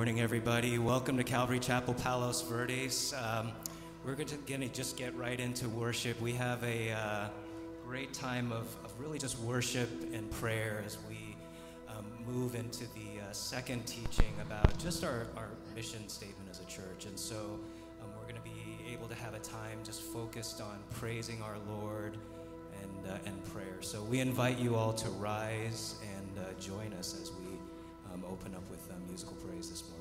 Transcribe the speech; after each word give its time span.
morning, 0.00 0.22
everybody. 0.22 0.78
Welcome 0.78 1.18
to 1.18 1.24
Calvary 1.24 1.58
Chapel 1.58 1.92
Palos 1.92 2.40
Verdes. 2.40 3.12
Um, 3.22 3.52
we're 4.02 4.14
going 4.14 4.28
to 4.28 4.68
just 4.68 4.96
get 4.96 5.14
right 5.14 5.38
into 5.38 5.68
worship. 5.68 6.18
We 6.22 6.32
have 6.32 6.64
a 6.64 6.92
uh, 6.92 7.28
great 7.84 8.14
time 8.14 8.50
of, 8.50 8.74
of, 8.82 8.98
really 8.98 9.18
just 9.18 9.38
worship 9.40 9.90
and 10.14 10.30
prayer 10.30 10.82
as 10.86 10.96
we 11.06 11.36
um, 11.86 12.06
move 12.26 12.54
into 12.54 12.84
the 12.94 13.20
uh, 13.20 13.32
second 13.32 13.86
teaching 13.86 14.32
about 14.40 14.78
just 14.78 15.04
our, 15.04 15.26
our 15.36 15.50
mission 15.74 16.08
statement 16.08 16.48
as 16.50 16.60
a 16.60 16.64
church. 16.64 17.04
And 17.04 17.18
so 17.18 17.60
um, 18.00 18.08
we're 18.16 18.22
going 18.22 18.36
to 18.36 18.40
be 18.40 18.90
able 18.90 19.06
to 19.06 19.14
have 19.16 19.34
a 19.34 19.40
time 19.40 19.80
just 19.84 20.00
focused 20.00 20.62
on 20.62 20.78
praising 20.94 21.42
our 21.42 21.58
Lord 21.68 22.16
and, 22.82 23.12
uh, 23.12 23.18
and 23.26 23.44
prayer. 23.52 23.82
So 23.82 24.02
we 24.02 24.20
invite 24.20 24.58
you 24.58 24.76
all 24.76 24.94
to 24.94 25.10
rise 25.10 25.96
and 26.16 26.38
uh, 26.38 26.58
join 26.58 26.94
us 26.94 27.20
as 27.20 27.32
we 27.32 27.58
um, 28.14 28.24
open 28.30 28.54
up 28.54 28.68
with 28.70 28.79
musical 29.10 29.36
praise 29.44 29.68
this 29.68 29.82
morning. 29.88 29.99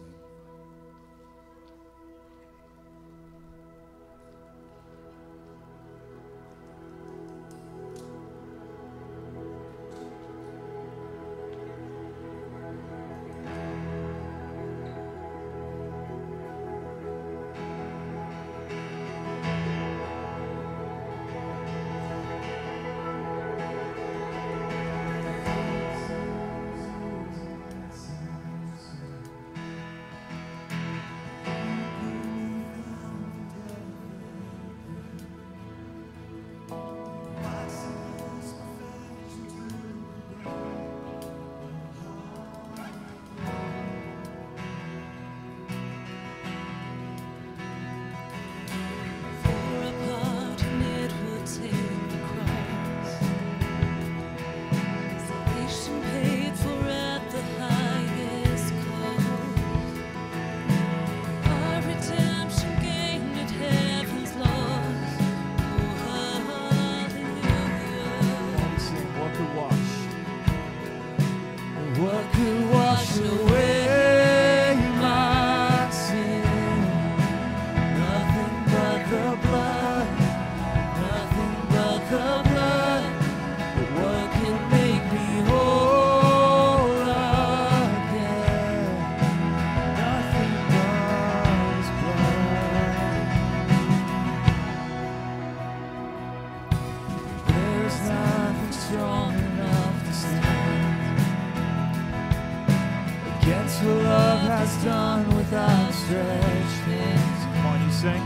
Against 103.49 103.81
the 103.81 103.89
love 103.89 104.41
has 104.41 104.83
done 104.83 105.25
with 105.35 105.51
outstretched 105.51 106.83
hands. 106.85 107.45
Come 107.55 107.65
on, 107.65 107.81
you 107.83 107.91
sing. 107.91 108.23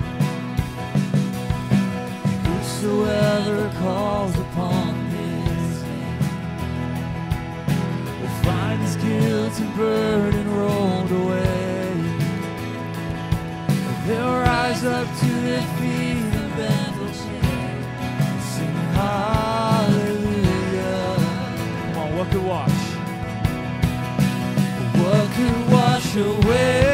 Whosoever 2.48 3.60
calls 3.80 4.34
upon 4.38 4.94
his 5.10 5.82
name 5.82 6.20
will 8.22 8.36
find 8.44 8.78
his 8.80 8.96
guilt 8.96 9.60
and 9.60 9.72
burden. 9.76 10.37
could 22.38 22.46
wash. 22.46 22.70
What 24.96 25.30
could 25.32 25.72
wash 25.72 26.16
away? 26.16 26.87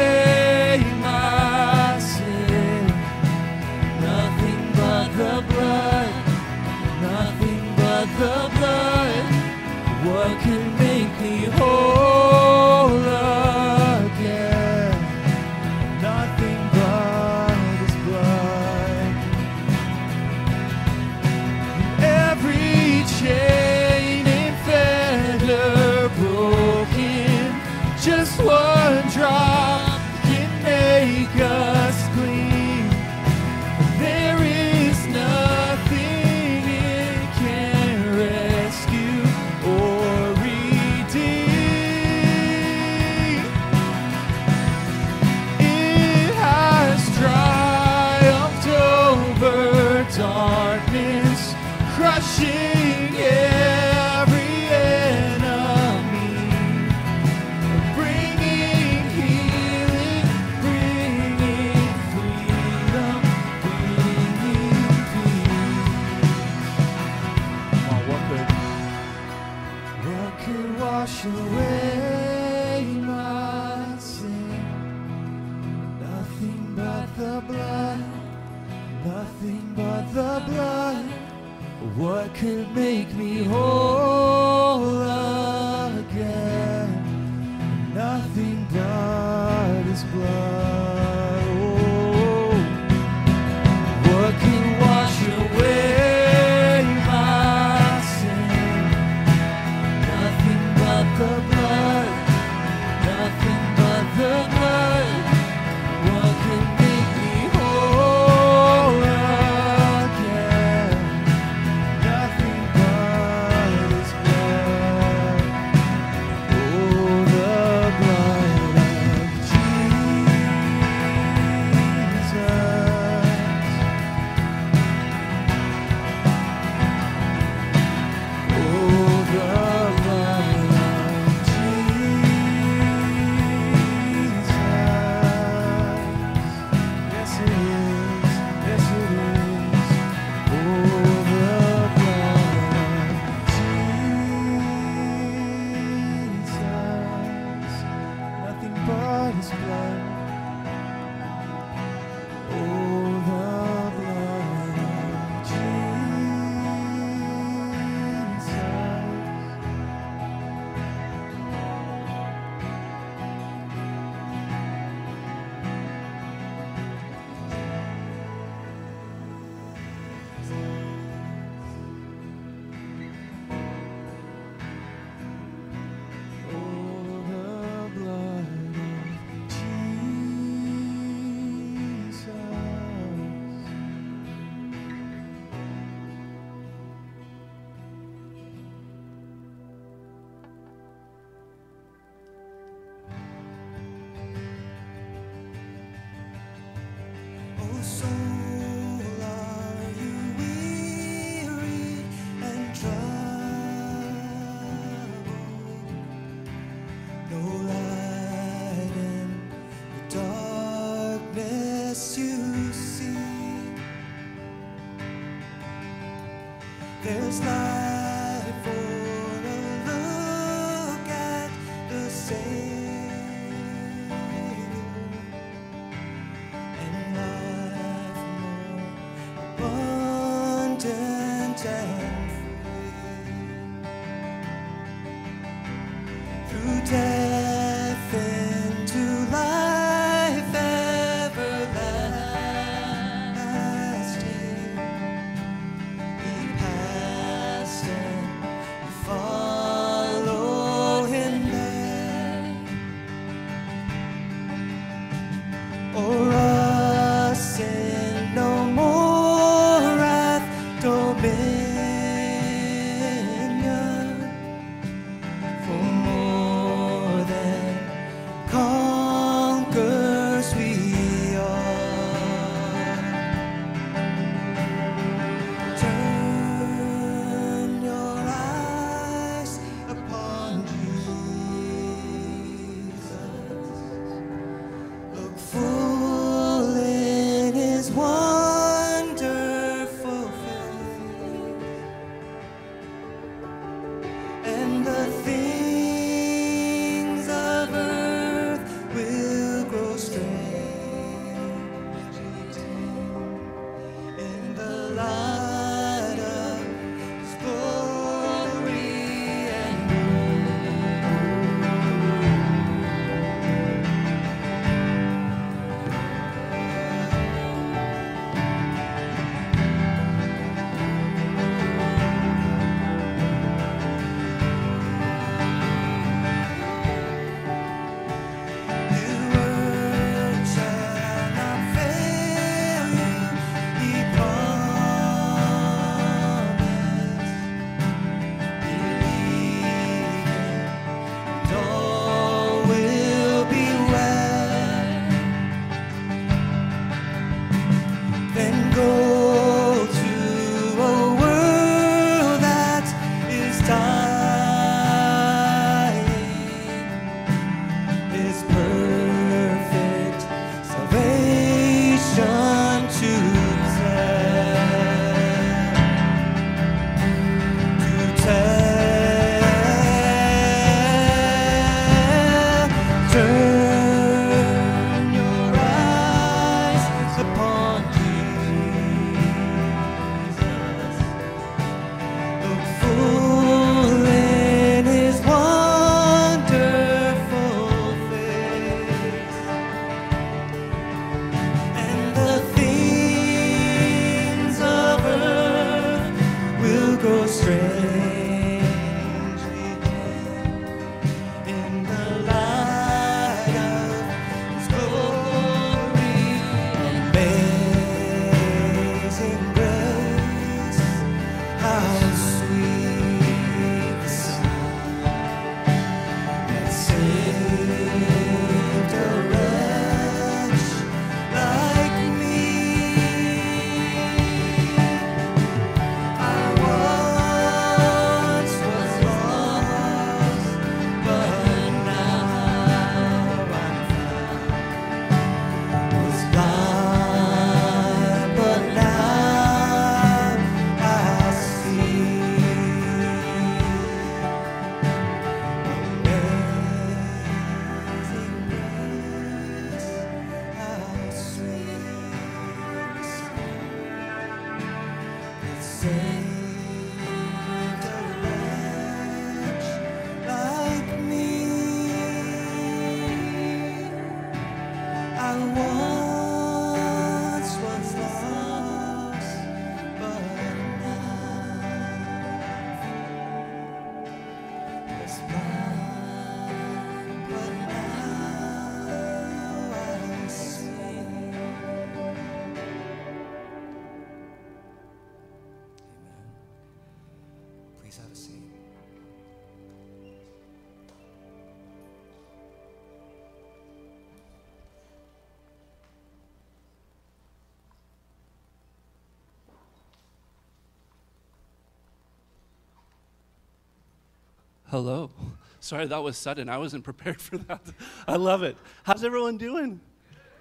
Hello. 504.75 505.09
Sorry, 505.61 505.85
that 505.87 506.03
was 506.03 506.17
sudden. 506.17 506.49
I 506.49 506.57
wasn't 506.57 506.83
prepared 506.83 507.21
for 507.21 507.37
that. 507.37 507.61
I 508.05 508.17
love 508.17 508.43
it. 508.43 508.57
How's 508.83 509.05
everyone 509.05 509.37
doing? 509.37 509.79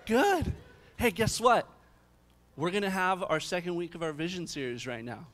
Good. 0.06 0.52
Hey, 0.96 1.12
guess 1.12 1.40
what? 1.40 1.68
We're 2.56 2.72
going 2.72 2.82
to 2.82 2.90
have 2.90 3.22
our 3.22 3.38
second 3.38 3.76
week 3.76 3.94
of 3.94 4.02
our 4.02 4.10
vision 4.10 4.48
series 4.48 4.88
right 4.88 5.04
now. 5.04 5.28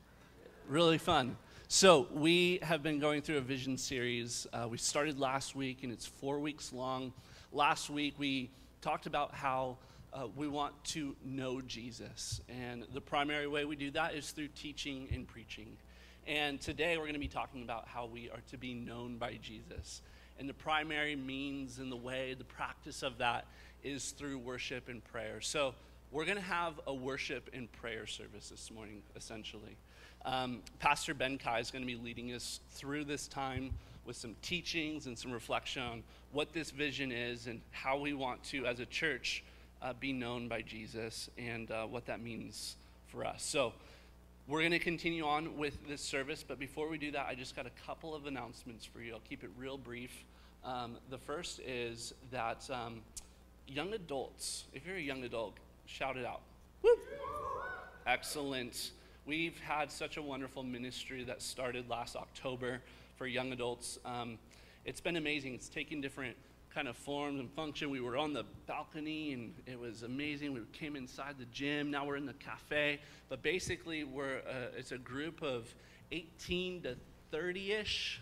Really 0.67 0.99
fun. 0.99 1.35
So, 1.67 2.09
we 2.13 2.59
have 2.61 2.83
been 2.83 2.99
going 2.99 3.23
through 3.23 3.37
a 3.37 3.41
vision 3.41 3.75
series. 3.75 4.45
Uh, 4.53 4.67
we 4.69 4.77
started 4.77 5.19
last 5.19 5.55
week, 5.55 5.81
and 5.81 5.91
it's 5.91 6.05
four 6.05 6.39
weeks 6.39 6.71
long. 6.71 7.11
Last 7.51 7.89
week, 7.89 8.13
we 8.19 8.51
talked 8.81 9.07
about 9.07 9.33
how 9.33 9.77
uh, 10.13 10.27
we 10.35 10.47
want 10.47 10.75
to 10.83 11.15
know 11.25 11.59
Jesus. 11.59 12.39
And 12.49 12.85
the 12.93 13.01
primary 13.01 13.47
way 13.47 13.65
we 13.65 13.75
do 13.75 13.89
that 13.91 14.13
is 14.13 14.29
through 14.29 14.49
teaching 14.49 15.07
and 15.11 15.27
preaching. 15.27 15.75
And 16.27 16.61
today, 16.61 16.97
we're 16.97 17.03
going 17.03 17.13
to 17.13 17.19
be 17.19 17.27
talking 17.27 17.63
about 17.63 17.87
how 17.87 18.05
we 18.05 18.29
are 18.29 18.41
to 18.51 18.57
be 18.57 18.73
known 18.73 19.17
by 19.17 19.39
Jesus. 19.41 20.01
And 20.39 20.47
the 20.47 20.53
primary 20.53 21.15
means 21.15 21.79
and 21.79 21.91
the 21.91 21.95
way, 21.97 22.35
the 22.37 22.43
practice 22.43 23.01
of 23.01 23.17
that 23.17 23.45
is 23.83 24.11
through 24.11 24.37
worship 24.37 24.87
and 24.87 25.03
prayer. 25.03 25.41
So, 25.41 25.73
we're 26.11 26.25
going 26.25 26.37
to 26.37 26.43
have 26.43 26.79
a 26.87 26.93
worship 26.93 27.49
and 27.53 27.71
prayer 27.71 28.05
service 28.05 28.49
this 28.49 28.69
morning, 28.69 29.01
essentially. 29.15 29.77
Um, 30.25 30.59
Pastor 30.79 31.13
Ben 31.13 31.37
Kai 31.37 31.59
is 31.59 31.71
going 31.71 31.83
to 31.83 31.87
be 31.87 31.95
leading 31.95 32.33
us 32.33 32.59
through 32.71 33.05
this 33.05 33.27
time 33.27 33.71
with 34.05 34.15
some 34.15 34.35
teachings 34.41 35.07
and 35.07 35.17
some 35.17 35.31
reflection 35.31 35.81
on 35.81 36.03
what 36.31 36.53
this 36.53 36.69
vision 36.69 37.11
is 37.11 37.47
and 37.47 37.61
how 37.71 37.97
we 37.97 38.13
want 38.13 38.43
to, 38.43 38.65
as 38.65 38.79
a 38.79 38.85
church, 38.85 39.43
uh, 39.81 39.93
be 39.93 40.13
known 40.13 40.47
by 40.47 40.61
Jesus 40.61 41.29
and 41.37 41.71
uh, 41.71 41.85
what 41.85 42.05
that 42.05 42.21
means 42.21 42.75
for 43.07 43.25
us. 43.25 43.43
So, 43.43 43.73
we're 44.51 44.59
going 44.59 44.71
to 44.71 44.79
continue 44.79 45.25
on 45.25 45.55
with 45.55 45.87
this 45.87 46.01
service, 46.01 46.43
but 46.45 46.59
before 46.59 46.89
we 46.89 46.97
do 46.97 47.09
that, 47.11 47.25
I 47.25 47.35
just 47.35 47.55
got 47.55 47.65
a 47.65 47.71
couple 47.87 48.13
of 48.13 48.25
announcements 48.25 48.83
for 48.83 48.99
you. 48.99 49.13
I'll 49.13 49.21
keep 49.21 49.45
it 49.45 49.49
real 49.57 49.77
brief. 49.77 50.25
Um, 50.65 50.97
the 51.09 51.17
first 51.17 51.61
is 51.61 52.13
that 52.31 52.69
um, 52.69 52.99
young 53.65 53.93
adults, 53.93 54.65
if 54.73 54.85
you're 54.85 54.97
a 54.97 55.01
young 55.01 55.23
adult, 55.23 55.53
shout 55.85 56.17
it 56.17 56.25
out. 56.25 56.41
Woo! 56.83 56.97
Excellent. 58.05 58.91
We've 59.25 59.57
had 59.61 59.89
such 59.89 60.17
a 60.17 60.21
wonderful 60.21 60.63
ministry 60.63 61.23
that 61.23 61.41
started 61.41 61.89
last 61.89 62.17
October 62.17 62.81
for 63.15 63.27
young 63.27 63.53
adults. 63.53 63.99
Um, 64.03 64.37
it's 64.83 64.99
been 64.99 65.15
amazing. 65.15 65.53
It's 65.53 65.69
taken 65.69 66.01
different 66.01 66.35
kind 66.73 66.87
of 66.87 66.95
forms 66.95 67.39
and 67.39 67.51
function. 67.51 67.89
We 67.89 67.99
were 67.99 68.17
on 68.17 68.33
the 68.33 68.45
balcony 68.65 69.33
and 69.33 69.53
it 69.65 69.79
was 69.79 70.03
amazing. 70.03 70.53
We 70.53 70.61
came 70.71 70.95
inside 70.95 71.35
the 71.37 71.45
gym. 71.45 71.91
Now 71.91 72.05
we're 72.05 72.15
in 72.15 72.25
the 72.25 72.33
cafe. 72.33 72.99
But 73.29 73.41
basically, 73.41 74.03
we're 74.03 74.39
uh, 74.39 74.77
it's 74.77 74.91
a 74.91 74.97
group 74.97 75.41
of 75.41 75.73
18 76.11 76.83
to 76.83 76.95
30-ish 77.33 78.21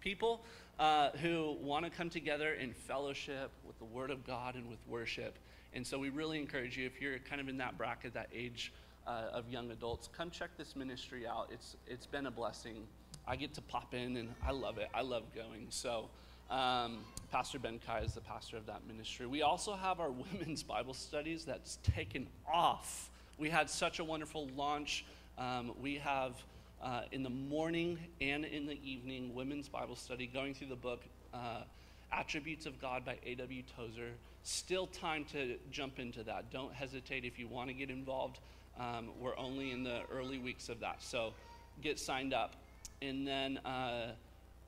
people 0.00 0.44
uh, 0.78 1.10
who 1.22 1.56
want 1.60 1.84
to 1.84 1.90
come 1.90 2.08
together 2.08 2.54
in 2.54 2.72
fellowship 2.72 3.50
with 3.66 3.78
the 3.78 3.84
Word 3.84 4.10
of 4.10 4.26
God 4.26 4.54
and 4.54 4.68
with 4.68 4.78
worship. 4.86 5.38
And 5.74 5.86
so 5.86 5.98
we 5.98 6.08
really 6.08 6.38
encourage 6.38 6.78
you, 6.78 6.86
if 6.86 7.00
you're 7.00 7.18
kind 7.18 7.40
of 7.40 7.48
in 7.48 7.58
that 7.58 7.76
bracket, 7.76 8.14
that 8.14 8.28
age 8.34 8.72
uh, 9.06 9.24
of 9.32 9.48
young 9.50 9.70
adults, 9.70 10.08
come 10.16 10.30
check 10.30 10.50
this 10.56 10.76
ministry 10.76 11.26
out. 11.26 11.50
It's, 11.52 11.76
it's 11.86 12.06
been 12.06 12.26
a 12.26 12.30
blessing. 12.30 12.86
I 13.26 13.36
get 13.36 13.54
to 13.54 13.60
pop 13.60 13.92
in 13.92 14.16
and 14.16 14.34
I 14.46 14.52
love 14.52 14.78
it. 14.78 14.88
I 14.94 15.02
love 15.02 15.24
going. 15.34 15.66
So, 15.68 16.08
um, 16.50 16.98
Pastor 17.30 17.58
Ben 17.58 17.78
Kai 17.84 18.00
is 18.00 18.14
the 18.14 18.20
pastor 18.20 18.56
of 18.56 18.66
that 18.66 18.86
ministry. 18.86 19.26
We 19.26 19.42
also 19.42 19.74
have 19.74 20.00
our 20.00 20.10
women's 20.32 20.62
Bible 20.62 20.94
studies 20.94 21.44
that's 21.44 21.78
taken 21.82 22.26
off. 22.50 23.10
We 23.38 23.50
had 23.50 23.68
such 23.68 23.98
a 23.98 24.04
wonderful 24.04 24.48
launch. 24.56 25.04
Um, 25.36 25.72
we 25.80 25.96
have 25.96 26.32
uh, 26.82 27.02
in 27.12 27.22
the 27.22 27.30
morning 27.30 27.98
and 28.20 28.44
in 28.44 28.66
the 28.66 28.78
evening 28.88 29.34
women's 29.34 29.68
Bible 29.68 29.96
study 29.96 30.26
going 30.26 30.54
through 30.54 30.68
the 30.68 30.76
book 30.76 31.02
uh, 31.34 31.62
Attributes 32.10 32.64
of 32.64 32.80
God 32.80 33.04
by 33.04 33.18
A.W. 33.26 33.62
Tozer. 33.76 34.12
Still 34.42 34.86
time 34.86 35.26
to 35.32 35.56
jump 35.70 35.98
into 35.98 36.22
that. 36.22 36.50
Don't 36.50 36.72
hesitate 36.72 37.24
if 37.24 37.38
you 37.38 37.46
want 37.46 37.68
to 37.68 37.74
get 37.74 37.90
involved. 37.90 38.38
Um, 38.80 39.10
we're 39.20 39.36
only 39.36 39.72
in 39.72 39.84
the 39.84 40.00
early 40.10 40.38
weeks 40.38 40.70
of 40.70 40.80
that. 40.80 41.02
So 41.02 41.34
get 41.82 41.98
signed 41.98 42.32
up. 42.32 42.56
And 43.02 43.26
then 43.26 43.58
uh, 43.58 44.12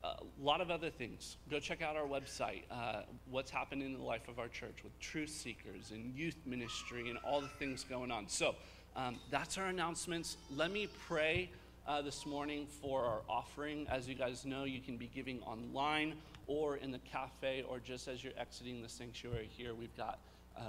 a 0.03 0.15
lot 0.39 0.61
of 0.61 0.71
other 0.71 0.89
things. 0.89 1.37
Go 1.49 1.59
check 1.59 1.81
out 1.81 1.95
our 1.95 2.07
website, 2.07 2.63
uh, 2.71 3.01
what's 3.29 3.51
happening 3.51 3.85
in 3.85 3.97
the 3.97 4.03
life 4.03 4.27
of 4.27 4.39
our 4.39 4.47
church 4.47 4.83
with 4.83 4.97
truth 4.99 5.29
seekers 5.29 5.91
and 5.91 6.15
youth 6.15 6.37
ministry 6.45 7.09
and 7.09 7.19
all 7.23 7.41
the 7.41 7.47
things 7.47 7.83
going 7.83 8.11
on. 8.11 8.27
So 8.27 8.55
um, 8.95 9.17
that's 9.29 9.57
our 9.57 9.67
announcements. 9.67 10.37
Let 10.55 10.71
me 10.71 10.87
pray 11.07 11.49
uh, 11.87 12.01
this 12.01 12.25
morning 12.25 12.67
for 12.81 13.03
our 13.03 13.21
offering. 13.29 13.87
As 13.89 14.07
you 14.07 14.15
guys 14.15 14.45
know, 14.45 14.63
you 14.63 14.79
can 14.79 14.97
be 14.97 15.09
giving 15.13 15.41
online 15.43 16.15
or 16.47 16.77
in 16.77 16.91
the 16.91 16.99
cafe 16.99 17.63
or 17.69 17.79
just 17.79 18.07
as 18.07 18.23
you're 18.23 18.33
exiting 18.37 18.81
the 18.81 18.89
sanctuary 18.89 19.49
here. 19.55 19.73
We've 19.73 19.95
got 19.95 20.19
uh, 20.57 20.61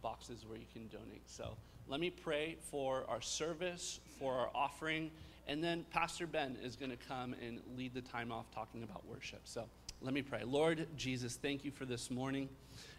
boxes 0.00 0.44
where 0.46 0.58
you 0.58 0.66
can 0.72 0.86
donate. 0.88 1.22
So 1.26 1.56
let 1.88 2.00
me 2.00 2.10
pray 2.10 2.56
for 2.70 3.04
our 3.08 3.20
service, 3.20 4.00
for 4.18 4.34
our 4.34 4.50
offering, 4.54 5.10
and 5.46 5.62
then 5.62 5.84
Pastor 5.90 6.26
Ben 6.26 6.56
is 6.62 6.76
going 6.76 6.90
to 6.90 6.96
come 6.96 7.34
and 7.40 7.60
lead 7.76 7.94
the 7.94 8.00
time 8.00 8.32
off 8.32 8.50
talking 8.52 8.82
about 8.82 9.06
worship. 9.06 9.40
So 9.44 9.64
let 10.00 10.12
me 10.12 10.22
pray. 10.22 10.42
Lord 10.44 10.88
Jesus, 10.96 11.36
thank 11.36 11.64
you 11.64 11.70
for 11.70 11.84
this 11.84 12.10
morning. 12.10 12.48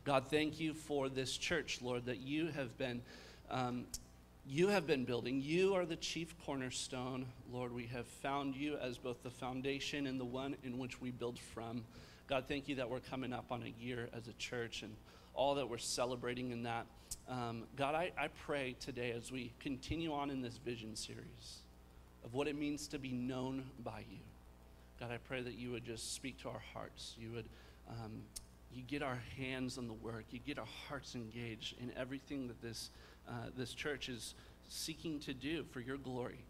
God, 0.06 0.26
thank 0.30 0.60
you 0.60 0.74
for 0.74 1.10
this 1.10 1.38
church, 1.38 1.82
Lord, 1.82 2.06
that 2.06 2.20
you 2.20 2.48
have 2.48 2.78
been. 2.78 3.02
Um, 3.50 3.86
you 4.50 4.70
have 4.70 4.88
been 4.88 5.04
building. 5.04 5.42
You 5.42 5.76
are 5.76 5.86
the 5.86 5.98
chief 5.98 6.34
cornerstone. 6.46 7.26
Lord, 7.52 7.74
we 7.74 7.86
have 7.88 8.08
found 8.08 8.56
you 8.56 8.78
as 8.78 8.98
both 8.98 9.22
the 9.22 9.30
foundation 9.30 10.08
and 10.08 10.18
the 10.18 10.26
one 10.26 10.56
in 10.64 10.78
which 10.78 11.02
we 11.02 11.12
build 11.12 11.38
from. 11.38 11.84
God, 12.28 12.46
thank 12.48 12.70
you 12.70 12.76
that 12.76 12.90
we're 12.90 13.02
coming 13.02 13.34
up 13.34 13.52
on 13.52 13.64
a 13.64 13.84
year 13.84 14.08
as 14.14 14.30
a 14.30 14.34
church 14.34 14.84
and 14.84 14.96
all 15.34 15.56
that 15.56 15.70
we're 15.70 15.78
celebrating 15.78 16.52
in 16.52 16.64
that. 16.64 16.86
Um, 17.28 17.66
God, 17.76 17.94
I, 17.94 18.12
I 18.18 18.30
pray 18.30 18.78
today 18.80 19.12
as 19.12 19.34
we 19.34 19.52
continue 19.60 20.14
on 20.14 20.30
in 20.30 20.42
this 20.42 20.58
vision 20.58 20.96
series 20.96 21.64
of 22.24 22.34
what 22.34 22.48
it 22.48 22.58
means 22.58 22.88
to 22.90 23.00
be 23.00 23.12
known 23.12 23.64
by 23.84 24.00
you. 24.10 24.20
God, 25.00 25.12
I 25.12 25.18
pray 25.18 25.42
that 25.42 25.54
you 25.54 25.72
would 25.72 25.86
just 25.86 26.16
speak 26.16 26.42
to 26.42 26.50
our 26.50 26.62
hearts. 26.74 27.16
You 27.20 27.32
would 27.34 27.46
um, 27.90 28.22
you 28.74 28.84
get 28.84 29.02
our 29.02 29.20
hands 29.38 29.78
on 29.78 29.88
the 29.88 29.94
work. 29.94 30.26
You 30.32 30.40
get 30.40 30.60
our 30.60 30.68
hearts 30.88 31.16
engaged 31.16 31.76
in 31.82 31.92
everything 31.98 32.48
that 32.48 32.62
this, 32.62 32.90
uh, 33.28 33.32
this 33.56 33.74
church 33.74 34.10
is 34.10 34.36
seeking 34.70 35.20
to 35.22 35.34
do 35.34 35.64
for 35.72 35.80
your 35.80 35.98
glory. 35.98 36.44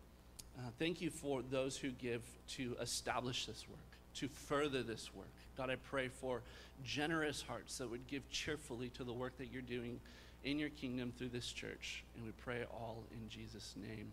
Uh, 0.58 0.70
thank 0.80 1.02
you 1.02 1.10
for 1.10 1.42
those 1.42 1.78
who 1.78 1.92
give 1.92 2.24
to 2.50 2.76
establish 2.82 3.46
this 3.46 3.66
work, 3.70 3.80
to 4.16 4.28
further 4.28 4.82
this 4.82 5.14
work. 5.14 5.28
God, 5.56 5.70
I 5.70 5.76
pray 5.76 6.08
for 6.08 6.42
generous 6.84 7.42
hearts 7.42 7.78
that 7.78 7.90
would 7.90 8.08
give 8.08 8.28
cheerfully 8.30 8.90
to 8.90 9.04
the 9.04 9.14
work 9.14 9.38
that 9.38 9.52
you're 9.52 9.62
doing 9.62 10.00
in 10.44 10.58
your 10.60 10.70
kingdom 10.70 11.14
through 11.18 11.30
this 11.30 11.52
church. 11.52 12.04
And 12.16 12.26
we 12.26 12.32
pray 12.32 12.64
all 12.72 13.04
in 13.12 13.30
Jesus' 13.30 13.76
name. 13.76 14.12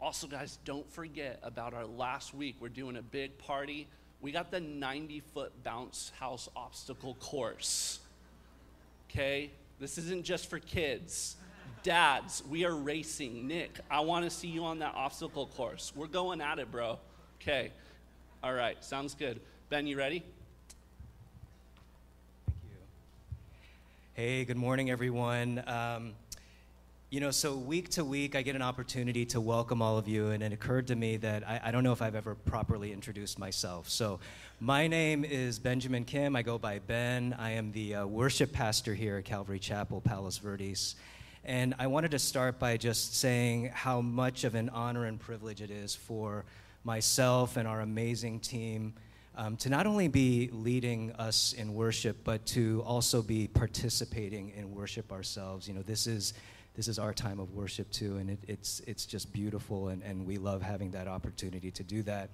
Also, 0.00 0.26
guys, 0.26 0.58
don't 0.64 0.90
forget 0.92 1.40
about 1.42 1.74
our 1.74 1.84
last 1.84 2.32
week. 2.32 2.56
We're 2.60 2.68
doing 2.68 2.96
a 2.96 3.02
big 3.02 3.36
party. 3.38 3.88
We 4.20 4.30
got 4.30 4.50
the 4.50 4.60
90 4.60 5.20
foot 5.34 5.52
bounce 5.64 6.12
house 6.18 6.48
obstacle 6.54 7.14
course. 7.14 7.98
Okay? 9.10 9.50
This 9.80 9.98
isn't 9.98 10.24
just 10.24 10.48
for 10.48 10.60
kids. 10.60 11.36
Dads, 11.82 12.42
we 12.48 12.64
are 12.64 12.74
racing. 12.74 13.46
Nick, 13.46 13.78
I 13.90 14.00
want 14.00 14.24
to 14.24 14.30
see 14.30 14.48
you 14.48 14.64
on 14.64 14.80
that 14.80 14.94
obstacle 14.94 15.46
course. 15.46 15.92
We're 15.94 16.06
going 16.06 16.40
at 16.40 16.58
it, 16.58 16.70
bro. 16.70 16.98
Okay. 17.40 17.72
All 18.42 18.52
right. 18.52 18.82
Sounds 18.84 19.14
good. 19.14 19.40
Ben, 19.68 19.86
you 19.86 19.96
ready? 19.96 20.24
Thank 22.46 22.58
you. 22.64 22.76
Hey, 24.14 24.44
good 24.44 24.56
morning, 24.56 24.90
everyone. 24.90 25.62
Um, 25.66 26.14
you 27.10 27.20
know, 27.20 27.30
so 27.30 27.56
week 27.56 27.88
to 27.90 28.04
week, 28.04 28.36
I 28.36 28.42
get 28.42 28.54
an 28.54 28.60
opportunity 28.60 29.24
to 29.26 29.40
welcome 29.40 29.80
all 29.80 29.96
of 29.96 30.06
you, 30.06 30.28
and 30.28 30.42
it 30.42 30.52
occurred 30.52 30.88
to 30.88 30.96
me 30.96 31.16
that 31.16 31.42
I, 31.48 31.58
I, 31.64 31.70
don't 31.70 31.82
know 31.82 31.92
if 31.92 32.02
I've 32.02 32.14
ever 32.14 32.34
properly 32.34 32.92
introduced 32.92 33.38
myself. 33.38 33.88
So, 33.88 34.20
my 34.60 34.86
name 34.88 35.24
is 35.24 35.58
Benjamin 35.58 36.04
Kim. 36.04 36.36
I 36.36 36.42
go 36.42 36.58
by 36.58 36.80
Ben. 36.80 37.34
I 37.38 37.52
am 37.52 37.72
the 37.72 37.94
uh, 37.94 38.06
worship 38.06 38.52
pastor 38.52 38.94
here 38.94 39.16
at 39.16 39.24
Calvary 39.24 39.58
Chapel, 39.58 40.02
Palos 40.02 40.36
Verdes. 40.36 40.96
And 41.46 41.74
I 41.78 41.86
wanted 41.86 42.10
to 42.10 42.18
start 42.18 42.58
by 42.58 42.76
just 42.76 43.16
saying 43.16 43.70
how 43.72 44.02
much 44.02 44.44
of 44.44 44.54
an 44.54 44.68
honor 44.68 45.06
and 45.06 45.18
privilege 45.18 45.62
it 45.62 45.70
is 45.70 45.94
for 45.94 46.44
myself 46.84 47.56
and 47.56 47.66
our 47.66 47.80
amazing 47.80 48.40
team 48.40 48.92
um, 49.34 49.56
to 49.58 49.70
not 49.70 49.86
only 49.86 50.08
be 50.08 50.50
leading 50.52 51.12
us 51.12 51.54
in 51.54 51.72
worship, 51.72 52.18
but 52.24 52.44
to 52.46 52.82
also 52.84 53.22
be 53.22 53.46
participating 53.46 54.50
in 54.50 54.74
worship 54.74 55.10
ourselves. 55.10 55.66
You 55.68 55.72
know, 55.72 55.82
this 55.82 56.06
is 56.06 56.34
this 56.78 56.86
is 56.86 57.00
our 57.00 57.12
time 57.12 57.40
of 57.40 57.52
worship 57.54 57.90
too, 57.90 58.18
and 58.18 58.30
it, 58.30 58.38
it's, 58.46 58.78
it's 58.86 59.04
just 59.04 59.32
beautiful, 59.32 59.88
and, 59.88 60.00
and 60.04 60.24
we 60.24 60.38
love 60.38 60.62
having 60.62 60.92
that 60.92 61.08
opportunity 61.08 61.72
to 61.72 61.82
do 61.82 62.04
that. 62.04 62.30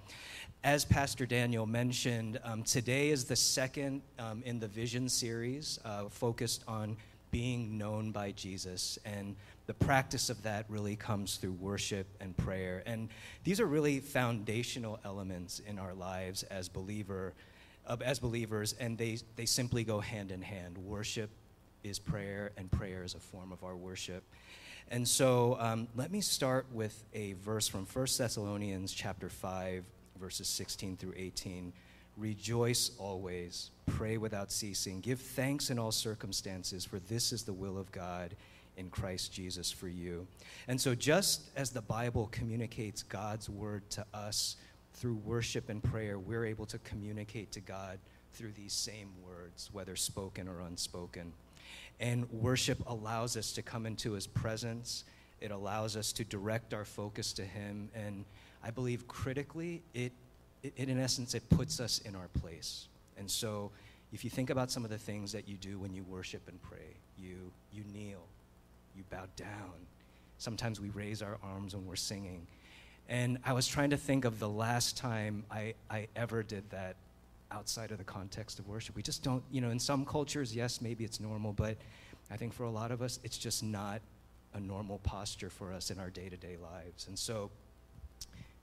As 0.62 0.84
Pastor 0.84 1.24
Daniel 1.24 1.64
mentioned, 1.64 2.38
um, 2.44 2.62
today 2.62 3.08
is 3.08 3.24
the 3.24 3.36
second 3.36 4.02
um, 4.18 4.42
in 4.44 4.60
the 4.60 4.68
Vision 4.68 5.08
series 5.08 5.78
uh, 5.86 6.10
focused 6.10 6.62
on 6.68 6.98
being 7.30 7.78
known 7.78 8.12
by 8.12 8.32
Jesus. 8.32 8.98
And 9.06 9.34
the 9.64 9.72
practice 9.72 10.28
of 10.28 10.42
that 10.42 10.66
really 10.68 10.94
comes 10.94 11.36
through 11.38 11.52
worship 11.52 12.06
and 12.20 12.36
prayer. 12.36 12.82
And 12.84 13.08
these 13.44 13.60
are 13.60 13.66
really 13.66 13.98
foundational 13.98 15.00
elements 15.06 15.62
in 15.66 15.78
our 15.78 15.94
lives 15.94 16.42
as 16.42 16.68
believer, 16.68 17.32
uh, 17.86 17.96
as 18.04 18.18
believers, 18.18 18.74
and 18.78 18.98
they, 18.98 19.20
they 19.36 19.46
simply 19.46 19.84
go 19.84 20.00
hand 20.00 20.30
in 20.30 20.42
hand. 20.42 20.76
Worship 20.76 21.30
is 21.84 21.98
prayer, 21.98 22.50
and 22.56 22.70
prayer 22.70 23.04
is 23.04 23.14
a 23.14 23.20
form 23.20 23.52
of 23.52 23.62
our 23.62 23.76
worship. 23.76 24.24
And 24.90 25.06
so 25.06 25.56
um, 25.60 25.88
let 25.94 26.10
me 26.10 26.20
start 26.20 26.66
with 26.72 27.04
a 27.14 27.34
verse 27.34 27.68
from 27.68 27.86
1 27.86 28.06
Thessalonians 28.18 28.92
chapter 28.92 29.28
5, 29.28 29.84
verses 30.18 30.48
16 30.48 30.96
through 30.96 31.14
18. 31.16 31.72
Rejoice 32.16 32.92
always, 32.98 33.70
pray 33.86 34.16
without 34.16 34.50
ceasing, 34.52 35.00
give 35.00 35.20
thanks 35.20 35.70
in 35.70 35.78
all 35.78 35.92
circumstances, 35.92 36.84
for 36.84 36.98
this 37.00 37.32
is 37.32 37.42
the 37.42 37.52
will 37.52 37.78
of 37.78 37.90
God 37.92 38.34
in 38.76 38.88
Christ 38.88 39.32
Jesus 39.32 39.70
for 39.70 39.88
you. 39.88 40.26
And 40.68 40.80
so, 40.80 40.94
just 40.94 41.50
as 41.56 41.70
the 41.70 41.82
Bible 41.82 42.28
communicates 42.32 43.02
God's 43.02 43.48
word 43.48 43.88
to 43.90 44.04
us 44.14 44.56
through 44.94 45.14
worship 45.24 45.68
and 45.68 45.82
prayer, 45.82 46.18
we're 46.18 46.44
able 46.44 46.66
to 46.66 46.78
communicate 46.78 47.50
to 47.52 47.60
God 47.60 47.98
through 48.32 48.52
these 48.52 48.72
same 48.72 49.10
words, 49.24 49.70
whether 49.72 49.96
spoken 49.96 50.48
or 50.48 50.60
unspoken. 50.60 51.32
And 52.00 52.30
worship 52.30 52.78
allows 52.86 53.36
us 53.36 53.52
to 53.52 53.62
come 53.62 53.86
into 53.86 54.12
his 54.12 54.26
presence. 54.26 55.04
It 55.40 55.50
allows 55.50 55.96
us 55.96 56.12
to 56.14 56.24
direct 56.24 56.74
our 56.74 56.84
focus 56.84 57.32
to 57.34 57.44
him. 57.44 57.88
And 57.94 58.24
I 58.62 58.70
believe 58.70 59.06
critically, 59.06 59.82
it, 59.94 60.12
it, 60.62 60.88
in 60.88 60.98
essence, 60.98 61.34
it 61.34 61.48
puts 61.50 61.80
us 61.80 62.00
in 62.00 62.14
our 62.14 62.28
place. 62.40 62.88
And 63.16 63.30
so 63.30 63.70
if 64.12 64.24
you 64.24 64.30
think 64.30 64.50
about 64.50 64.70
some 64.70 64.84
of 64.84 64.90
the 64.90 64.98
things 64.98 65.32
that 65.32 65.48
you 65.48 65.56
do 65.56 65.78
when 65.78 65.92
you 65.92 66.04
worship 66.04 66.48
and 66.48 66.60
pray, 66.62 66.96
you, 67.18 67.50
you 67.72 67.84
kneel, 67.92 68.24
you 68.96 69.04
bow 69.10 69.24
down. 69.36 69.72
Sometimes 70.38 70.80
we 70.80 70.88
raise 70.90 71.22
our 71.22 71.38
arms 71.42 71.74
when 71.74 71.86
we're 71.86 71.96
singing. 71.96 72.46
And 73.08 73.38
I 73.44 73.52
was 73.52 73.66
trying 73.66 73.90
to 73.90 73.96
think 73.96 74.24
of 74.24 74.38
the 74.38 74.48
last 74.48 74.96
time 74.96 75.44
I, 75.50 75.74
I 75.90 76.08
ever 76.16 76.42
did 76.42 76.68
that 76.70 76.96
outside 77.54 77.90
of 77.90 77.98
the 77.98 78.04
context 78.04 78.58
of 78.58 78.66
worship. 78.66 78.96
We 78.96 79.02
just 79.02 79.22
don't, 79.22 79.42
you 79.50 79.60
know, 79.60 79.70
in 79.70 79.78
some 79.78 80.04
cultures, 80.04 80.54
yes, 80.54 80.80
maybe 80.80 81.04
it's 81.04 81.20
normal, 81.20 81.52
but 81.52 81.76
I 82.30 82.36
think 82.36 82.52
for 82.52 82.64
a 82.64 82.70
lot 82.70 82.90
of 82.90 83.00
us, 83.00 83.20
it's 83.22 83.38
just 83.38 83.62
not 83.62 84.00
a 84.54 84.60
normal 84.60 84.98
posture 84.98 85.50
for 85.50 85.72
us 85.72 85.90
in 85.90 85.98
our 85.98 86.10
day 86.10 86.28
to 86.28 86.36
day 86.36 86.56
lives. 86.60 87.06
And 87.08 87.18
so, 87.18 87.50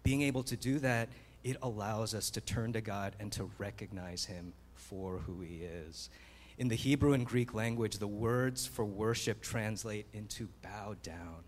being 0.03 0.21
able 0.23 0.43
to 0.43 0.55
do 0.55 0.79
that, 0.79 1.09
it 1.43 1.57
allows 1.61 2.13
us 2.13 2.29
to 2.31 2.41
turn 2.41 2.73
to 2.73 2.81
God 2.81 3.15
and 3.19 3.31
to 3.33 3.49
recognize 3.57 4.25
Him 4.25 4.53
for 4.75 5.17
who 5.19 5.41
He 5.41 5.61
is. 5.63 6.09
In 6.57 6.67
the 6.67 6.75
Hebrew 6.75 7.13
and 7.13 7.25
Greek 7.25 7.53
language, 7.53 7.97
the 7.97 8.07
words 8.07 8.67
for 8.67 8.85
worship 8.85 9.41
translate 9.41 10.05
into 10.13 10.47
bow 10.61 10.95
down. 11.01 11.43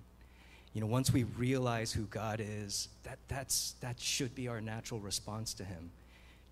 You 0.74 0.82
know, 0.82 0.88
once 0.88 1.14
we 1.14 1.24
realize 1.24 1.92
who 1.92 2.04
God 2.06 2.42
is, 2.44 2.90
that, 3.04 3.20
that's, 3.28 3.76
that 3.82 4.00
should 4.00 4.34
be 4.34 4.48
our 4.48 4.60
natural 4.60 5.00
response 5.00 5.54
to 5.56 5.64
Him. 5.64 5.92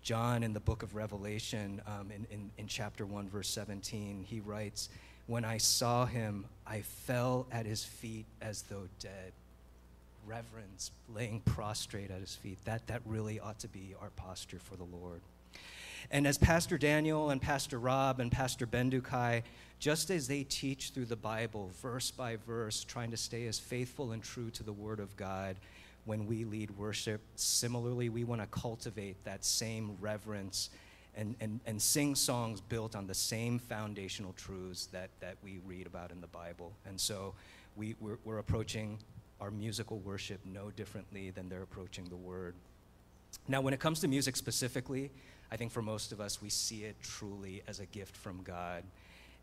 John, 0.02 0.42
in 0.42 0.52
the 0.52 0.60
book 0.60 0.82
of 0.82 0.96
Revelation, 0.96 1.80
um, 1.86 2.10
in, 2.10 2.26
in, 2.30 2.50
in 2.58 2.66
chapter 2.66 3.06
1, 3.06 3.28
verse 3.28 3.48
17, 3.48 4.24
he 4.28 4.40
writes, 4.40 4.88
When 5.28 5.44
I 5.44 5.58
saw 5.58 6.06
him, 6.06 6.44
I 6.66 6.80
fell 6.80 7.46
at 7.52 7.66
his 7.66 7.84
feet 7.84 8.26
as 8.40 8.62
though 8.62 8.88
dead. 8.98 9.32
Reverence, 10.26 10.90
laying 11.14 11.40
prostrate 11.40 12.10
at 12.10 12.20
his 12.20 12.34
feet. 12.34 12.58
That, 12.64 12.86
that 12.88 13.02
really 13.06 13.38
ought 13.38 13.60
to 13.60 13.68
be 13.68 13.94
our 14.00 14.10
posture 14.10 14.58
for 14.58 14.76
the 14.76 14.84
Lord. 14.84 15.20
And 16.10 16.26
as 16.26 16.36
Pastor 16.36 16.78
Daniel 16.78 17.30
and 17.30 17.40
Pastor 17.40 17.78
Rob 17.78 18.18
and 18.18 18.30
Pastor 18.30 18.66
Bendukai, 18.66 19.42
just 19.78 20.10
as 20.10 20.26
they 20.26 20.44
teach 20.44 20.90
through 20.90 21.06
the 21.06 21.16
Bible, 21.16 21.70
verse 21.80 22.10
by 22.10 22.36
verse, 22.36 22.84
trying 22.84 23.10
to 23.12 23.16
stay 23.16 23.46
as 23.46 23.58
faithful 23.58 24.12
and 24.12 24.22
true 24.22 24.50
to 24.50 24.62
the 24.62 24.72
Word 24.72 25.00
of 25.00 25.16
God, 25.16 25.56
when 26.04 26.26
we 26.26 26.44
lead 26.44 26.70
worship. 26.72 27.20
Similarly, 27.36 28.08
we 28.08 28.24
want 28.24 28.40
to 28.40 28.46
cultivate 28.48 29.22
that 29.24 29.44
same 29.44 29.96
reverence 30.00 30.70
and, 31.14 31.36
and, 31.40 31.60
and 31.66 31.80
sing 31.80 32.14
songs 32.14 32.60
built 32.60 32.96
on 32.96 33.06
the 33.06 33.14
same 33.14 33.58
foundational 33.58 34.32
truths 34.32 34.86
that, 34.86 35.10
that 35.20 35.36
we 35.42 35.60
read 35.66 35.86
about 35.86 36.10
in 36.10 36.20
the 36.20 36.26
Bible. 36.26 36.72
And 36.86 37.00
so 37.00 37.34
we, 37.76 37.94
we're, 38.00 38.18
we're 38.24 38.38
approaching 38.38 38.98
our 39.40 39.50
musical 39.50 39.98
worship 39.98 40.40
no 40.44 40.70
differently 40.70 41.30
than 41.30 41.48
they're 41.48 41.62
approaching 41.62 42.04
the 42.04 42.16
Word. 42.16 42.54
Now, 43.48 43.60
when 43.60 43.74
it 43.74 43.80
comes 43.80 44.00
to 44.00 44.08
music 44.08 44.36
specifically, 44.36 45.10
I 45.50 45.56
think 45.56 45.72
for 45.72 45.82
most 45.82 46.12
of 46.12 46.20
us, 46.20 46.40
we 46.40 46.48
see 46.48 46.84
it 46.84 46.96
truly 47.02 47.62
as 47.66 47.80
a 47.80 47.86
gift 47.86 48.16
from 48.16 48.42
God. 48.42 48.84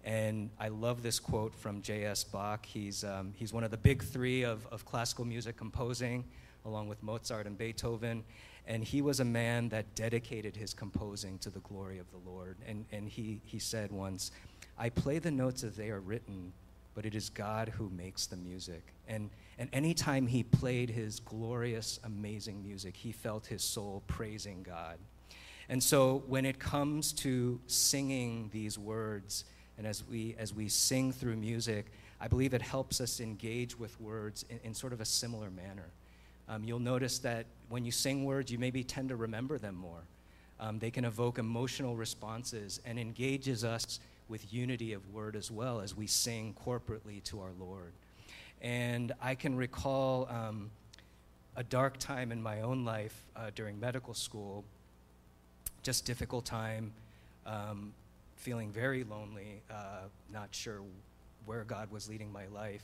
And 0.05 0.49
I 0.59 0.69
love 0.69 1.03
this 1.03 1.19
quote 1.19 1.53
from 1.53 1.81
J.S. 1.81 2.23
Bach. 2.23 2.65
He's, 2.65 3.03
um, 3.03 3.33
he's 3.35 3.51
one 3.51 3.63
of 3.63 3.71
the 3.71 3.77
big 3.77 4.01
three 4.01 4.43
of, 4.43 4.65
of 4.71 4.85
classical 4.85 5.25
music 5.25 5.57
composing 5.57 6.23
along 6.69 6.87
with 6.87 7.01
Mozart 7.03 7.47
and 7.47 7.57
Beethoven. 7.57 8.23
And 8.67 8.83
he 8.83 9.01
was 9.01 9.19
a 9.19 9.25
man 9.25 9.69
that 9.69 9.95
dedicated 9.95 10.55
his 10.55 10.73
composing 10.73 11.39
to 11.39 11.49
the 11.49 11.59
glory 11.59 11.97
of 11.97 12.05
the 12.11 12.29
Lord. 12.29 12.57
And, 12.67 12.85
and 12.91 13.09
he, 13.09 13.41
he 13.43 13.59
said 13.59 13.91
once, 13.91 14.31
I 14.77 14.89
play 14.89 15.19
the 15.19 15.31
notes 15.31 15.63
as 15.63 15.75
they 15.75 15.89
are 15.89 15.99
written, 15.99 16.53
but 16.93 17.05
it 17.05 17.15
is 17.15 17.29
God 17.29 17.69
who 17.69 17.89
makes 17.89 18.27
the 18.27 18.37
music. 18.37 18.93
And, 19.07 19.29
and 19.57 19.69
anytime 19.73 20.27
he 20.27 20.43
played 20.43 20.89
his 20.89 21.19
glorious, 21.19 21.99
amazing 22.03 22.63
music, 22.63 22.95
he 22.95 23.11
felt 23.11 23.47
his 23.47 23.63
soul 23.63 24.03
praising 24.07 24.63
God. 24.63 24.99
And 25.67 25.81
so 25.81 26.23
when 26.27 26.45
it 26.45 26.59
comes 26.59 27.11
to 27.13 27.59
singing 27.67 28.49
these 28.53 28.77
words, 28.77 29.45
and 29.77 29.87
as 29.87 30.03
we, 30.03 30.35
as 30.37 30.53
we 30.53 30.67
sing 30.67 31.11
through 31.11 31.37
music, 31.37 31.87
I 32.19 32.27
believe 32.27 32.53
it 32.53 32.61
helps 32.61 32.99
us 32.99 33.19
engage 33.19 33.79
with 33.79 33.99
words 34.01 34.43
in, 34.49 34.59
in 34.63 34.73
sort 34.73 34.93
of 34.93 35.01
a 35.01 35.05
similar 35.05 35.49
manner. 35.49 35.85
Um, 36.49 36.63
you'll 36.63 36.79
notice 36.79 37.19
that 37.19 37.45
when 37.69 37.85
you 37.85 37.91
sing 37.91 38.25
words, 38.25 38.51
you 38.51 38.57
maybe 38.57 38.83
tend 38.83 39.09
to 39.09 39.15
remember 39.15 39.59
them 39.59 39.75
more. 39.75 40.03
Um, 40.59 40.79
they 40.79 40.91
can 40.91 41.05
evoke 41.05 41.37
emotional 41.37 41.95
responses 41.95 42.81
and 42.85 42.99
engages 42.99 43.63
us 43.63 43.99
with 44.27 44.51
unity 44.51 44.93
of 44.93 45.13
word 45.13 45.35
as 45.35 45.49
well 45.49 45.79
as 45.79 45.95
we 45.95 46.07
sing 46.07 46.55
corporately 46.65 47.23
to 47.25 47.39
our 47.39 47.51
Lord. 47.59 47.93
And 48.61 49.13
I 49.21 49.35
can 49.35 49.55
recall 49.55 50.27
um, 50.29 50.69
a 51.55 51.63
dark 51.63 51.97
time 51.97 52.31
in 52.31 52.41
my 52.41 52.61
own 52.61 52.83
life 52.83 53.23
uh, 53.35 53.51
during 53.55 53.79
medical 53.79 54.13
school, 54.13 54.65
just 55.83 56.05
difficult 56.05 56.45
time, 56.45 56.91
um, 57.45 57.93
feeling 58.35 58.71
very 58.71 59.03
lonely, 59.03 59.61
uh, 59.71 60.07
not 60.33 60.49
sure 60.51 60.81
where 61.45 61.63
God 61.63 61.91
was 61.91 62.09
leading 62.09 62.31
my 62.31 62.47
life. 62.47 62.83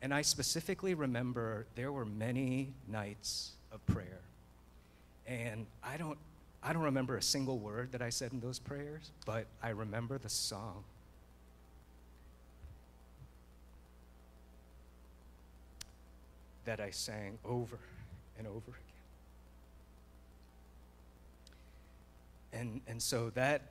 And 0.00 0.14
I 0.14 0.22
specifically 0.22 0.94
remember 0.94 1.66
there 1.74 1.90
were 1.90 2.04
many 2.04 2.72
nights 2.86 3.52
of 3.72 3.84
prayer. 3.86 4.20
And 5.26 5.66
I 5.82 5.96
don't, 5.96 6.18
I 6.62 6.72
don't 6.72 6.84
remember 6.84 7.16
a 7.16 7.22
single 7.22 7.58
word 7.58 7.92
that 7.92 8.02
I 8.02 8.10
said 8.10 8.32
in 8.32 8.40
those 8.40 8.58
prayers, 8.58 9.10
but 9.26 9.46
I 9.62 9.70
remember 9.70 10.18
the 10.18 10.28
song. 10.28 10.84
That 16.64 16.80
I 16.80 16.90
sang 16.90 17.38
over 17.44 17.78
and 18.38 18.46
over 18.46 18.58
again. 18.58 18.82
And, 22.52 22.80
and 22.86 23.02
so 23.02 23.30
that, 23.30 23.62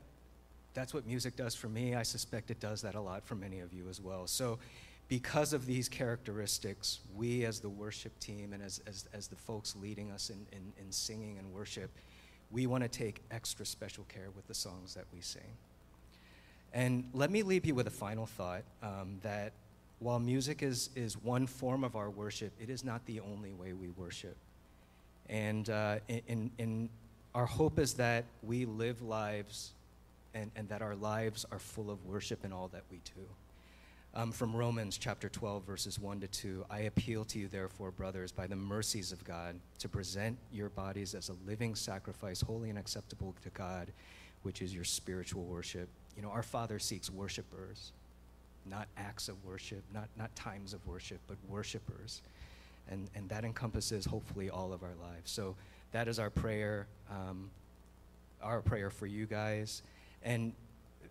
that's 0.73 0.93
what 0.93 1.07
music 1.07 1.35
does 1.35 1.55
for 1.55 1.67
me. 1.67 1.95
I 1.95 2.03
suspect 2.03 2.51
it 2.51 2.59
does 2.59 2.81
that 2.83 2.95
a 2.95 3.01
lot 3.01 3.25
for 3.25 3.35
many 3.35 3.59
of 3.59 3.73
you 3.73 3.87
as 3.89 3.99
well. 4.01 4.27
So 4.27 4.59
because 5.07 5.53
of 5.53 5.65
these 5.65 5.87
characteristics, 5.87 6.99
we 7.15 7.45
as 7.45 7.59
the 7.59 7.69
worship 7.69 8.17
team 8.19 8.51
and 8.53 8.61
as, 8.61 8.81
as, 8.85 9.07
as 9.13 9.27
the 9.27 9.35
folks 9.35 9.75
leading 9.81 10.11
us 10.11 10.29
in, 10.29 10.45
in, 10.51 10.73
in 10.83 10.91
singing 10.91 11.37
and 11.37 11.53
worship, 11.53 11.89
we 12.51 12.67
want 12.67 12.83
to 12.83 12.89
take 12.89 13.21
extra 13.31 13.65
special 13.65 14.05
care 14.09 14.29
with 14.35 14.47
the 14.47 14.53
songs 14.53 14.93
that 14.95 15.05
we 15.13 15.21
sing. 15.21 15.41
And 16.73 17.09
let 17.13 17.31
me 17.31 17.43
leave 17.43 17.65
you 17.65 17.73
with 17.73 17.87
a 17.87 17.91
final 17.91 18.25
thought 18.25 18.63
um, 18.83 19.19
that 19.23 19.53
while 19.99 20.19
music 20.19 20.61
is, 20.61 20.89
is 20.95 21.17
one 21.17 21.47
form 21.47 21.83
of 21.83 21.95
our 21.95 22.09
worship, 22.09 22.51
it 22.61 22.69
is 22.69 22.83
not 22.83 23.05
the 23.05 23.19
only 23.21 23.53
way 23.53 23.73
we 23.73 23.89
worship. 23.89 24.35
And 25.29 25.69
uh, 25.69 25.97
in, 26.07 26.51
in, 26.57 26.89
our 27.35 27.45
hope 27.45 27.77
is 27.77 27.93
that 27.95 28.25
we 28.41 28.65
live 28.65 29.01
lives 29.01 29.71
and, 30.33 30.49
and 30.55 30.67
that 30.69 30.81
our 30.81 30.95
lives 30.95 31.45
are 31.51 31.59
full 31.59 31.91
of 31.91 32.03
worship 32.05 32.43
in 32.43 32.51
all 32.51 32.67
that 32.69 32.83
we 32.89 32.99
do. 33.15 33.21
Um, 34.15 34.31
from 34.31 34.55
Romans 34.55 34.97
chapter 34.97 35.29
12, 35.29 35.63
verses 35.63 35.99
1 35.99 36.21
to 36.21 36.27
2. 36.27 36.65
I 36.71 36.79
appeal 36.81 37.23
to 37.25 37.39
you, 37.39 37.47
therefore, 37.47 37.91
brothers, 37.91 38.31
by 38.31 38.47
the 38.47 38.55
mercies 38.55 39.11
of 39.11 39.23
God, 39.23 39.59
to 39.79 39.87
present 39.87 40.37
your 40.51 40.69
bodies 40.69 41.13
as 41.13 41.29
a 41.29 41.35
living 41.45 41.75
sacrifice, 41.75 42.41
holy 42.41 42.69
and 42.69 42.79
acceptable 42.79 43.35
to 43.43 43.49
God, 43.49 43.91
which 44.41 44.61
is 44.61 44.73
your 44.73 44.85
spiritual 44.85 45.43
worship. 45.43 45.87
You 46.15 46.23
know, 46.23 46.29
our 46.29 46.41
Father 46.41 46.79
seeks 46.79 47.11
worshipers, 47.11 47.91
not 48.65 48.87
acts 48.97 49.29
of 49.29 49.43
worship, 49.45 49.83
not, 49.93 50.09
not 50.17 50.35
times 50.35 50.73
of 50.73 50.85
worship, 50.87 51.19
but 51.27 51.37
worshipers. 51.47 52.21
And, 52.89 53.09
and 53.13 53.29
that 53.29 53.43
encompasses, 53.45 54.05
hopefully, 54.05 54.49
all 54.49 54.73
of 54.73 54.81
our 54.81 54.95
lives. 55.01 55.29
So 55.29 55.55
that 55.91 56.07
is 56.07 56.17
our 56.17 56.29
prayer, 56.29 56.87
um, 57.11 57.51
our 58.41 58.61
prayer 58.61 58.89
for 58.89 59.05
you 59.05 59.25
guys. 59.25 59.83
And 60.23 60.53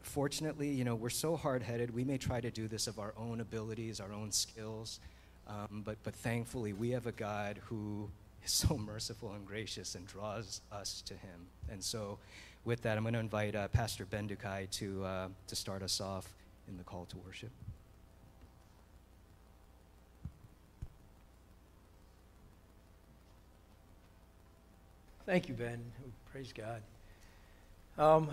fortunately, 0.07 0.69
you 0.69 0.85
know, 0.85 0.95
we're 0.95 1.11
so 1.11 1.37
hard 1.37 1.63
headed, 1.63 1.93
we 1.93 2.05
may 2.05 2.17
try 2.17 2.41
to 2.41 2.51
do 2.51 2.69
this 2.69 2.87
of 2.87 2.99
our 2.99 3.13
own 3.19 3.41
abilities, 3.41 4.01
our 4.01 4.13
own 4.13 4.31
skills. 4.31 5.01
Um, 5.49 5.83
but, 5.85 5.97
but 6.03 6.15
thankfully, 6.15 6.73
we 6.73 6.91
have 6.91 7.07
a 7.07 7.13
God 7.13 7.61
who 7.67 8.09
is 8.45 8.53
so 8.53 8.79
merciful 8.87 9.33
and 9.33 9.47
gracious 9.47 9.95
and 9.95 10.07
draws 10.07 10.61
us 10.73 11.03
to 11.07 11.15
Him. 11.15 11.47
And 11.71 11.83
so, 11.83 12.19
with 12.65 12.83
that, 12.83 12.97
I'm 12.97 13.05
going 13.05 13.15
to 13.15 13.21
invite 13.21 13.55
uh, 13.55 13.69
Pastor 13.69 14.07
Ben 14.07 14.29
Dukai 14.29 14.71
to, 14.73 15.05
uh, 15.05 15.29
to 15.47 15.57
start 15.57 15.83
us 15.83 16.01
off 16.01 16.33
in 16.69 16.77
the 16.77 16.85
call 16.85 17.05
to 17.07 17.17
worship. 17.19 17.51
Thank 25.27 25.49
you, 25.49 25.55
Ben. 25.55 25.81
Praise 26.31 26.53
God. 26.53 26.83
Um, 27.99 28.31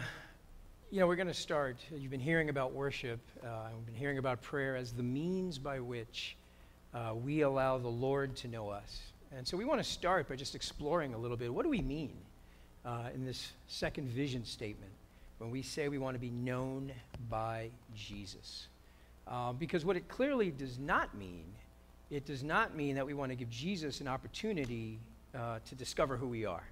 you 0.93 0.99
know, 0.99 1.08
we're 1.08 1.15
going 1.15 1.25
to 1.27 1.34
start. 1.34 1.77
You've 1.91 2.12
been 2.12 2.19
hearing 2.19 2.49
about 2.49 2.71
worship, 2.71 3.19
uh, 3.43 3.69
we've 3.75 3.88
been 3.88 3.95
hearing 3.95 4.19
about 4.19 4.43
prayer 4.43 4.75
as 4.75 4.91
the 4.91 5.01
means 5.01 5.58
by 5.58 5.79
which 5.79 6.38
uh, 6.93 7.15
we 7.15 7.41
allow 7.41 7.79
the 7.79 7.88
Lord 7.88 8.36
to 8.36 8.47
know 8.47 8.69
us. 8.69 9.01
And 9.36 9.47
so 9.47 9.58
we 9.58 9.65
want 9.65 9.82
to 9.82 9.89
start 9.89 10.29
by 10.29 10.36
just 10.36 10.53
exploring 10.53 11.15
a 11.15 11.17
little 11.17 11.36
bit 11.36 11.51
what 11.51 11.63
do 11.63 11.69
we 11.69 11.82
mean 11.82 12.13
uh, 12.86 13.10
in 13.12 13.25
this 13.25 13.53
second 13.67 14.08
vision 14.08 14.45
statement 14.45 14.91
when 15.39 15.49
we 15.49 15.63
say 15.63 15.88
we 15.88 15.97
want 15.97 16.13
to 16.13 16.19
be 16.19 16.29
known 16.29 16.91
by 17.27 17.71
Jesus? 17.95 18.67
Um, 19.27 19.56
because 19.58 19.84
what 19.84 19.95
it 19.95 20.08
clearly 20.08 20.51
does 20.51 20.77
not 20.77 21.17
mean, 21.17 21.45
it 22.12 22.27
does 22.27 22.43
not 22.43 22.75
mean 22.75 22.93
that 22.93 23.06
we 23.08 23.15
want 23.15 23.32
to 23.32 23.36
give 23.36 23.49
Jesus 23.49 23.99
an 23.99 24.08
opportunity 24.08 24.99
uh, 25.34 25.58
to 25.67 25.73
discover 25.73 26.17
who 26.17 26.27
we 26.27 26.45
are 26.45 26.65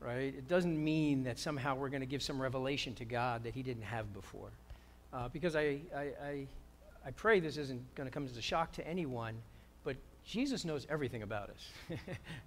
right? 0.00 0.34
It 0.34 0.48
doesn't 0.48 0.82
mean 0.82 1.24
that 1.24 1.38
somehow 1.38 1.74
we're 1.74 1.88
going 1.88 2.00
to 2.00 2.06
give 2.06 2.22
some 2.22 2.40
revelation 2.40 2.94
to 2.96 3.04
God 3.04 3.44
that 3.44 3.54
He 3.54 3.62
didn't 3.62 3.82
have 3.82 4.12
before. 4.12 4.50
Uh, 5.12 5.28
because 5.28 5.56
I, 5.56 5.80
I, 5.96 6.00
I, 6.22 6.46
I, 7.06 7.10
pray 7.16 7.40
this 7.40 7.56
isn't 7.56 7.82
going 7.94 8.06
to 8.06 8.12
come 8.12 8.26
as 8.26 8.36
a 8.36 8.42
shock 8.42 8.72
to 8.72 8.86
anyone, 8.86 9.34
but 9.84 9.96
Jesus 10.26 10.66
knows 10.66 10.86
everything 10.90 11.22
about 11.22 11.48
us. 11.48 11.98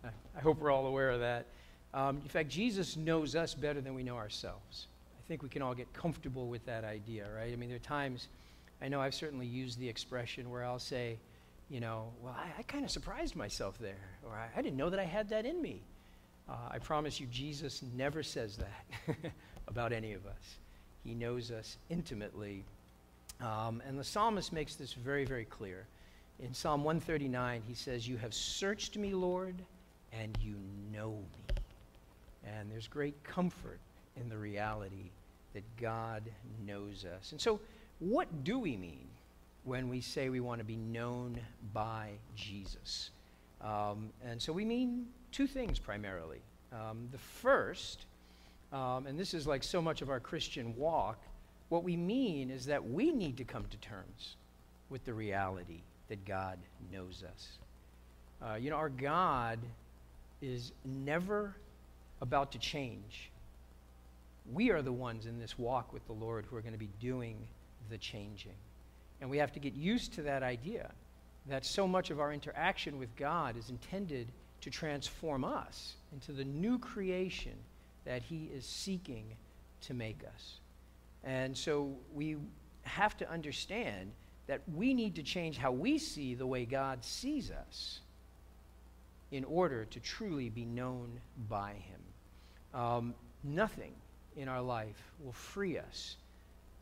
I 0.38 0.40
hope 0.40 0.60
we're 0.60 0.70
all 0.70 0.86
aware 0.86 1.10
of 1.10 1.22
that. 1.22 1.48
Um, 1.94 2.18
in 2.18 2.30
fact, 2.30 2.50
Jesus 2.50 2.96
knows 2.96 3.36
us 3.36 3.56
better 3.56 3.82
than 3.82 3.96
we 3.96 4.04
know 4.04 4.16
ourselves. 4.16 4.88
I 5.18 5.28
think 5.28 5.42
we 5.42 5.50
can 5.50 5.64
all 5.64 5.74
get 5.74 5.92
comfortable 5.92 6.48
with 6.48 6.64
that 6.68 6.84
idea, 6.84 7.28
right? 7.36 7.52
I 7.52 7.56
mean, 7.56 7.70
there 7.70 7.78
are 7.78 7.80
times, 7.80 8.28
I 8.80 8.88
know 8.88 9.02
I've 9.02 9.16
certainly 9.16 9.48
used 9.48 9.80
the 9.80 9.90
expression 9.90 10.52
where 10.52 10.64
I'll 10.64 10.80
say, 10.80 11.18
you 11.70 11.80
know, 11.80 12.12
well, 12.22 12.36
I, 12.38 12.60
I 12.60 12.64
kind 12.64 12.86
of 12.86 12.92
surprised 12.92 13.36
myself 13.36 13.80
there, 13.80 14.10
or 14.24 14.36
I, 14.36 14.50
I 14.56 14.62
didn't 14.62 14.78
know 14.78 14.92
that 14.92 15.00
I 15.00 15.06
had 15.06 15.30
that 15.30 15.46
in 15.46 15.62
me. 15.62 15.82
Uh, 16.52 16.56
I 16.70 16.80
promise 16.80 17.20
you, 17.20 17.28
Jesus 17.28 17.82
never 17.96 18.22
says 18.24 18.58
that 18.58 19.16
about 19.70 19.94
any 19.94 20.12
of 20.12 20.26
us. 20.26 20.58
He 21.06 21.14
knows 21.14 21.50
us 21.50 21.78
intimately. 21.90 22.66
Um, 23.40 23.82
and 23.88 23.98
the 23.98 24.04
psalmist 24.04 24.52
makes 24.52 24.76
this 24.76 24.92
very, 24.94 25.24
very 25.24 25.46
clear. 25.46 25.86
In 26.40 26.54
Psalm 26.54 26.84
139, 26.84 27.62
he 27.66 27.74
says, 27.74 28.08
You 28.08 28.18
have 28.18 28.34
searched 28.34 28.98
me, 28.98 29.14
Lord, 29.14 29.56
and 30.12 30.38
you 30.42 30.56
know 30.94 31.12
me. 31.12 31.56
And 32.46 32.70
there's 32.70 32.88
great 32.88 33.24
comfort 33.24 33.80
in 34.18 34.28
the 34.28 34.38
reality 34.38 35.12
that 35.54 35.64
God 35.80 36.24
knows 36.68 37.06
us. 37.06 37.32
And 37.32 37.40
so, 37.40 37.62
what 38.00 38.44
do 38.44 38.60
we 38.60 38.76
mean 38.76 39.08
when 39.64 39.88
we 39.88 40.02
say 40.02 40.28
we 40.30 40.40
want 40.42 40.60
to 40.60 40.66
be 40.66 40.76
known 40.76 41.40
by 41.74 42.10
Jesus? 42.36 43.12
Um, 43.62 44.10
and 44.26 44.42
so 44.42 44.52
we 44.52 44.66
mean 44.66 45.06
two 45.32 45.48
things 45.48 45.80
primarily. 45.80 46.40
Um, 46.72 47.08
the 47.12 47.18
first, 47.18 48.06
um, 48.72 49.08
and 49.08 49.20
this 49.20 49.34
is 49.34 49.48
like 49.48 49.64
so 49.64 49.82
much 49.82 50.02
of 50.02 50.10
our 50.10 50.20
Christian 50.20 50.76
walk, 50.76 51.18
what 51.70 51.84
we 51.84 51.96
mean 51.96 52.50
is 52.50 52.66
that 52.66 52.90
we 52.90 53.12
need 53.12 53.38
to 53.38 53.44
come 53.44 53.66
to 53.70 53.78
terms 53.78 54.36
with 54.90 55.06
the 55.06 55.14
reality 55.14 55.82
that 56.10 56.26
God 56.26 56.58
knows 56.92 57.24
us. 57.24 57.48
Uh, 58.42 58.56
you 58.56 58.70
know, 58.70 58.76
our 58.76 58.90
God 58.90 59.60
is 60.42 60.74
never 60.84 61.56
about 62.22 62.52
to 62.52 62.60
change. 62.60 63.30
We 64.52 64.72
are 64.72 64.82
the 64.82 64.92
ones 64.92 65.26
in 65.26 65.40
this 65.40 65.58
walk 65.58 65.94
with 65.94 66.06
the 66.08 66.14
Lord 66.14 66.46
who 66.50 66.56
are 66.58 66.62
going 66.62 66.74
to 66.74 66.80
be 66.80 66.90
doing 67.00 67.38
the 67.90 67.98
changing. 67.98 68.56
And 69.22 69.30
we 69.30 69.38
have 69.38 69.52
to 69.54 69.60
get 69.60 69.74
used 69.74 70.14
to 70.14 70.24
that 70.24 70.44
idea 70.44 70.92
that 71.48 71.66
so 71.66 71.88
much 71.88 72.10
of 72.10 72.20
our 72.20 72.34
interaction 72.34 73.00
with 73.00 73.16
God 73.16 73.56
is 73.58 73.70
intended 73.70 74.28
to 74.62 74.70
transform 74.70 75.44
us 75.44 75.96
into 76.14 76.32
the 76.32 76.44
new 76.44 76.78
creation 76.80 77.56
that 78.06 78.22
He 78.22 78.50
is 78.54 78.66
seeking 78.66 79.26
to 79.82 79.94
make 79.94 80.22
us. 80.24 80.60
And 81.24 81.56
so 81.56 81.96
we 82.14 82.38
have 82.84 83.18
to 83.18 83.30
understand 83.30 84.12
that 84.48 84.62
we 84.74 84.94
need 84.94 85.16
to 85.16 85.24
change 85.24 85.58
how 85.58 85.72
we 85.72 85.98
see 85.98 86.34
the 86.34 86.46
way 86.46 86.66
God 86.66 87.04
sees 87.04 87.52
us 87.52 88.00
in 89.32 89.44
order 89.46 89.86
to 89.86 90.00
truly 90.00 90.50
be 90.50 90.66
known 90.66 91.20
by 91.50 91.74
Him. 91.74 92.80
Um, 92.80 93.14
nothing 93.44 93.94
in 94.36 94.48
our 94.48 94.62
life 94.62 95.12
will 95.24 95.34
free 95.34 95.78
us 95.78 96.18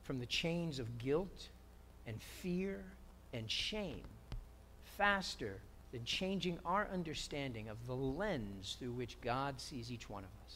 from 0.03 0.19
the 0.19 0.25
chains 0.25 0.79
of 0.79 0.97
guilt 0.97 1.49
and 2.07 2.21
fear 2.41 2.83
and 3.33 3.49
shame 3.49 4.03
faster 4.97 5.61
than 5.91 6.05
changing 6.05 6.59
our 6.65 6.87
understanding 6.93 7.69
of 7.69 7.77
the 7.87 7.95
lens 7.95 8.77
through 8.79 8.91
which 8.91 9.19
God 9.21 9.59
sees 9.59 9.91
each 9.91 10.09
one 10.09 10.23
of 10.23 10.29
us. 10.45 10.55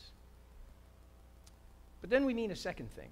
But 2.01 2.09
then 2.09 2.25
we 2.25 2.33
mean 2.33 2.51
a 2.51 2.55
second 2.55 2.91
thing. 2.91 3.09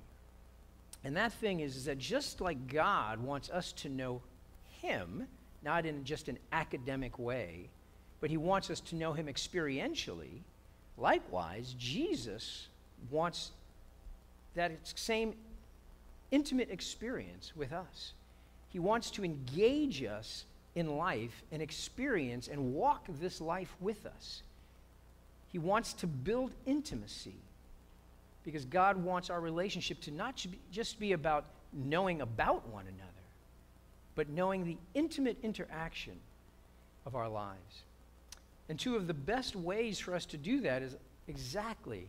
And 1.03 1.17
that 1.17 1.33
thing 1.33 1.61
is, 1.61 1.75
is 1.75 1.85
that 1.85 1.97
just 1.97 2.41
like 2.41 2.67
God 2.67 3.19
wants 3.19 3.49
us 3.49 3.71
to 3.73 3.89
know 3.89 4.21
Him, 4.81 5.27
not 5.63 5.85
in 5.85 6.03
just 6.03 6.27
an 6.27 6.37
academic 6.51 7.17
way, 7.17 7.69
but 8.19 8.29
He 8.29 8.37
wants 8.37 8.69
us 8.69 8.79
to 8.81 8.95
know 8.95 9.13
Him 9.13 9.27
experientially, 9.27 10.41
likewise, 10.97 11.75
Jesus 11.79 12.67
wants 13.09 13.51
that 14.53 14.71
same 14.83 15.33
intimate 16.29 16.69
experience 16.69 17.53
with 17.55 17.73
us. 17.73 18.13
He 18.69 18.79
wants 18.79 19.09
to 19.11 19.25
engage 19.25 20.03
us 20.03 20.45
in 20.75 20.97
life 20.97 21.43
and 21.51 21.61
experience 21.61 22.47
and 22.47 22.73
walk 22.73 23.05
this 23.19 23.41
life 23.41 23.73
with 23.79 24.05
us. 24.05 24.41
He 25.51 25.59
wants 25.59 25.93
to 25.93 26.07
build 26.07 26.51
intimacy 26.65 27.35
because 28.45 28.65
God 28.65 28.97
wants 28.97 29.29
our 29.29 29.41
relationship 29.41 29.99
to 30.01 30.11
not 30.11 30.45
just 30.71 30.99
be 30.99 31.11
about 31.11 31.45
knowing 31.73 32.21
about 32.21 32.67
one 32.69 32.85
another, 32.85 33.11
but 34.15 34.29
knowing 34.29 34.65
the 34.65 34.77
intimate 34.93 35.37
interaction 35.43 36.13
of 37.05 37.15
our 37.15 37.29
lives. 37.29 37.83
And 38.69 38.79
two 38.79 38.95
of 38.95 39.07
the 39.07 39.13
best 39.13 39.55
ways 39.55 39.99
for 39.99 40.15
us 40.15 40.25
to 40.27 40.37
do 40.37 40.61
that 40.61 40.81
is 40.81 40.95
exactly 41.27 42.07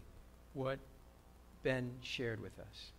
what 0.55 0.79
Ben 1.63 1.91
shared 2.03 2.41
with 2.41 2.59
us. 2.61 2.93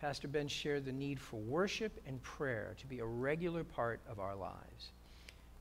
Pastor 0.00 0.28
Ben 0.28 0.46
shared 0.46 0.84
the 0.84 0.92
need 0.92 1.18
for 1.18 1.36
worship 1.36 1.92
and 2.06 2.22
prayer 2.22 2.74
to 2.78 2.86
be 2.86 3.00
a 3.00 3.04
regular 3.04 3.64
part 3.64 3.98
of 4.08 4.20
our 4.20 4.36
lives. 4.36 4.92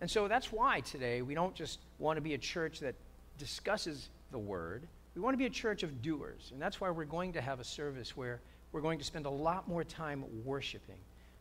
And 0.01 0.09
so 0.09 0.27
that's 0.27 0.51
why 0.51 0.81
today 0.81 1.21
we 1.21 1.33
don't 1.33 1.55
just 1.55 1.79
want 1.99 2.17
to 2.17 2.21
be 2.21 2.33
a 2.33 2.37
church 2.37 2.79
that 2.81 2.95
discusses 3.37 4.09
the 4.31 4.37
word. 4.37 4.87
We 5.15 5.21
want 5.21 5.33
to 5.33 5.37
be 5.37 5.45
a 5.45 5.49
church 5.49 5.83
of 5.83 6.01
doers. 6.01 6.49
And 6.53 6.61
that's 6.61 6.79
why 6.79 6.89
we're 6.89 7.05
going 7.05 7.33
to 7.33 7.41
have 7.41 7.59
a 7.59 7.63
service 7.63 8.15
where 8.15 8.39
we're 8.71 8.81
going 8.81 8.99
to 8.99 9.05
spend 9.05 9.25
a 9.25 9.29
lot 9.29 9.67
more 9.67 9.83
time 9.83 10.23
worshiping. 10.45 10.99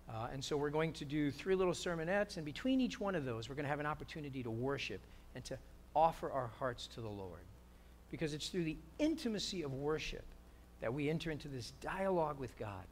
Uh, 0.08 0.28
and 0.32 0.42
so 0.42 0.56
we're 0.56 0.70
going 0.70 0.92
to 0.94 1.04
do 1.04 1.30
three 1.30 1.54
little 1.54 1.72
sermonettes, 1.72 2.36
and 2.36 2.46
between 2.46 2.80
each 2.80 3.00
one 3.00 3.14
of 3.14 3.24
those, 3.24 3.48
we're 3.48 3.56
going 3.56 3.64
to 3.64 3.70
have 3.70 3.80
an 3.80 3.86
opportunity 3.86 4.42
to 4.42 4.50
worship 4.50 5.00
and 5.34 5.44
to 5.44 5.58
offer 5.94 6.30
our 6.30 6.46
hearts 6.58 6.86
to 6.86 7.00
the 7.00 7.08
Lord. 7.08 7.40
Because 8.10 8.32
it's 8.32 8.48
through 8.48 8.64
the 8.64 8.76
intimacy 8.98 9.62
of 9.62 9.74
worship 9.74 10.24
that 10.80 10.94
we 10.94 11.10
enter 11.10 11.30
into 11.30 11.48
this 11.48 11.72
dialogue 11.80 12.38
with 12.38 12.56
God. 12.56 12.84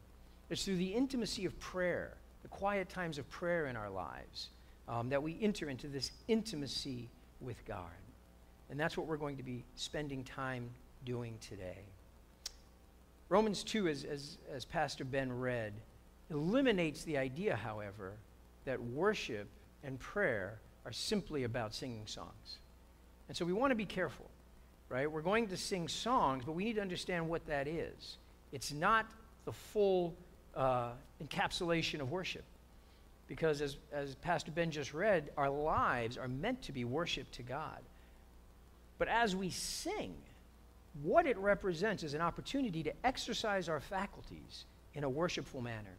It's 0.51 0.65
through 0.65 0.77
the 0.77 0.93
intimacy 0.93 1.45
of 1.45 1.59
prayer, 1.61 2.15
the 2.43 2.49
quiet 2.49 2.89
times 2.89 3.19
of 3.19 3.31
prayer 3.31 3.67
in 3.67 3.77
our 3.77 3.91
lives, 3.91 4.49
um, 4.89 5.09
that 5.09 5.23
we 5.23 5.39
enter 5.41 5.69
into 5.69 5.89
this 5.89 6.11
intimacy 6.29 7.09
with 7.41 7.65
God. 7.65 7.91
And 8.71 8.79
that's 8.79 8.97
what 8.97 9.07
we're 9.07 9.17
going 9.17 9.37
to 9.37 9.43
be 9.43 9.65
spending 9.77 10.25
time 10.25 10.71
doing 11.05 11.39
today. 11.41 11.79
Romans 13.29 13.63
2, 13.65 13.89
as, 13.89 14.05
as, 14.05 14.39
as 14.53 14.65
Pastor 14.65 15.05
Ben 15.05 15.33
read, 15.33 15.73
eliminates 16.31 17.05
the 17.05 17.19
idea, 17.19 17.57
however, 17.57 18.13
that 18.65 18.83
worship 18.83 19.49
and 19.83 19.99
prayer 19.99 20.59
are 20.85 20.93
simply 20.93 21.45
about 21.45 21.75
singing 21.75 22.07
songs. 22.07 22.59
And 23.29 23.37
so 23.37 23.45
we 23.45 23.53
want 23.53 23.71
to 23.71 23.77
be 23.77 23.87
careful, 23.87 24.27
right? 24.89 25.11
We're 25.11 25.23
going 25.23 25.49
to 25.49 25.57
sing 25.57 25.89
songs, 25.89 26.45
but 26.45 26.53
we 26.53 26.65
need 26.65 26.75
to 26.75 26.83
understand 26.83 27.29
what 27.29 27.47
that 27.47 27.67
is. 27.67 28.19
It's 28.53 28.73
not 28.73 29.07
the 29.45 29.53
full 29.53 30.15
uh, 30.55 30.93
encapsulation 31.23 32.01
of 32.01 32.11
worship. 32.11 32.45
Because 33.27 33.61
as, 33.61 33.77
as 33.93 34.15
Pastor 34.17 34.51
Ben 34.51 34.71
just 34.71 34.93
read, 34.93 35.31
our 35.37 35.51
lives 35.51 36.19
are 36.19 36.29
meant 36.29 36.63
to 36.63 36.73
be 36.73 36.85
worship 36.85 37.31
to 37.33 37.43
God. 37.43 37.79
But 38.99 39.09
as 39.09 39.35
we 39.35 39.51
sing, 39.51 40.15
what 41.03 41.27
it 41.27 41.37
represents 41.39 42.03
is 42.03 42.15
an 42.15 42.21
opportunity 42.21 42.83
to 42.83 42.93
exercise 43.05 43.69
our 43.69 43.81
faculties 43.81 44.65
in 44.95 45.05
a 45.05 45.09
worshipful 45.09 45.61
manner. 45.61 45.97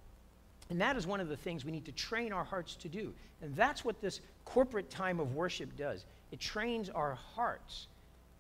And 0.69 0.81
that 0.81 0.95
is 0.95 1.05
one 1.05 1.19
of 1.19 1.29
the 1.29 1.38
things 1.38 1.65
we 1.65 1.71
need 1.71 1.85
to 1.85 1.91
train 1.91 2.31
our 2.33 2.43
hearts 2.43 2.75
to 2.77 2.89
do. 2.89 3.13
And 3.41 3.55
that's 3.55 3.83
what 3.85 4.01
this 4.01 4.21
corporate 4.45 4.89
time 4.89 5.19
of 5.19 5.35
worship 5.35 5.75
does 5.77 6.05
it 6.31 6.39
trains 6.39 6.89
our 6.89 7.13
hearts 7.13 7.88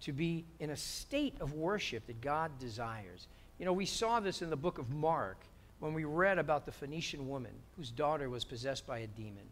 to 0.01 0.11
be 0.11 0.43
in 0.59 0.71
a 0.71 0.75
state 0.75 1.35
of 1.39 1.53
worship 1.53 2.05
that 2.07 2.19
God 2.19 2.51
desires. 2.59 3.27
You 3.59 3.65
know, 3.65 3.73
we 3.73 3.85
saw 3.85 4.19
this 4.19 4.41
in 4.41 4.49
the 4.49 4.55
book 4.55 4.77
of 4.77 4.89
Mark 4.89 5.37
when 5.79 5.93
we 5.93 6.03
read 6.03 6.39
about 6.39 6.65
the 6.65 6.71
Phoenician 6.71 7.27
woman 7.27 7.51
whose 7.75 7.91
daughter 7.91 8.29
was 8.29 8.43
possessed 8.43 8.87
by 8.87 8.99
a 8.99 9.07
demon. 9.07 9.43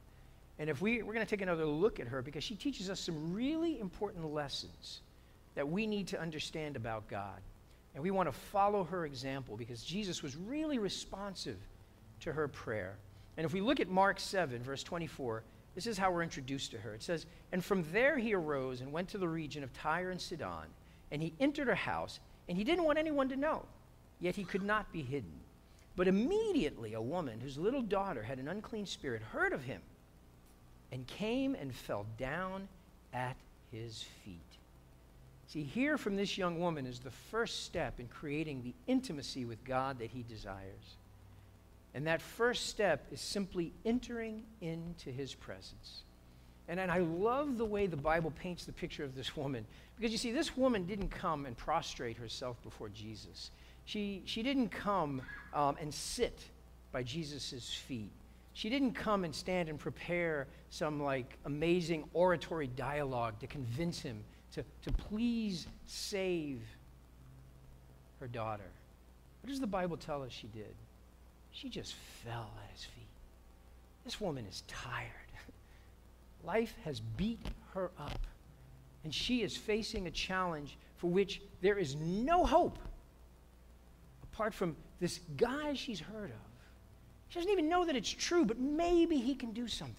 And 0.59 0.69
if 0.69 0.81
we, 0.81 1.01
we're 1.01 1.13
going 1.13 1.25
to 1.25 1.29
take 1.29 1.41
another 1.41 1.65
look 1.65 1.99
at 1.99 2.07
her 2.07 2.21
because 2.21 2.43
she 2.43 2.55
teaches 2.55 2.89
us 2.89 2.99
some 2.99 3.33
really 3.33 3.79
important 3.79 4.33
lessons 4.33 5.01
that 5.55 5.67
we 5.67 5.87
need 5.87 6.07
to 6.07 6.19
understand 6.19 6.75
about 6.75 7.07
God. 7.07 7.41
And 7.93 8.03
we 8.03 8.11
want 8.11 8.27
to 8.27 8.33
follow 8.33 8.83
her 8.85 9.05
example 9.05 9.55
because 9.55 9.83
Jesus 9.83 10.23
was 10.23 10.35
really 10.35 10.79
responsive 10.79 11.57
to 12.21 12.31
her 12.33 12.47
prayer. 12.47 12.95
And 13.37 13.45
if 13.45 13.53
we 13.53 13.61
look 13.61 13.79
at 13.79 13.89
Mark 13.89 14.19
7, 14.19 14.61
verse 14.63 14.83
24, 14.83 15.43
this 15.75 15.87
is 15.87 15.97
how 15.97 16.11
we're 16.11 16.23
introduced 16.23 16.71
to 16.71 16.77
her. 16.77 16.93
It 16.93 17.03
says, 17.03 17.25
And 17.51 17.63
from 17.63 17.83
there 17.91 18.17
he 18.17 18.33
arose 18.33 18.81
and 18.81 18.91
went 18.91 19.09
to 19.09 19.17
the 19.17 19.27
region 19.27 19.63
of 19.63 19.73
Tyre 19.73 20.11
and 20.11 20.21
Sidon, 20.21 20.67
and 21.11 21.21
he 21.21 21.33
entered 21.39 21.67
her 21.67 21.75
house, 21.75 22.19
and 22.47 22.57
he 22.57 22.63
didn't 22.63 22.85
want 22.85 22.99
anyone 22.99 23.29
to 23.29 23.35
know, 23.35 23.65
yet 24.19 24.35
he 24.35 24.43
could 24.43 24.63
not 24.63 24.91
be 24.91 25.01
hidden. 25.01 25.31
But 25.95 26.07
immediately 26.07 26.93
a 26.93 27.01
woman 27.01 27.39
whose 27.39 27.57
little 27.57 27.81
daughter 27.81 28.23
had 28.23 28.39
an 28.39 28.47
unclean 28.47 28.85
spirit 28.85 29.21
heard 29.21 29.53
of 29.53 29.63
him 29.63 29.81
and 30.91 31.05
came 31.05 31.55
and 31.55 31.73
fell 31.73 32.05
down 32.17 32.67
at 33.13 33.37
his 33.71 34.03
feet. 34.23 34.39
See, 35.47 35.63
here 35.63 35.97
from 35.97 36.15
this 36.15 36.37
young 36.37 36.59
woman 36.59 36.87
is 36.87 36.99
the 36.99 37.11
first 37.11 37.65
step 37.65 37.99
in 37.99 38.07
creating 38.07 38.63
the 38.63 38.73
intimacy 38.87 39.45
with 39.45 39.63
God 39.63 39.99
that 39.99 40.09
he 40.09 40.23
desires. 40.23 40.97
And 41.93 42.07
that 42.07 42.21
first 42.21 42.67
step 42.67 43.05
is 43.11 43.21
simply 43.21 43.71
entering 43.85 44.43
into 44.61 45.11
his 45.11 45.35
presence. 45.35 46.03
And, 46.67 46.79
and 46.79 46.91
I 46.91 46.99
love 46.99 47.57
the 47.57 47.65
way 47.65 47.85
the 47.85 47.97
Bible 47.97 48.31
paints 48.31 48.65
the 48.65 48.71
picture 48.71 49.03
of 49.03 49.15
this 49.15 49.37
woman. 49.37 49.65
Because 49.95 50.11
you 50.11 50.17
see, 50.17 50.31
this 50.31 50.57
woman 50.57 50.85
didn't 50.85 51.09
come 51.09 51.45
and 51.45 51.55
prostrate 51.55 52.17
herself 52.17 52.61
before 52.63 52.89
Jesus. 52.89 53.51
She, 53.85 54.23
she 54.25 54.43
didn't 54.43 54.69
come 54.69 55.21
um, 55.53 55.77
and 55.79 55.93
sit 55.93 56.39
by 56.91 57.03
Jesus' 57.03 57.73
feet. 57.73 58.11
She 58.53 58.69
didn't 58.69 58.93
come 58.93 59.23
and 59.23 59.33
stand 59.33 59.67
and 59.67 59.79
prepare 59.79 60.47
some 60.69 61.01
like 61.01 61.37
amazing 61.45 62.05
oratory 62.13 62.67
dialogue 62.67 63.39
to 63.39 63.47
convince 63.47 63.99
him 63.99 64.23
to, 64.53 64.63
to 64.83 64.91
please 64.91 65.67
save 65.87 66.61
her 68.19 68.27
daughter. 68.27 68.69
What 69.41 69.49
does 69.49 69.59
the 69.59 69.67
Bible 69.67 69.97
tell 69.97 70.21
us 70.23 70.31
she 70.31 70.47
did? 70.47 70.73
She 71.51 71.67
just 71.67 71.95
fell 72.23 72.51
at 72.63 72.71
his 72.71 72.85
feet. 72.85 73.03
This 74.05 74.21
woman 74.21 74.45
is 74.45 74.63
tired. 74.67 75.09
Life 76.43 76.75
has 76.85 76.99
beat 76.99 77.45
her 77.73 77.89
up, 77.99 78.19
and 79.03 79.13
she 79.13 79.41
is 79.41 79.57
facing 79.57 80.07
a 80.07 80.11
challenge 80.11 80.77
for 80.97 81.07
which 81.09 81.41
there 81.61 81.77
is 81.77 81.95
no 81.95 82.45
hope 82.45 82.77
apart 84.33 84.53
from 84.53 84.75
this 84.99 85.19
guy 85.37 85.73
she's 85.73 85.99
heard 85.99 86.31
of. 86.31 86.53
She 87.29 87.39
doesn't 87.39 87.51
even 87.51 87.69
know 87.69 87.85
that 87.85 87.95
it's 87.95 88.09
true, 88.09 88.45
but 88.45 88.59
maybe 88.59 89.17
he 89.17 89.35
can 89.35 89.53
do 89.53 89.67
something. 89.67 89.95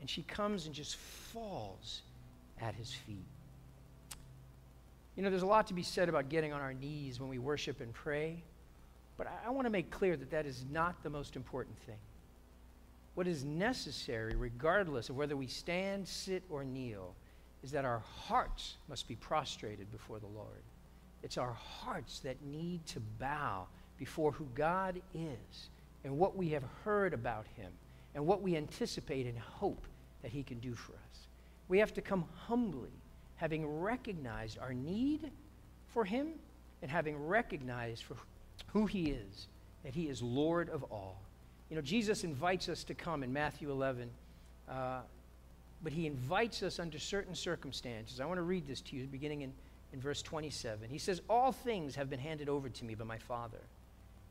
And 0.00 0.10
she 0.10 0.22
comes 0.22 0.66
and 0.66 0.74
just 0.74 0.96
falls 0.96 2.02
at 2.60 2.74
his 2.74 2.92
feet. 2.92 3.24
You 5.16 5.22
know, 5.22 5.30
there's 5.30 5.42
a 5.42 5.46
lot 5.46 5.66
to 5.68 5.74
be 5.74 5.82
said 5.82 6.08
about 6.10 6.28
getting 6.28 6.52
on 6.52 6.60
our 6.60 6.74
knees 6.74 7.18
when 7.18 7.30
we 7.30 7.38
worship 7.38 7.80
and 7.80 7.92
pray, 7.94 8.42
but 9.16 9.26
I, 9.26 9.48
I 9.48 9.50
want 9.50 9.64
to 9.64 9.70
make 9.70 9.90
clear 9.90 10.16
that 10.16 10.30
that 10.30 10.44
is 10.44 10.64
not 10.70 11.02
the 11.02 11.10
most 11.10 11.36
important 11.36 11.78
thing. 11.78 11.96
What 13.14 13.26
is 13.26 13.44
necessary, 13.44 14.34
regardless 14.36 15.08
of 15.08 15.16
whether 15.16 15.36
we 15.36 15.46
stand, 15.46 16.06
sit, 16.06 16.42
or 16.50 16.64
kneel, 16.64 17.14
is 17.64 17.70
that 17.70 17.86
our 17.86 18.02
hearts 18.26 18.76
must 18.88 19.08
be 19.08 19.16
prostrated 19.16 19.90
before 19.90 20.18
the 20.18 20.26
Lord. 20.26 20.62
It's 21.26 21.38
our 21.38 21.54
hearts 21.54 22.20
that 22.20 22.40
need 22.44 22.86
to 22.86 23.00
bow 23.00 23.66
before 23.98 24.30
who 24.30 24.46
God 24.54 25.02
is 25.12 25.70
and 26.04 26.16
what 26.16 26.36
we 26.36 26.50
have 26.50 26.62
heard 26.84 27.12
about 27.12 27.46
him 27.56 27.72
and 28.14 28.24
what 28.24 28.42
we 28.42 28.56
anticipate 28.56 29.26
and 29.26 29.36
hope 29.36 29.88
that 30.22 30.30
he 30.30 30.44
can 30.44 30.60
do 30.60 30.76
for 30.76 30.92
us. 30.92 31.26
We 31.66 31.80
have 31.80 31.92
to 31.94 32.00
come 32.00 32.26
humbly, 32.46 32.92
having 33.34 33.66
recognized 33.80 34.60
our 34.60 34.72
need 34.72 35.32
for 35.88 36.04
him 36.04 36.28
and 36.80 36.88
having 36.88 37.26
recognized 37.26 38.04
for 38.04 38.14
who 38.68 38.86
he 38.86 39.10
is, 39.10 39.48
that 39.82 39.96
he 39.96 40.04
is 40.04 40.22
Lord 40.22 40.68
of 40.68 40.84
all. 40.84 41.20
You 41.70 41.74
know, 41.74 41.82
Jesus 41.82 42.22
invites 42.22 42.68
us 42.68 42.84
to 42.84 42.94
come 42.94 43.24
in 43.24 43.32
Matthew 43.32 43.72
11, 43.72 44.08
uh, 44.68 45.00
but 45.82 45.92
he 45.92 46.06
invites 46.06 46.62
us 46.62 46.78
under 46.78 47.00
certain 47.00 47.34
circumstances. 47.34 48.20
I 48.20 48.26
want 48.26 48.38
to 48.38 48.42
read 48.42 48.68
this 48.68 48.80
to 48.82 48.96
you 48.96 49.08
beginning 49.08 49.42
in, 49.42 49.52
in 49.92 50.00
verse 50.00 50.22
27. 50.22 50.88
He 50.88 50.98
says, 50.98 51.20
All 51.28 51.52
things 51.52 51.94
have 51.96 52.10
been 52.10 52.20
handed 52.20 52.48
over 52.48 52.68
to 52.68 52.84
me 52.84 52.94
by 52.94 53.04
my 53.04 53.18
Father, 53.18 53.60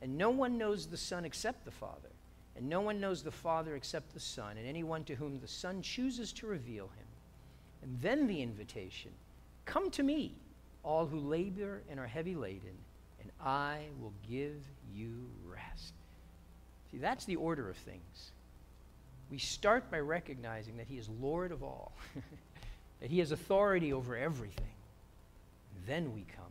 and 0.02 0.18
no 0.18 0.30
one 0.30 0.58
knows 0.58 0.88
the 0.88 0.98
Son 0.98 1.26
except 1.26 1.65
the 1.65 1.72
Father, 1.72 2.10
and 2.56 2.70
no 2.70 2.82
one 2.82 3.00
knows 3.00 3.24
the 3.24 3.32
Father 3.32 3.76
except 3.76 4.13
the 4.13 4.20
Son, 4.20 4.58
and 4.58 4.68
anyone 4.68 5.04
to 5.06 5.15
whom 5.15 5.39
the 5.39 5.48
Son 5.48 5.82
chooses 5.82 6.32
to 6.34 6.48
reveal 6.48 6.86
him. 6.86 7.06
And 7.82 8.00
then 8.02 8.28
the 8.28 8.41
invitation 8.41 9.12
Come 9.65 9.89
to 9.91 10.04
me, 10.04 10.36
all 10.84 11.08
who 11.08 11.20
labor 11.20 11.82
and 11.89 12.00
are 12.00 12.08
heavy 12.08 12.36
laden, 12.36 12.78
and 13.20 13.32
I 13.44 13.80
will 14.00 14.13
give 14.30 14.62
you 14.94 15.28
rest. 15.44 15.94
See, 16.91 16.98
that's 17.00 17.26
the 17.26 17.36
order 17.36 17.70
of 17.70 17.78
things. 17.78 18.32
We 19.32 19.39
start 19.39 19.89
by 19.89 20.00
recognizing 20.00 20.78
that 20.78 20.88
He 20.88 20.98
is 20.98 21.10
Lord 21.10 21.52
of 21.52 21.63
all, 21.63 21.94
that 23.02 23.10
He 23.10 23.20
has 23.20 23.32
authority 23.32 23.91
over 23.91 24.15
everything. 24.15 24.75
Then 25.86 26.13
we 26.13 26.26
come. 26.36 26.45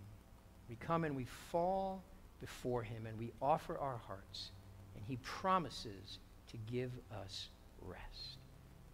We 0.68 0.76
come 0.76 1.04
and 1.04 1.14
we 1.14 1.26
fall 1.50 2.02
before 2.40 2.82
Him 2.82 3.06
and 3.06 3.18
we 3.18 3.32
offer 3.40 3.78
our 3.78 4.00
hearts, 4.06 4.50
and 4.94 5.04
He 5.06 5.16
promises 5.22 6.18
to 6.50 6.56
give 6.72 6.90
us 7.22 7.48
rest. 7.82 8.38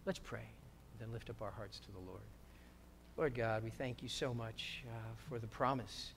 Let's 0.05 0.19
pray, 0.19 0.47
then 0.99 1.11
lift 1.11 1.29
up 1.29 1.41
our 1.41 1.51
hearts 1.51 1.79
to 1.79 1.91
the 1.91 1.99
Lord. 1.99 2.21
Lord 3.17 3.35
God, 3.35 3.63
we 3.63 3.69
thank 3.69 4.01
you 4.01 4.09
so 4.09 4.33
much 4.33 4.83
uh, 4.87 4.97
for 5.29 5.37
the 5.37 5.47
promise 5.47 6.13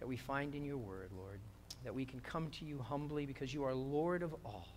that 0.00 0.06
we 0.06 0.16
find 0.16 0.54
in 0.54 0.64
your 0.64 0.78
word, 0.78 1.10
Lord, 1.16 1.40
that 1.84 1.94
we 1.94 2.04
can 2.04 2.20
come 2.20 2.50
to 2.58 2.64
you 2.64 2.78
humbly 2.78 3.26
because 3.26 3.52
you 3.52 3.64
are 3.64 3.74
Lord 3.74 4.22
of 4.22 4.34
all. 4.44 4.68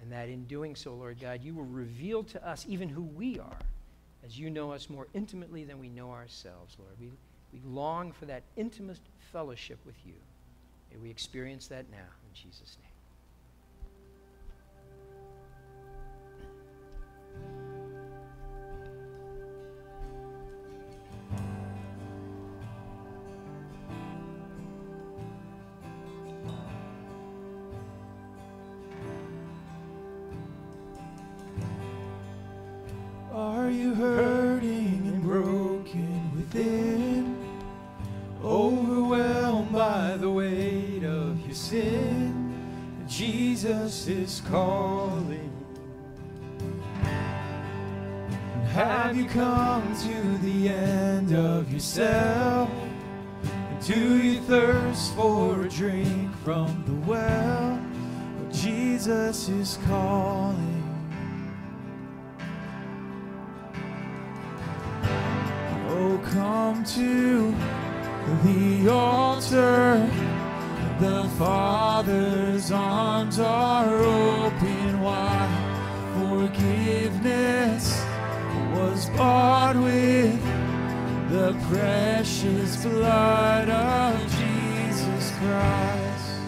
And 0.00 0.12
that 0.12 0.28
in 0.28 0.44
doing 0.44 0.76
so, 0.76 0.94
Lord 0.94 1.20
God, 1.20 1.42
you 1.42 1.54
will 1.54 1.64
reveal 1.64 2.22
to 2.24 2.48
us 2.48 2.64
even 2.68 2.88
who 2.88 3.02
we 3.02 3.38
are 3.38 3.58
as 4.24 4.38
you 4.38 4.48
know 4.48 4.72
us 4.72 4.88
more 4.88 5.08
intimately 5.14 5.64
than 5.64 5.78
we 5.78 5.88
know 5.88 6.10
ourselves, 6.10 6.76
Lord. 6.78 6.94
We, 7.00 7.10
we 7.52 7.60
long 7.64 8.12
for 8.12 8.26
that 8.26 8.42
intimate 8.56 8.98
fellowship 9.32 9.78
with 9.84 9.96
you. 10.04 10.14
May 10.90 10.98
we 10.98 11.10
experience 11.10 11.66
that 11.68 11.90
now 11.90 11.96
in 11.96 12.34
Jesus' 12.34 12.76
name. 12.82 12.87
Jesus 44.50 44.87
precious 81.68 82.82
blood 82.82 83.68
of 83.68 84.20
Jesus 84.22 85.32
Christ. 85.38 86.40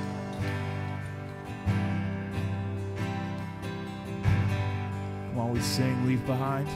While 5.34 5.48
we 5.48 5.60
sing, 5.60 6.06
leave 6.06 6.24
behind. 6.26 6.66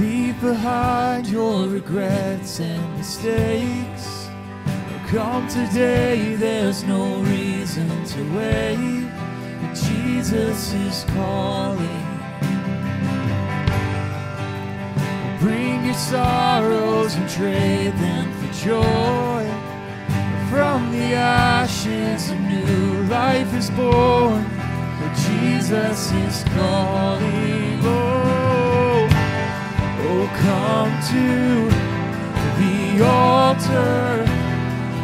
Leave 0.00 0.40
behind 0.40 1.26
your 1.26 1.66
regrets 1.66 2.60
and 2.60 2.96
mistakes. 2.96 4.28
Come 5.08 5.48
today, 5.48 6.36
there's 6.36 6.84
no 6.84 7.16
reason 7.22 7.88
to 8.04 8.36
wait. 8.36 9.10
Jesus 9.74 10.72
is 10.74 11.04
calling. 11.14 12.05
Sorrows 15.94 17.14
and 17.14 17.28
trade 17.28 17.92
them 17.94 18.32
for 18.38 18.52
joy. 18.64 19.46
From 20.50 20.90
the 20.92 21.14
ashes, 21.14 22.30
a 22.30 22.38
new 22.38 23.02
life 23.04 23.52
is 23.54 23.70
born. 23.70 24.44
Where 24.98 25.14
Jesus 25.28 26.12
is 26.12 26.44
calling. 26.54 27.80
Oh, 27.82 29.08
oh, 30.08 30.26
come 30.46 30.92
to 31.12 31.26
the 32.60 33.04
altar. 33.04 34.24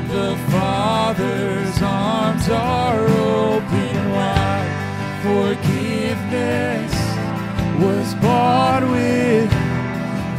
The 0.09 0.37
Father's 0.51 1.83
arms 1.83 2.49
are 2.49 3.01
open 3.01 4.11
wide. 4.12 4.73
Forgiveness 5.23 6.92
was 7.81 8.14
bought 8.16 8.83
with 8.83 9.62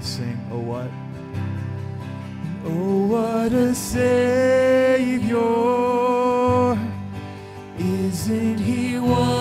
We 0.00 0.06
sing, 0.06 0.38
oh 0.50 0.58
what? 0.58 0.90
Oh, 2.64 3.06
what 3.06 3.52
a 3.52 3.74
Savior! 3.74 5.36
Isn't 7.78 8.58
He 8.58 8.98
wonderful? 8.98 9.34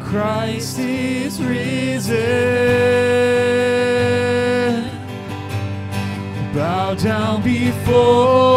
Christ 0.00 0.78
is 0.78 1.42
risen. 1.42 2.14
Bow 6.54 6.94
down 6.94 7.42
before 7.42 8.53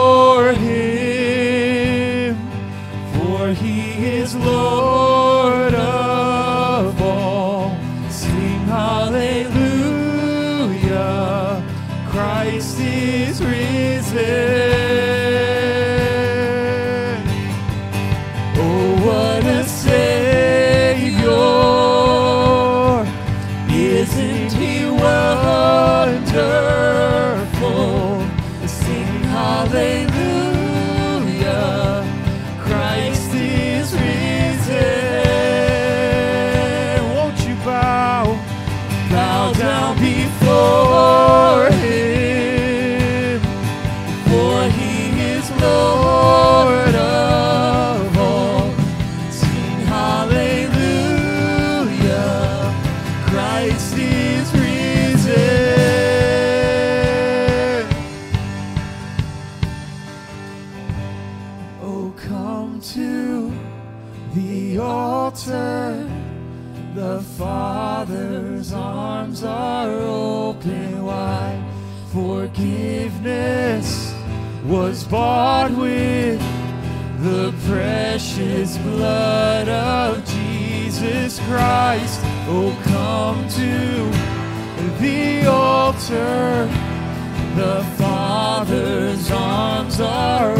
blood 78.95 79.69
of 79.69 80.25
Jesus 80.25 81.39
Christ. 81.41 82.19
Oh, 82.49 82.75
come 82.85 83.47
to 83.49 85.01
the 85.01 85.45
altar. 85.47 86.69
The 87.55 87.83
Father's 87.97 89.31
arms 89.31 89.99
are 89.99 90.56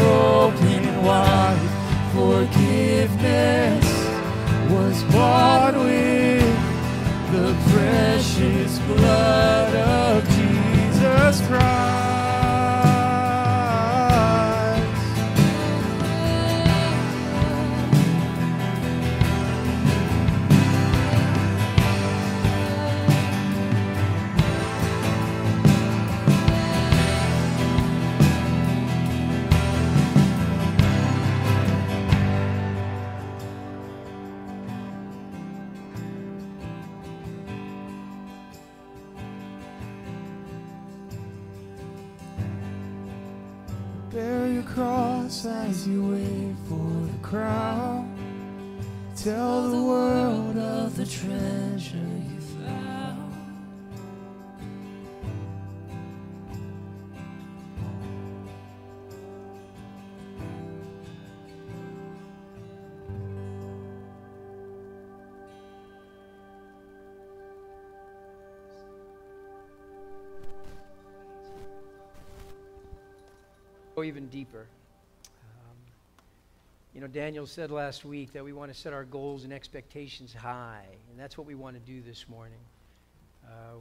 go 73.98 74.04
even 74.04 74.28
deeper. 74.28 74.64
Um, 75.24 75.76
you 76.94 77.00
know, 77.00 77.08
Daniel 77.08 77.46
said 77.46 77.72
last 77.72 78.04
week 78.04 78.32
that 78.32 78.44
we 78.44 78.52
want 78.52 78.72
to 78.72 78.78
set 78.78 78.92
our 78.92 79.02
goals 79.02 79.42
and 79.42 79.52
expectations 79.52 80.32
high, 80.32 80.84
and 81.10 81.18
that's 81.18 81.36
what 81.36 81.48
we 81.48 81.56
want 81.56 81.74
to 81.74 81.80
do 81.80 82.00
this 82.00 82.28
morning. 82.28 82.60
Uh, 83.44 83.74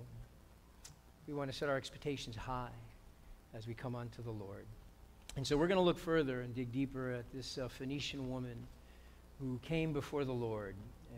we 1.27 1.35
want 1.35 1.51
to 1.51 1.55
set 1.55 1.69
our 1.69 1.77
expectations 1.77 2.35
high 2.35 2.71
as 3.53 3.67
we 3.67 3.75
come 3.75 3.95
unto 3.95 4.23
the 4.23 4.31
Lord. 4.31 4.65
And 5.35 5.45
so 5.45 5.55
we're 5.55 5.67
going 5.67 5.77
to 5.77 5.83
look 5.83 5.99
further 5.99 6.41
and 6.41 6.55
dig 6.55 6.71
deeper 6.71 7.11
at 7.11 7.31
this 7.31 7.59
uh, 7.59 7.67
Phoenician 7.67 8.27
woman 8.27 8.55
who 9.39 9.59
came 9.61 9.93
before 9.93 10.25
the 10.25 10.33
Lord. 10.33 10.73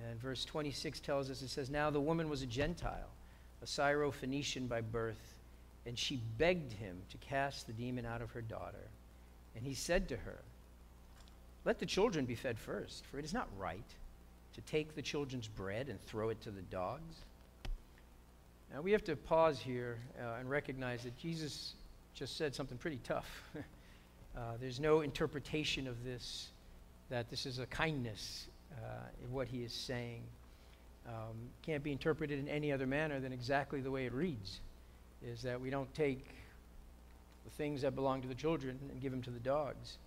And 0.10 0.20
verse 0.20 0.44
26 0.44 1.00
tells 1.00 1.30
us 1.30 1.42
it 1.42 1.48
says, 1.48 1.70
Now 1.70 1.90
the 1.90 2.02
woman 2.02 2.28
was 2.28 2.42
a 2.42 2.48
Gentile, 2.48 3.12
a 3.64 3.68
Syro-Phoenician 3.68 4.68
by 4.68 4.82
birth, 4.82 5.29
and 5.90 5.98
she 5.98 6.22
begged 6.38 6.72
him 6.72 6.98
to 7.10 7.18
cast 7.18 7.66
the 7.66 7.74
demon 7.74 8.06
out 8.06 8.22
of 8.22 8.30
her 8.30 8.44
daughter. 8.44 8.92
And 9.56 9.66
he 9.66 9.74
said 9.74 10.08
to 10.10 10.18
her, 10.18 10.38
Let 11.66 11.80
the 11.80 11.86
children 11.88 12.26
be 12.26 12.36
fed 12.36 12.60
first, 12.60 13.08
for 13.08 13.18
it 13.18 13.26
is 13.26 13.34
not 13.34 13.48
right 13.58 13.90
to 14.54 14.62
take 14.62 14.94
the 14.94 15.02
children's 15.02 15.48
bread 15.48 15.90
and 15.90 16.00
throw 16.00 16.30
it 16.30 16.40
to 16.42 16.52
the 16.52 16.62
dogs. 16.62 17.16
Now 18.72 18.82
we 18.82 18.92
have 18.92 19.04
to 19.06 19.16
pause 19.16 19.58
here 19.58 19.98
uh, 20.22 20.36
and 20.40 20.48
recognize 20.48 21.02
that 21.06 21.18
Jesus 21.18 21.74
just 22.14 22.38
said 22.38 22.54
something 22.54 22.78
pretty 22.78 23.00
tough. 23.04 23.42
uh, 24.38 24.42
there's 24.62 24.80
no 24.80 25.02
interpretation 25.02 25.88
of 25.88 26.04
this, 26.04 26.50
that 27.10 27.32
this 27.32 27.48
is 27.48 27.58
a 27.58 27.66
kindness 27.66 28.46
uh, 28.74 29.08
in 29.26 29.32
what 29.32 29.48
he 29.48 29.64
is 29.64 29.74
saying. 29.74 30.22
Um, 31.08 31.50
can't 31.64 31.84
be 31.84 31.92
interpreted 31.92 32.38
in 32.38 32.48
any 32.48 32.72
other 32.72 32.86
manner 32.86 33.20
than 33.20 33.34
exactly 33.34 33.82
the 33.82 33.90
way 33.90 34.06
it 34.06 34.14
reads 34.14 34.60
is 35.26 35.42
that 35.44 35.60
we 35.60 35.70
don't 35.70 35.94
take 35.94 36.26
the 37.46 37.52
things 37.52 37.82
that 37.82 37.96
belong 37.96 38.22
to 38.22 38.28
the 38.28 38.36
children 38.36 38.78
and 38.92 39.02
give 39.02 39.12
them 39.12 39.22
to 39.24 39.32
the 39.32 39.40
dogs. 39.40 39.98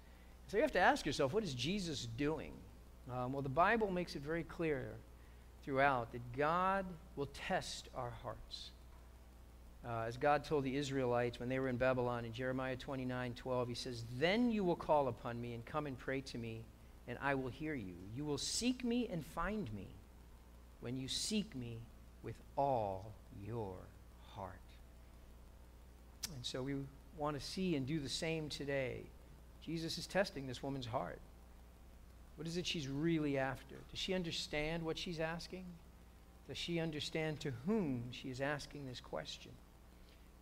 So 0.48 0.56
you 0.56 0.62
have 0.62 0.72
to 0.72 0.80
ask 0.80 1.06
yourself, 1.06 1.32
what 1.32 1.44
is 1.44 1.54
Jesus 1.54 2.06
doing? 2.16 2.52
Um, 3.10 3.32
well, 3.32 3.42
the 3.42 3.48
Bible 3.48 3.90
makes 3.90 4.16
it 4.16 4.22
very 4.22 4.44
clear 4.44 4.86
throughout 5.64 6.12
that 6.12 6.20
God 6.36 6.84
will 7.16 7.28
test 7.48 7.88
our 7.94 8.12
hearts. 8.22 8.70
Uh, 9.84 10.04
as 10.06 10.16
God 10.16 10.44
told 10.44 10.62
the 10.62 10.76
Israelites 10.76 11.40
when 11.40 11.48
they 11.48 11.58
were 11.58 11.68
in 11.68 11.76
Babylon 11.76 12.24
in 12.24 12.32
Jeremiah 12.32 12.76
29 12.76 13.34
12, 13.34 13.68
He 13.68 13.74
says, 13.74 14.04
Then 14.18 14.50
you 14.50 14.62
will 14.62 14.76
call 14.76 15.08
upon 15.08 15.40
me 15.40 15.54
and 15.54 15.64
come 15.66 15.86
and 15.86 15.98
pray 15.98 16.20
to 16.20 16.38
me, 16.38 16.60
and 17.08 17.18
I 17.20 17.34
will 17.34 17.48
hear 17.48 17.74
you. 17.74 17.94
You 18.16 18.24
will 18.24 18.38
seek 18.38 18.84
me 18.84 19.08
and 19.10 19.26
find 19.26 19.72
me 19.74 19.88
when 20.80 20.96
you 20.96 21.08
seek 21.08 21.56
me 21.56 21.78
with 22.22 22.36
all 22.56 23.10
your 23.44 23.74
heart. 24.34 24.61
And 26.34 26.44
so 26.44 26.62
we 26.62 26.74
want 27.16 27.38
to 27.38 27.44
see 27.44 27.76
and 27.76 27.86
do 27.86 28.00
the 28.00 28.08
same 28.08 28.48
today. 28.48 29.02
Jesus 29.64 29.98
is 29.98 30.06
testing 30.06 30.46
this 30.46 30.62
woman's 30.62 30.86
heart. 30.86 31.20
What 32.36 32.46
is 32.46 32.56
it 32.56 32.66
she's 32.66 32.88
really 32.88 33.38
after? 33.38 33.76
Does 33.90 33.98
she 33.98 34.14
understand 34.14 34.82
what 34.82 34.98
she's 34.98 35.20
asking? 35.20 35.64
Does 36.48 36.58
she 36.58 36.80
understand 36.80 37.40
to 37.40 37.52
whom 37.66 38.04
she 38.10 38.28
is 38.28 38.40
asking 38.40 38.86
this 38.86 39.00
question? 39.00 39.52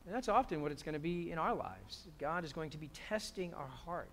And 0.07 0.15
that's 0.15 0.29
often 0.29 0.63
what 0.63 0.73
it's 0.73 0.83
going 0.83 0.95
to 0.95 0.99
be 0.99 1.31
in 1.31 1.39
our 1.39 1.55
lives. 1.55 2.07
God 2.19 2.45
is 2.45 2.53
going 2.53 2.71
to 2.71 2.79
be 2.79 2.91
testing 3.09 3.53
our 3.55 3.67
heart. 3.67 4.09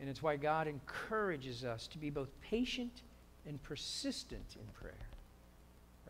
And 0.00 0.08
it's 0.08 0.22
why 0.22 0.36
God 0.36 0.66
encourages 0.66 1.64
us 1.64 1.86
to 1.88 1.98
be 1.98 2.10
both 2.10 2.28
patient 2.40 3.02
and 3.46 3.62
persistent 3.62 4.56
in 4.56 4.66
prayer. 4.74 5.06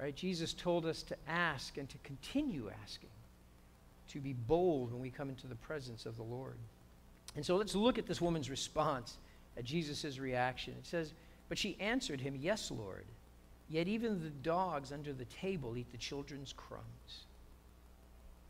Right? 0.00 0.16
Jesus 0.16 0.54
told 0.54 0.86
us 0.86 1.02
to 1.02 1.16
ask 1.28 1.76
and 1.76 1.88
to 1.90 1.98
continue 1.98 2.70
asking 2.82 3.10
to 4.12 4.20
be 4.20 4.32
bold 4.32 4.92
when 4.92 5.00
we 5.00 5.10
come 5.10 5.28
into 5.28 5.46
the 5.46 5.54
presence 5.54 6.06
of 6.06 6.16
the 6.16 6.22
Lord. 6.22 6.56
And 7.34 7.44
so 7.44 7.56
let's 7.56 7.74
look 7.74 7.98
at 7.98 8.06
this 8.06 8.20
woman's 8.20 8.50
response, 8.50 9.16
at 9.56 9.64
Jesus' 9.64 10.18
reaction. 10.18 10.74
It 10.78 10.86
says, 10.86 11.12
But 11.48 11.58
she 11.58 11.76
answered 11.80 12.20
him, 12.20 12.36
Yes, 12.38 12.70
Lord. 12.70 13.06
Yet 13.68 13.88
even 13.88 14.22
the 14.22 14.30
dogs 14.30 14.92
under 14.92 15.12
the 15.12 15.24
table 15.24 15.76
eat 15.76 15.90
the 15.92 15.98
children's 15.98 16.52
crumbs. 16.52 17.24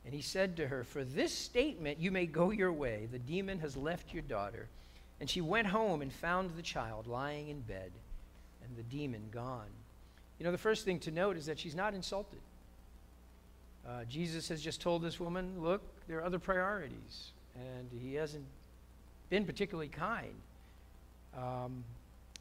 And 0.04 0.12
he 0.12 0.22
said 0.22 0.56
to 0.56 0.66
her, 0.66 0.82
For 0.82 1.04
this 1.04 1.32
statement 1.32 2.00
you 2.00 2.10
may 2.10 2.26
go 2.26 2.50
your 2.50 2.72
way. 2.72 3.08
The 3.10 3.20
demon 3.20 3.60
has 3.60 3.76
left 3.76 4.12
your 4.12 4.22
daughter. 4.22 4.68
And 5.20 5.30
she 5.30 5.40
went 5.40 5.68
home 5.68 6.02
and 6.02 6.12
found 6.12 6.50
the 6.50 6.62
child 6.62 7.06
lying 7.06 7.48
in 7.48 7.60
bed 7.60 7.92
and 8.64 8.76
the 8.76 8.82
demon 8.82 9.22
gone. 9.30 9.70
You 10.38 10.44
know, 10.44 10.52
the 10.52 10.58
first 10.58 10.84
thing 10.84 10.98
to 11.00 11.12
note 11.12 11.36
is 11.36 11.46
that 11.46 11.58
she's 11.58 11.76
not 11.76 11.94
insulted. 11.94 12.40
Uh, 13.86 14.04
Jesus 14.08 14.48
has 14.48 14.62
just 14.62 14.80
told 14.80 15.02
this 15.02 15.18
woman, 15.18 15.54
look, 15.58 15.82
there 16.06 16.18
are 16.18 16.24
other 16.24 16.38
priorities. 16.38 17.32
And 17.54 17.88
he 18.00 18.14
hasn't 18.14 18.44
been 19.28 19.44
particularly 19.44 19.88
kind. 19.88 20.34
Um, 21.36 21.84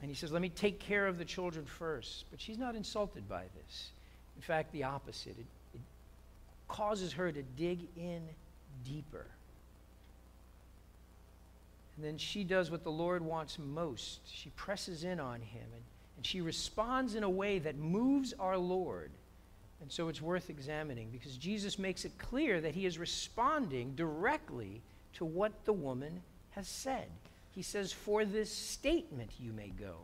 and 0.01 0.09
he 0.09 0.15
says, 0.15 0.31
let 0.31 0.41
me 0.41 0.49
take 0.49 0.79
care 0.79 1.07
of 1.07 1.17
the 1.17 1.25
children 1.25 1.65
first. 1.65 2.25
But 2.31 2.39
she's 2.39 2.57
not 2.57 2.75
insulted 2.75 3.27
by 3.27 3.43
this. 3.55 3.89
In 4.35 4.41
fact, 4.41 4.71
the 4.71 4.83
opposite. 4.83 5.35
It, 5.37 5.45
it 5.73 5.81
causes 6.67 7.13
her 7.13 7.31
to 7.31 7.43
dig 7.57 7.79
in 7.97 8.21
deeper. 8.85 9.25
And 11.95 12.05
then 12.05 12.17
she 12.17 12.43
does 12.43 12.71
what 12.71 12.83
the 12.83 12.91
Lord 12.91 13.21
wants 13.21 13.59
most. 13.59 14.21
She 14.25 14.49
presses 14.51 15.03
in 15.03 15.19
on 15.19 15.41
him 15.41 15.67
and, 15.73 15.83
and 16.17 16.25
she 16.25 16.41
responds 16.41 17.15
in 17.15 17.23
a 17.23 17.29
way 17.29 17.59
that 17.59 17.77
moves 17.77 18.33
our 18.39 18.57
Lord 18.57 19.11
and 19.81 19.91
so 19.91 20.07
it's 20.07 20.21
worth 20.21 20.49
examining 20.49 21.09
because 21.09 21.37
Jesus 21.37 21.79
makes 21.79 22.05
it 22.05 22.17
clear 22.19 22.61
that 22.61 22.75
he 22.75 22.85
is 22.85 22.99
responding 22.99 23.95
directly 23.95 24.81
to 25.13 25.25
what 25.25 25.65
the 25.65 25.73
woman 25.73 26.21
has 26.51 26.67
said. 26.67 27.07
He 27.51 27.63
says, 27.63 27.91
For 27.91 28.23
this 28.23 28.51
statement 28.51 29.31
you 29.39 29.51
may 29.53 29.69
go. 29.69 29.95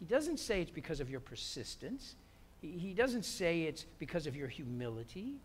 He 0.00 0.04
doesn't 0.04 0.38
say 0.38 0.60
it's 0.60 0.70
because 0.70 1.00
of 1.00 1.10
your 1.10 1.20
persistence, 1.20 2.16
he, 2.60 2.92
doesn't 2.92 3.24
say 3.24 3.62
it's 3.62 3.86
because 3.98 4.26
of 4.26 4.36
your 4.36 4.48
humility. 4.48 5.36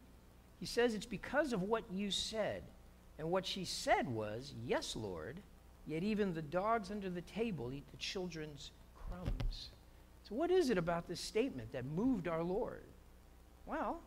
He 0.59 0.65
says 0.65 0.93
it's 0.93 1.05
because 1.05 1.53
of 1.53 1.61
what 1.61 1.83
you 1.89 2.11
said. 2.11 2.61
And 3.17 3.31
what 3.31 3.45
she 3.45 3.63
said 3.63 4.09
was, 4.09 4.53
Yes, 4.65 4.95
Lord, 4.95 5.39
yet 5.85 6.03
even 6.03 6.33
the 6.33 6.41
dogs 6.41 6.91
under 6.91 7.09
the 7.09 7.21
table 7.21 7.71
eat 7.71 7.89
the 7.91 7.97
children's 7.97 8.71
crumbs. 8.95 9.69
So, 10.27 10.35
what 10.35 10.51
is 10.51 10.69
it 10.69 10.77
about 10.77 11.07
this 11.07 11.21
statement 11.21 11.71
that 11.71 11.85
moved 11.85 12.27
our 12.27 12.43
Lord? 12.43 12.83
Well, 13.65 13.99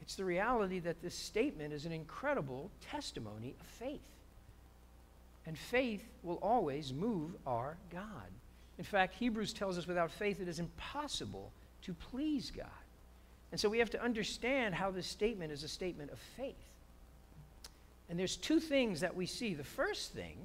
it's 0.00 0.14
the 0.16 0.24
reality 0.24 0.78
that 0.80 1.02
this 1.02 1.14
statement 1.14 1.72
is 1.72 1.86
an 1.86 1.92
incredible 1.92 2.70
testimony 2.90 3.54
of 3.60 3.66
faith. 3.66 4.00
And 5.46 5.58
faith 5.58 6.04
will 6.22 6.36
always 6.36 6.92
move 6.92 7.30
our 7.46 7.76
God. 7.90 8.30
In 8.78 8.84
fact, 8.84 9.14
Hebrews 9.14 9.52
tells 9.52 9.78
us 9.78 9.86
without 9.86 10.10
faith 10.10 10.40
it 10.40 10.48
is 10.48 10.58
impossible 10.58 11.52
to 11.82 11.94
please 11.94 12.50
God. 12.50 12.66
And 13.50 13.60
so 13.60 13.68
we 13.68 13.78
have 13.78 13.90
to 13.90 14.02
understand 14.02 14.74
how 14.74 14.90
this 14.90 15.06
statement 15.06 15.52
is 15.52 15.62
a 15.62 15.68
statement 15.68 16.10
of 16.10 16.18
faith. 16.36 16.54
And 18.08 18.18
there's 18.18 18.36
two 18.36 18.60
things 18.60 19.00
that 19.00 19.14
we 19.14 19.26
see. 19.26 19.54
The 19.54 19.64
first 19.64 20.12
thing 20.12 20.36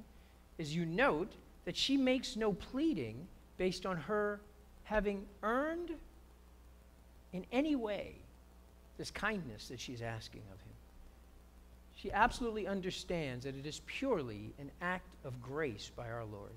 is 0.57 0.75
you 0.75 0.85
note 0.85 1.31
that 1.65 1.77
she 1.77 1.97
makes 1.97 2.35
no 2.35 2.53
pleading 2.53 3.27
based 3.57 3.85
on 3.85 3.97
her 3.97 4.39
having 4.83 5.25
earned 5.43 5.91
in 7.33 7.45
any 7.51 7.75
way 7.75 8.15
this 8.97 9.11
kindness 9.11 9.67
that 9.67 9.79
she's 9.79 10.01
asking 10.01 10.41
of 10.51 10.59
him. 10.59 10.73
She 11.95 12.11
absolutely 12.11 12.67
understands 12.67 13.45
that 13.45 13.55
it 13.55 13.65
is 13.65 13.81
purely 13.85 14.53
an 14.59 14.71
act 14.81 15.15
of 15.23 15.41
grace 15.41 15.91
by 15.95 16.09
our 16.09 16.25
Lord. 16.25 16.51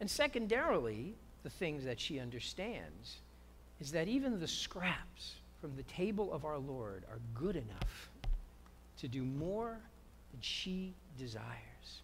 And 0.00 0.10
secondarily, 0.10 1.14
the 1.42 1.50
things 1.50 1.84
that 1.84 1.98
she 1.98 2.20
understands 2.20 3.16
is 3.80 3.92
that 3.92 4.08
even 4.08 4.38
the 4.38 4.48
scraps 4.48 5.34
from 5.60 5.74
the 5.76 5.82
table 5.84 6.32
of 6.32 6.44
our 6.44 6.58
Lord 6.58 7.04
are 7.10 7.18
good 7.34 7.56
enough 7.56 8.10
to 9.00 9.08
do 9.08 9.24
more 9.24 9.78
than 10.32 10.40
she 10.40 10.94
desires. 11.18 12.02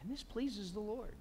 And 0.00 0.10
this 0.10 0.22
pleases 0.22 0.72
the 0.72 0.80
Lord. 0.80 1.14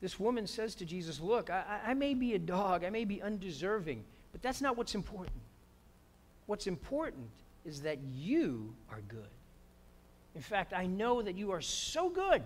This 0.00 0.20
woman 0.20 0.46
says 0.46 0.74
to 0.76 0.84
Jesus, 0.84 1.20
Look, 1.20 1.50
I, 1.50 1.80
I, 1.86 1.94
may 1.94 2.14
be 2.14 2.34
a 2.34 2.38
dog, 2.38 2.84
I 2.84 2.90
may 2.90 3.04
be 3.04 3.22
undeserving, 3.22 4.04
but 4.32 4.42
that's 4.42 4.60
not 4.60 4.76
what's 4.76 4.94
important. 4.94 5.40
What's 6.46 6.66
important 6.66 7.28
is 7.64 7.80
that 7.82 7.98
you 8.14 8.74
are 8.90 9.00
good. 9.08 9.28
In 10.34 10.42
fact, 10.42 10.72
I 10.72 10.86
know 10.86 11.22
that 11.22 11.36
you 11.36 11.50
are 11.50 11.60
so 11.60 12.08
good 12.08 12.42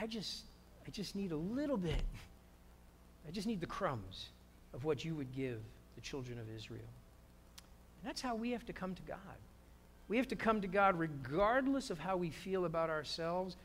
I 0.00 0.06
just, 0.06 0.44
I 0.86 0.90
just 0.90 1.14
need 1.14 1.32
a 1.32 1.36
little 1.36 1.76
bit. 1.76 2.02
I 3.26 3.30
just 3.30 3.46
need 3.46 3.60
the 3.60 3.66
crumbs 3.66 4.26
of 4.74 4.84
what 4.84 5.04
you 5.04 5.14
would 5.14 5.34
give 5.34 5.60
the 5.94 6.00
children 6.00 6.38
of 6.38 6.46
Israel. 6.54 6.80
And 8.00 8.08
that's 8.08 8.20
how 8.20 8.34
we 8.34 8.50
have 8.50 8.66
to 8.66 8.72
come 8.72 8.94
to 8.94 9.02
God. 9.02 9.18
We 10.08 10.16
have 10.16 10.28
to 10.28 10.36
come 10.36 10.60
to 10.60 10.66
God 10.66 10.98
regardless 10.98 11.90
of 11.90 11.98
how 11.98 12.16
we 12.16 12.30
feel 12.30 12.64
about 12.64 12.90
ourselves, 12.90 13.56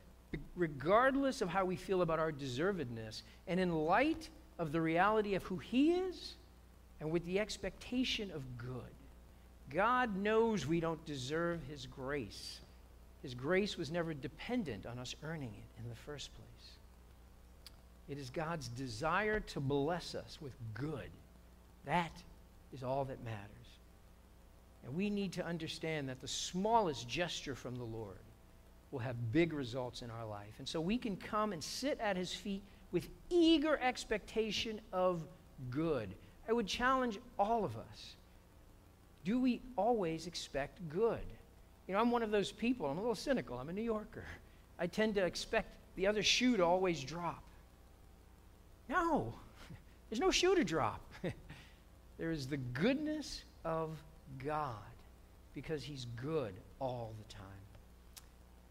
regardless 0.55 1.41
of 1.41 1.49
how 1.49 1.65
we 1.65 1.75
feel 1.75 2.01
about 2.01 2.19
our 2.19 2.31
deservedness, 2.31 3.21
and 3.47 3.59
in 3.59 3.71
light 3.71 4.29
of 4.59 4.71
the 4.71 4.81
reality 4.81 5.35
of 5.35 5.43
who 5.43 5.57
He 5.57 5.93
is 5.93 6.33
and 6.99 7.11
with 7.11 7.25
the 7.25 7.39
expectation 7.39 8.31
of 8.31 8.57
good. 8.57 8.71
God 9.69 10.15
knows 10.17 10.65
we 10.65 10.79
don't 10.79 11.03
deserve 11.05 11.61
His 11.69 11.85
grace. 11.85 12.59
His 13.21 13.33
grace 13.33 13.77
was 13.77 13.91
never 13.91 14.13
dependent 14.13 14.85
on 14.85 14.99
us 14.99 15.15
earning 15.23 15.53
it 15.53 15.81
in 15.81 15.89
the 15.89 15.95
first 15.95 16.33
place. 16.35 16.71
It 18.09 18.17
is 18.17 18.29
God's 18.29 18.69
desire 18.69 19.41
to 19.41 19.59
bless 19.59 20.15
us 20.15 20.37
with 20.41 20.53
good. 20.73 21.09
That 21.85 22.11
is 22.73 22.83
all 22.83 23.05
that 23.05 23.23
matters. 23.23 23.37
And 24.85 24.95
we 24.95 25.09
need 25.09 25.33
to 25.33 25.45
understand 25.45 26.07
that 26.07 26.21
the 26.21 26.27
smallest 26.27 27.09
gesture 27.09 27.55
from 27.55 27.75
the 27.75 27.83
Lord 27.83 28.15
will 28.91 28.99
have 28.99 29.31
big 29.31 29.53
results 29.53 30.01
in 30.01 30.09
our 30.09 30.25
life. 30.25 30.53
And 30.59 30.67
so 30.67 30.79
we 30.79 30.97
can 30.97 31.15
come 31.15 31.53
and 31.53 31.63
sit 31.63 31.99
at 31.99 32.15
his 32.15 32.31
feet 32.31 32.63
with 32.91 33.09
eager 33.29 33.77
expectation 33.81 34.79
of 34.93 35.23
good. 35.69 36.09
I 36.47 36.53
would 36.53 36.67
challenge 36.67 37.19
all 37.37 37.65
of 37.65 37.75
us. 37.75 38.15
Do 39.25 39.39
we 39.39 39.61
always 39.75 40.27
expect 40.27 40.87
good? 40.89 41.19
You 41.87 41.93
know, 41.93 41.99
I'm 41.99 42.11
one 42.11 42.23
of 42.23 42.31
those 42.31 42.51
people, 42.51 42.85
I'm 42.85 42.97
a 42.97 43.01
little 43.01 43.15
cynical, 43.15 43.57
I'm 43.57 43.69
a 43.69 43.73
New 43.73 43.81
Yorker. 43.81 44.23
I 44.79 44.87
tend 44.87 45.15
to 45.15 45.25
expect 45.25 45.69
the 45.95 46.07
other 46.07 46.23
shoe 46.23 46.57
to 46.57 46.63
always 46.63 47.03
drop. 47.03 47.43
No, 48.87 49.33
there's 50.09 50.19
no 50.19 50.31
shoe 50.31 50.55
to 50.55 50.63
drop. 50.63 51.01
there 52.17 52.31
is 52.31 52.47
the 52.47 52.57
goodness 52.57 53.43
of 53.65 53.97
God 54.43 54.75
because 55.53 55.83
He's 55.83 56.05
good 56.21 56.53
all 56.79 57.13
the 57.17 57.33
time. 57.33 57.43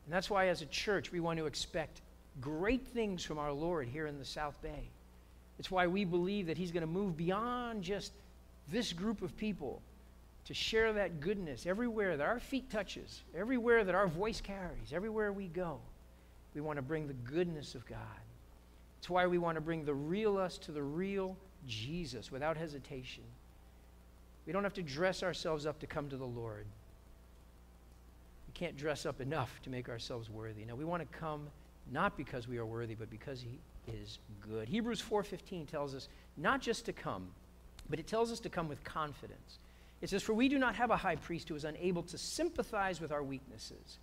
And 0.06 0.14
that's 0.14 0.30
why, 0.30 0.48
as 0.48 0.62
a 0.62 0.66
church, 0.66 1.12
we 1.12 1.20
want 1.20 1.38
to 1.38 1.46
expect 1.46 2.00
great 2.40 2.86
things 2.86 3.24
from 3.24 3.38
our 3.38 3.52
Lord 3.52 3.88
here 3.88 4.06
in 4.06 4.18
the 4.18 4.24
South 4.24 4.60
Bay. 4.62 4.88
It's 5.58 5.70
why 5.70 5.86
we 5.86 6.04
believe 6.04 6.46
that 6.46 6.56
He's 6.56 6.70
going 6.70 6.82
to 6.82 6.86
move 6.86 7.16
beyond 7.16 7.82
just 7.82 8.12
this 8.70 8.92
group 8.92 9.22
of 9.22 9.36
people 9.36 9.82
to 10.44 10.54
share 10.54 10.92
that 10.92 11.20
goodness 11.20 11.66
everywhere 11.66 12.16
that 12.16 12.26
our 12.26 12.38
feet 12.38 12.70
touches, 12.70 13.22
everywhere 13.36 13.82
that 13.82 13.94
our 13.94 14.06
voice 14.06 14.40
carries, 14.40 14.92
everywhere 14.92 15.32
we 15.32 15.48
go. 15.48 15.80
We 16.54 16.60
want 16.60 16.76
to 16.76 16.82
bring 16.82 17.08
the 17.08 17.14
goodness 17.14 17.74
of 17.74 17.84
God. 17.86 17.98
It's 18.98 19.10
why 19.10 19.26
we 19.26 19.38
want 19.38 19.56
to 19.56 19.60
bring 19.60 19.84
the 19.84 19.94
real 19.94 20.38
us 20.38 20.56
to 20.58 20.72
the 20.72 20.82
real 20.82 21.36
Jesus 21.66 22.30
without 22.30 22.56
hesitation. 22.56 23.24
We 24.46 24.52
don't 24.52 24.62
have 24.62 24.74
to 24.74 24.82
dress 24.82 25.24
ourselves 25.24 25.66
up 25.66 25.80
to 25.80 25.86
come 25.86 26.08
to 26.08 26.16
the 26.16 26.24
Lord. 26.24 26.66
Can't 28.56 28.76
dress 28.76 29.04
up 29.04 29.20
enough 29.20 29.60
to 29.64 29.70
make 29.70 29.90
ourselves 29.90 30.30
worthy. 30.30 30.64
Now 30.64 30.76
we 30.76 30.84
want 30.86 31.02
to 31.02 31.18
come 31.18 31.48
not 31.92 32.16
because 32.16 32.48
we 32.48 32.56
are 32.56 32.64
worthy, 32.64 32.94
but 32.94 33.10
because 33.10 33.42
he 33.42 33.58
is 33.86 34.18
good. 34.40 34.66
Hebrews 34.66 35.02
4:15 35.02 35.66
tells 35.66 35.94
us 35.94 36.08
not 36.38 36.62
just 36.62 36.86
to 36.86 36.94
come, 36.94 37.28
but 37.90 37.98
it 37.98 38.06
tells 38.06 38.32
us 38.32 38.40
to 38.40 38.48
come 38.48 38.66
with 38.66 38.82
confidence. 38.82 39.58
It 40.00 40.08
says, 40.08 40.22
For 40.22 40.32
we 40.32 40.48
do 40.48 40.58
not 40.58 40.74
have 40.74 40.90
a 40.90 40.96
high 40.96 41.16
priest 41.16 41.50
who 41.50 41.54
is 41.54 41.64
unable 41.64 42.02
to 42.04 42.16
sympathize 42.16 42.98
with 42.98 43.12
our 43.12 43.22
weaknesses, 43.22 43.98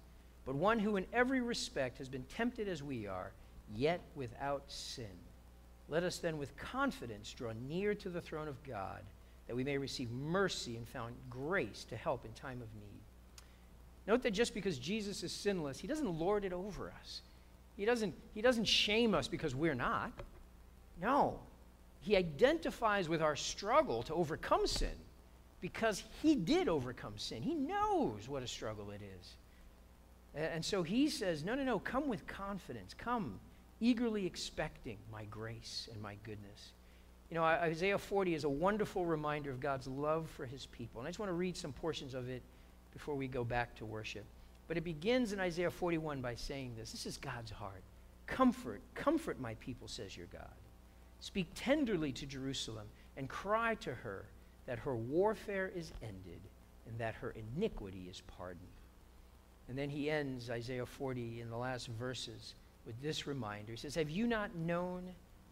but 0.45 0.53
one 0.53 0.77
who 0.77 0.97
in 0.97 1.07
every 1.11 1.41
respect 1.41 1.97
has 1.97 2.07
been 2.07 2.23
tempted 2.25 2.67
as 2.67 2.83
we 2.83 3.07
are, 3.07 3.31
yet 3.75 4.01
without 4.13 4.63
sin. 4.67 5.17
Let 5.89 6.03
us 6.03 6.19
then 6.19 6.37
with 6.37 6.55
confidence 6.57 7.33
draw 7.33 7.53
near 7.67 7.95
to 7.95 8.09
the 8.09 8.21
throne 8.21 8.47
of 8.47 8.61
God, 8.63 9.01
that 9.47 9.55
we 9.55 9.63
may 9.63 9.79
receive 9.79 10.11
mercy 10.11 10.77
and 10.77 10.87
find 10.87 11.15
grace 11.27 11.85
to 11.85 11.97
help 11.97 12.23
in 12.23 12.31
time 12.33 12.61
of 12.61 12.67
need. 12.75 13.02
Note 14.05 14.23
that 14.23 14.31
just 14.31 14.53
because 14.53 14.77
Jesus 14.77 15.23
is 15.23 15.31
sinless, 15.31 15.79
he 15.79 15.87
doesn't 15.87 16.09
lord 16.09 16.43
it 16.43 16.53
over 16.53 16.93
us. 16.99 17.21
He 17.77 17.85
doesn't, 17.85 18.13
he 18.33 18.41
doesn't 18.41 18.65
shame 18.65 19.15
us 19.15 19.27
because 19.27 19.55
we're 19.55 19.75
not. 19.75 20.11
No. 21.01 21.39
He 22.01 22.17
identifies 22.17 23.07
with 23.07 23.21
our 23.21 23.35
struggle 23.35 24.03
to 24.03 24.13
overcome 24.13 24.67
sin 24.67 24.95
because 25.61 26.03
he 26.21 26.35
did 26.35 26.67
overcome 26.67 27.17
sin. 27.17 27.41
He 27.41 27.55
knows 27.55 28.27
what 28.27 28.43
a 28.43 28.47
struggle 28.47 28.91
it 28.91 29.01
is. 29.19 29.35
And 30.35 30.63
so 30.63 30.83
he 30.83 31.09
says, 31.09 31.43
No, 31.43 31.55
no, 31.55 31.63
no, 31.63 31.79
come 31.79 32.07
with 32.07 32.27
confidence. 32.27 32.93
Come 32.93 33.39
eagerly 33.79 34.25
expecting 34.25 34.97
my 35.11 35.25
grace 35.25 35.87
and 35.91 36.01
my 36.01 36.15
goodness. 36.23 36.71
You 37.29 37.35
know, 37.35 37.43
Isaiah 37.43 37.97
40 37.97 38.35
is 38.35 38.43
a 38.43 38.49
wonderful 38.49 39.05
reminder 39.05 39.49
of 39.49 39.59
God's 39.59 39.87
love 39.87 40.29
for 40.29 40.45
his 40.45 40.65
people. 40.67 41.01
And 41.01 41.07
I 41.07 41.11
just 41.11 41.19
want 41.19 41.29
to 41.29 41.33
read 41.33 41.57
some 41.57 41.73
portions 41.73 42.13
of 42.13 42.29
it 42.29 42.43
before 42.93 43.15
we 43.15 43.27
go 43.27 43.43
back 43.43 43.75
to 43.75 43.85
worship. 43.85 44.25
But 44.67 44.77
it 44.77 44.83
begins 44.83 45.33
in 45.33 45.39
Isaiah 45.39 45.71
41 45.71 46.21
by 46.21 46.35
saying 46.35 46.73
this 46.77 46.91
This 46.91 47.05
is 47.05 47.17
God's 47.17 47.51
heart. 47.51 47.83
Comfort, 48.25 48.81
comfort 48.95 49.39
my 49.39 49.55
people, 49.55 49.87
says 49.87 50.15
your 50.15 50.27
God. 50.27 50.47
Speak 51.19 51.47
tenderly 51.55 52.11
to 52.13 52.25
Jerusalem 52.25 52.87
and 53.17 53.29
cry 53.29 53.75
to 53.75 53.93
her 53.93 54.25
that 54.65 54.79
her 54.79 54.95
warfare 54.95 55.71
is 55.75 55.91
ended 56.01 56.39
and 56.87 56.97
that 56.99 57.15
her 57.15 57.35
iniquity 57.55 58.07
is 58.09 58.21
pardoned. 58.37 58.67
And 59.69 59.77
then 59.77 59.89
he 59.89 60.09
ends 60.09 60.49
Isaiah 60.49 60.85
40 60.85 61.41
in 61.41 61.49
the 61.49 61.57
last 61.57 61.87
verses 61.87 62.55
with 62.85 63.01
this 63.01 63.27
reminder. 63.27 63.71
He 63.71 63.77
says, 63.77 63.95
Have 63.95 64.09
you 64.09 64.27
not 64.27 64.55
known? 64.55 65.03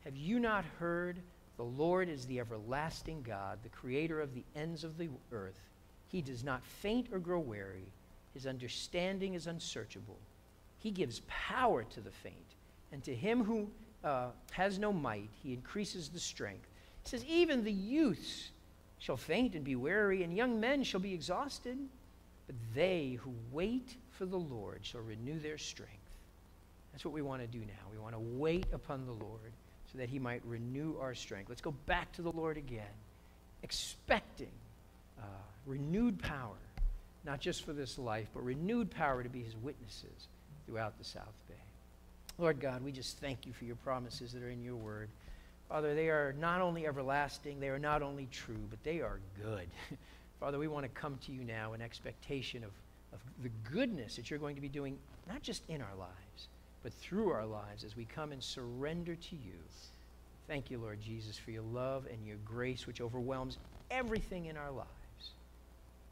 Have 0.04 0.18
you 0.18 0.40
not 0.40 0.66
heard? 0.80 1.20
The 1.58 1.64
Lord 1.64 2.10
is 2.10 2.26
the 2.26 2.40
everlasting 2.40 3.22
God, 3.22 3.60
the 3.64 3.70
creator 3.70 4.20
of 4.20 4.34
the 4.34 4.44
ends 4.56 4.84
of 4.84 4.98
the 4.98 5.10
earth. 5.32 5.60
He 6.12 6.22
does 6.22 6.44
not 6.44 6.64
faint 6.64 7.08
or 7.12 7.20
grow 7.20 7.40
weary. 7.40 7.88
His 8.34 8.46
understanding 8.46 9.34
is 9.34 9.48
unsearchable. 9.48 10.18
He 10.80 10.92
gives 10.92 11.22
power 11.28 11.84
to 11.84 12.02
the 12.02 12.12
faint, 12.12 12.36
and 12.92 13.04
to 13.04 13.16
him 13.16 13.44
who 13.44 13.70
uh, 14.04 14.28
has 14.52 14.80
no 14.80 14.92
might, 14.92 15.30
he 15.44 15.54
increases 15.54 16.10
the 16.10 16.20
strength. 16.20 16.68
He 17.04 17.10
says, 17.10 17.26
Even 17.26 17.64
the 17.64 17.72
youths 17.72 18.52
shall 19.00 19.18
faint 19.18 19.56
and 19.56 19.64
be 19.64 19.76
weary, 19.76 20.24
and 20.24 20.36
young 20.36 20.60
men 20.60 20.84
shall 20.84 21.00
be 21.00 21.14
exhausted. 21.14 21.78
But 22.48 22.56
they 22.74 23.20
who 23.22 23.34
wait 23.52 23.96
for 24.10 24.26
the 24.26 24.38
Lord 24.38 24.80
shall 24.82 25.02
renew 25.02 25.40
their 25.40 25.58
strength. 25.58 25.92
That's 26.92 27.06
what 27.06 27.14
we 27.14 27.22
want 27.22 27.42
to 27.42 27.48
do 27.48 27.60
now. 27.60 27.90
We 27.92 27.98
want 27.98 28.16
to 28.16 28.20
wait 28.20 28.66
upon 28.74 29.06
the 29.06 29.14
Lord 29.14 29.54
so 29.92 29.98
that 29.98 30.10
he 30.10 30.20
might 30.20 30.42
renew 30.46 30.98
our 31.00 31.14
strength. 31.14 31.50
Let's 31.50 31.62
go 31.62 31.74
back 31.86 32.12
to 32.14 32.22
the 32.22 32.32
Lord 32.32 32.58
again, 32.58 32.94
expecting 33.64 34.52
uh, 35.20 35.26
renewed 35.66 36.22
power, 36.22 36.58
not 37.26 37.40
just 37.40 37.66
for 37.66 37.74
this 37.74 37.98
life, 37.98 38.28
but 38.34 38.44
renewed 38.44 38.92
power 38.92 39.24
to 39.24 39.30
be 39.30 39.44
his 39.44 39.56
witnesses 39.58 40.28
throughout 40.66 40.98
the 40.98 41.04
South 41.04 41.34
Bay. 41.48 41.56
Lord 42.38 42.60
God, 42.60 42.84
we 42.84 42.92
just 42.92 43.18
thank 43.20 43.46
you 43.46 43.54
for 43.54 43.66
your 43.66 43.76
promises 43.78 44.32
that 44.34 44.42
are 44.42 44.50
in 44.50 44.64
your 44.64 44.76
word. 44.76 45.10
Father, 45.70 45.94
they 45.94 46.10
are 46.10 46.36
not 46.40 46.62
only 46.62 46.86
everlasting, 46.86 47.60
they 47.60 47.70
are 47.70 47.80
not 47.80 48.02
only 48.02 48.28
true, 48.32 48.60
but 48.70 48.84
they 48.84 49.00
are 49.00 49.20
good. 49.42 49.68
Father, 50.40 50.58
we 50.58 50.68
want 50.68 50.84
to 50.84 50.90
come 50.90 51.18
to 51.26 51.32
you 51.32 51.44
now 51.44 51.74
in 51.74 51.82
expectation 51.82 52.64
of, 52.64 52.72
of 53.14 53.20
the 53.44 53.52
goodness 53.72 54.16
that 54.16 54.30
you're 54.30 54.40
going 54.40 54.56
to 54.56 54.62
be 54.62 54.68
doing, 54.68 54.98
not 55.28 55.42
just 55.44 55.64
in 55.70 55.82
our 55.82 55.96
lives, 55.98 56.48
but 56.84 56.94
through 56.94 57.30
our 57.30 57.46
lives 57.46 57.84
as 57.84 57.96
we 57.96 58.06
come 58.06 58.32
and 58.32 58.42
surrender 58.42 59.16
to 59.16 59.36
you. 59.36 59.54
Thank 60.48 60.72
you, 60.72 60.80
Lord 60.80 61.00
Jesus, 61.00 61.38
for 61.38 61.52
your 61.52 61.64
love 61.64 62.08
and 62.12 62.26
your 62.26 62.38
grace, 62.44 62.88
which 62.88 63.00
overwhelms 63.00 63.58
everything 63.90 64.48
in 64.48 64.58
our 64.58 64.72
lives. 64.72 64.90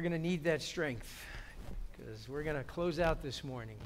we're 0.00 0.08
going 0.08 0.22
to 0.22 0.28
need 0.28 0.44
that 0.44 0.62
strength 0.62 1.26
because 1.92 2.26
we're 2.26 2.42
going 2.42 2.56
to 2.56 2.64
close 2.64 2.98
out 2.98 3.22
this 3.22 3.44
morning 3.44 3.76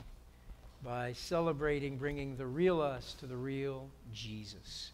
by 0.84 1.12
celebrating 1.12 1.96
bringing 1.96 2.36
the 2.36 2.46
real 2.46 2.80
us 2.80 3.16
to 3.18 3.26
the 3.26 3.36
real 3.36 3.88
Jesus. 4.12 4.92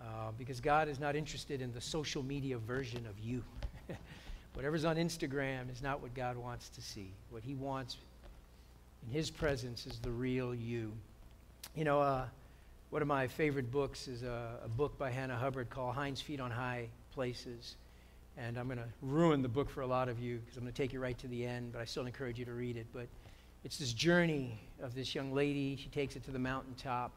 Uh, 0.00 0.32
because 0.36 0.60
God 0.60 0.88
is 0.88 0.98
not 0.98 1.14
interested 1.14 1.62
in 1.62 1.72
the 1.72 1.80
social 1.80 2.24
media 2.24 2.58
version 2.58 3.06
of 3.06 3.16
you. 3.20 3.44
Whatever's 4.54 4.84
on 4.84 4.96
Instagram 4.96 5.70
is 5.70 5.80
not 5.80 6.02
what 6.02 6.12
God 6.12 6.36
wants 6.36 6.70
to 6.70 6.82
see. 6.82 7.12
What 7.30 7.44
He 7.44 7.54
wants 7.54 7.96
in 9.06 9.12
His 9.12 9.30
presence 9.30 9.86
is 9.86 10.00
the 10.00 10.10
real 10.10 10.52
you. 10.52 10.90
You 11.76 11.84
know, 11.84 12.00
uh, 12.00 12.24
one 12.90 13.00
of 13.00 13.06
my 13.06 13.28
favorite 13.28 13.70
books 13.70 14.08
is 14.08 14.24
a, 14.24 14.58
a 14.64 14.68
book 14.68 14.98
by 14.98 15.12
Hannah 15.12 15.36
Hurnard 15.36 15.70
called 15.70 15.94
Hind's 15.94 16.20
Feet 16.20 16.40
on 16.40 16.50
High 16.50 16.88
Places. 17.14 17.76
And 18.38 18.56
I'm 18.56 18.66
going 18.66 18.78
to 18.78 18.88
ruin 19.02 19.42
the 19.42 19.48
book 19.48 19.68
for 19.68 19.80
a 19.80 19.86
lot 19.86 20.08
of 20.08 20.20
you 20.20 20.38
because 20.38 20.56
I'm 20.56 20.62
going 20.62 20.72
to 20.72 20.82
take 20.82 20.92
you 20.92 21.00
right 21.00 21.18
to 21.18 21.26
the 21.26 21.44
end, 21.44 21.72
but 21.72 21.80
I 21.80 21.84
still 21.84 22.06
encourage 22.06 22.38
you 22.38 22.44
to 22.44 22.52
read 22.52 22.76
it. 22.76 22.86
But 22.92 23.08
it's 23.64 23.78
this 23.78 23.92
journey 23.92 24.60
of 24.80 24.94
this 24.94 25.14
young 25.14 25.32
lady. 25.34 25.76
She 25.76 25.88
takes 25.88 26.14
it 26.14 26.24
to 26.24 26.30
the 26.30 26.38
mountaintop 26.38 27.10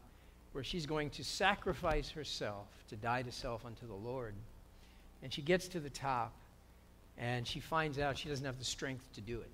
where 0.53 0.63
she's 0.63 0.85
going 0.85 1.11
to 1.11 1.23
sacrifice 1.23 2.09
herself 2.09 2.67
to 2.89 2.95
die 2.95 3.21
to 3.21 3.31
self 3.31 3.65
unto 3.65 3.87
the 3.87 3.93
Lord. 3.93 4.33
And 5.21 5.31
she 5.31 5.43
gets 5.43 5.67
to 5.69 5.79
the 5.79 5.89
top 5.91 6.33
and 7.17 7.47
she 7.47 7.59
finds 7.59 7.99
out 7.99 8.17
she 8.17 8.27
doesn't 8.27 8.45
have 8.45 8.57
the 8.57 8.65
strength 8.65 9.07
to 9.13 9.21
do 9.21 9.39
it. 9.39 9.49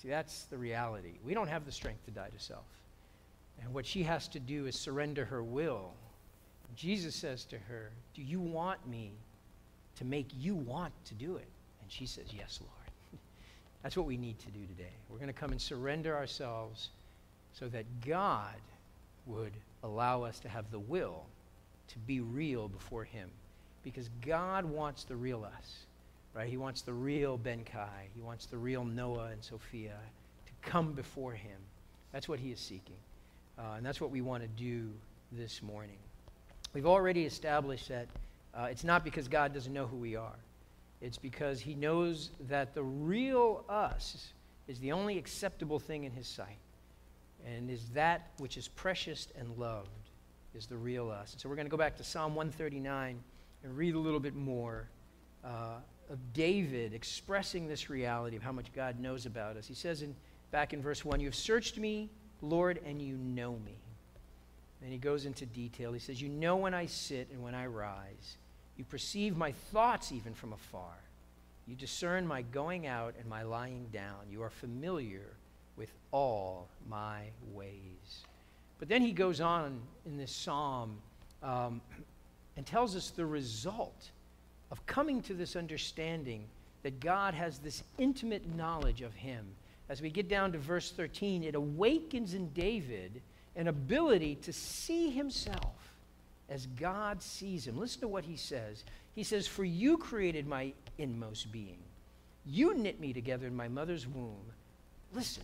See, 0.00 0.08
that's 0.08 0.44
the 0.44 0.58
reality. 0.58 1.14
We 1.24 1.32
don't 1.32 1.48
have 1.48 1.64
the 1.64 1.72
strength 1.72 2.04
to 2.04 2.10
die 2.10 2.28
to 2.28 2.44
self. 2.44 2.66
And 3.62 3.72
what 3.72 3.86
she 3.86 4.02
has 4.02 4.28
to 4.28 4.38
do 4.38 4.66
is 4.66 4.78
surrender 4.78 5.24
her 5.24 5.42
will. 5.42 5.94
Jesus 6.74 7.14
says 7.14 7.46
to 7.46 7.56
her, 7.56 7.90
Do 8.14 8.22
you 8.22 8.38
want 8.38 8.86
me 8.86 9.12
to 9.96 10.04
make 10.04 10.26
you 10.38 10.54
want 10.54 10.92
to 11.06 11.14
do 11.14 11.36
it? 11.36 11.48
And 11.82 11.90
she 11.90 12.06
says, 12.06 12.26
Yes, 12.36 12.60
Lord. 12.60 13.20
That's 13.82 13.96
what 13.96 14.06
we 14.06 14.16
need 14.16 14.38
to 14.40 14.46
do 14.46 14.64
today. 14.66 14.92
We're 15.08 15.18
going 15.18 15.28
to 15.28 15.32
come 15.32 15.52
and 15.52 15.60
surrender 15.60 16.16
ourselves 16.16 16.90
so 17.52 17.68
that 17.68 17.84
God 18.06 18.54
would 19.26 19.52
allow 19.82 20.22
us 20.22 20.38
to 20.40 20.48
have 20.48 20.70
the 20.70 20.78
will 20.78 21.24
to 21.88 21.98
be 22.00 22.20
real 22.20 22.68
before 22.68 23.04
Him. 23.04 23.28
Because 23.82 24.10
God 24.20 24.64
wants 24.64 25.04
the 25.04 25.16
real 25.16 25.44
us, 25.44 25.86
right? 26.34 26.48
He 26.48 26.56
wants 26.56 26.82
the 26.82 26.92
real 26.92 27.36
Ben 27.36 27.62
Kai. 27.64 28.08
He 28.14 28.20
wants 28.20 28.46
the 28.46 28.56
real 28.56 28.84
Noah 28.84 29.28
and 29.32 29.42
Sophia 29.42 29.96
to 30.46 30.68
come 30.68 30.92
before 30.92 31.32
Him. 31.32 31.58
That's 32.12 32.28
what 32.28 32.40
He 32.40 32.50
is 32.50 32.60
seeking. 32.60 32.96
Uh, 33.58 33.74
and 33.76 33.86
that's 33.86 34.00
what 34.00 34.10
we 34.10 34.20
want 34.20 34.42
to 34.42 34.48
do 34.48 34.90
this 35.32 35.62
morning. 35.62 35.96
We've 36.74 36.86
already 36.86 37.24
established 37.24 37.88
that 37.88 38.06
uh, 38.56 38.64
it's 38.70 38.84
not 38.84 39.04
because 39.04 39.28
God 39.28 39.52
doesn't 39.52 39.72
know 39.72 39.86
who 39.86 39.96
we 39.96 40.16
are, 40.16 40.38
it's 41.00 41.18
because 41.18 41.60
He 41.60 41.74
knows 41.74 42.30
that 42.48 42.74
the 42.74 42.82
real 42.82 43.64
us 43.68 44.32
is 44.66 44.78
the 44.80 44.92
only 44.92 45.18
acceptable 45.18 45.78
thing 45.78 46.04
in 46.04 46.12
His 46.12 46.26
sight, 46.26 46.58
and 47.44 47.70
is 47.70 47.88
that 47.90 48.30
which 48.38 48.56
is 48.56 48.68
precious 48.68 49.28
and 49.38 49.56
loved 49.58 49.88
is 50.54 50.66
the 50.66 50.76
real 50.76 51.10
us. 51.10 51.32
And 51.32 51.40
so 51.40 51.48
we're 51.48 51.56
going 51.56 51.66
to 51.66 51.70
go 51.70 51.76
back 51.76 51.96
to 51.96 52.04
Psalm 52.04 52.34
139 52.34 53.22
and 53.62 53.76
read 53.76 53.94
a 53.94 53.98
little 53.98 54.20
bit 54.20 54.34
more 54.34 54.88
uh, 55.44 55.76
of 56.10 56.32
David 56.32 56.94
expressing 56.94 57.68
this 57.68 57.90
reality 57.90 58.36
of 58.36 58.42
how 58.42 58.52
much 58.52 58.72
God 58.72 58.98
knows 58.98 59.26
about 59.26 59.56
us. 59.56 59.66
He 59.66 59.74
says 59.74 60.02
in, 60.02 60.14
back 60.50 60.72
in 60.72 60.80
verse 60.80 61.04
1, 61.04 61.20
You 61.20 61.26
have 61.26 61.34
searched 61.34 61.78
me, 61.78 62.10
Lord, 62.40 62.80
and 62.86 63.02
you 63.02 63.16
know 63.16 63.58
me. 63.64 63.78
And 64.82 64.92
he 64.92 64.98
goes 64.98 65.26
into 65.26 65.46
detail. 65.46 65.92
He 65.92 65.98
says, 65.98 66.22
You 66.22 66.28
know 66.28 66.56
when 66.56 66.74
I 66.74 66.86
sit 66.86 67.28
and 67.32 67.42
when 67.42 67.54
I 67.54 67.66
rise. 67.66 68.38
You 68.76 68.84
perceive 68.84 69.36
my 69.36 69.52
thoughts 69.52 70.12
even 70.12 70.34
from 70.34 70.52
afar. 70.52 70.94
You 71.66 71.74
discern 71.74 72.26
my 72.26 72.42
going 72.42 72.86
out 72.86 73.14
and 73.18 73.28
my 73.28 73.42
lying 73.42 73.86
down. 73.92 74.18
You 74.30 74.42
are 74.42 74.50
familiar 74.50 75.26
with 75.76 75.90
all 76.12 76.68
my 76.88 77.22
ways. 77.52 78.24
But 78.78 78.88
then 78.88 79.02
he 79.02 79.12
goes 79.12 79.40
on 79.40 79.80
in 80.04 80.16
this 80.16 80.30
psalm 80.30 80.98
um, 81.42 81.80
and 82.56 82.64
tells 82.64 82.94
us 82.94 83.10
the 83.10 83.26
result 83.26 84.10
of 84.70 84.84
coming 84.86 85.22
to 85.22 85.34
this 85.34 85.56
understanding 85.56 86.44
that 86.82 87.00
God 87.00 87.34
has 87.34 87.58
this 87.58 87.82
intimate 87.98 88.54
knowledge 88.54 89.02
of 89.02 89.14
him. 89.14 89.44
As 89.88 90.02
we 90.02 90.10
get 90.10 90.28
down 90.28 90.52
to 90.52 90.58
verse 90.58 90.90
13, 90.90 91.42
it 91.42 91.54
awakens 91.54 92.34
in 92.34 92.48
David 92.50 93.22
an 93.56 93.68
ability 93.68 94.36
to 94.42 94.52
see 94.52 95.10
himself 95.10 95.75
as 96.48 96.66
God 96.66 97.22
sees 97.22 97.66
him. 97.66 97.78
Listen 97.78 98.02
to 98.02 98.08
what 98.08 98.24
he 98.24 98.36
says. 98.36 98.84
He 99.14 99.22
says, 99.22 99.46
For 99.46 99.64
you 99.64 99.96
created 99.98 100.46
my 100.46 100.72
inmost 100.98 101.50
being, 101.50 101.78
you 102.44 102.74
knit 102.74 103.00
me 103.00 103.12
together 103.12 103.46
in 103.46 103.56
my 103.56 103.68
mother's 103.68 104.06
womb. 104.06 104.52
Listen, 105.12 105.42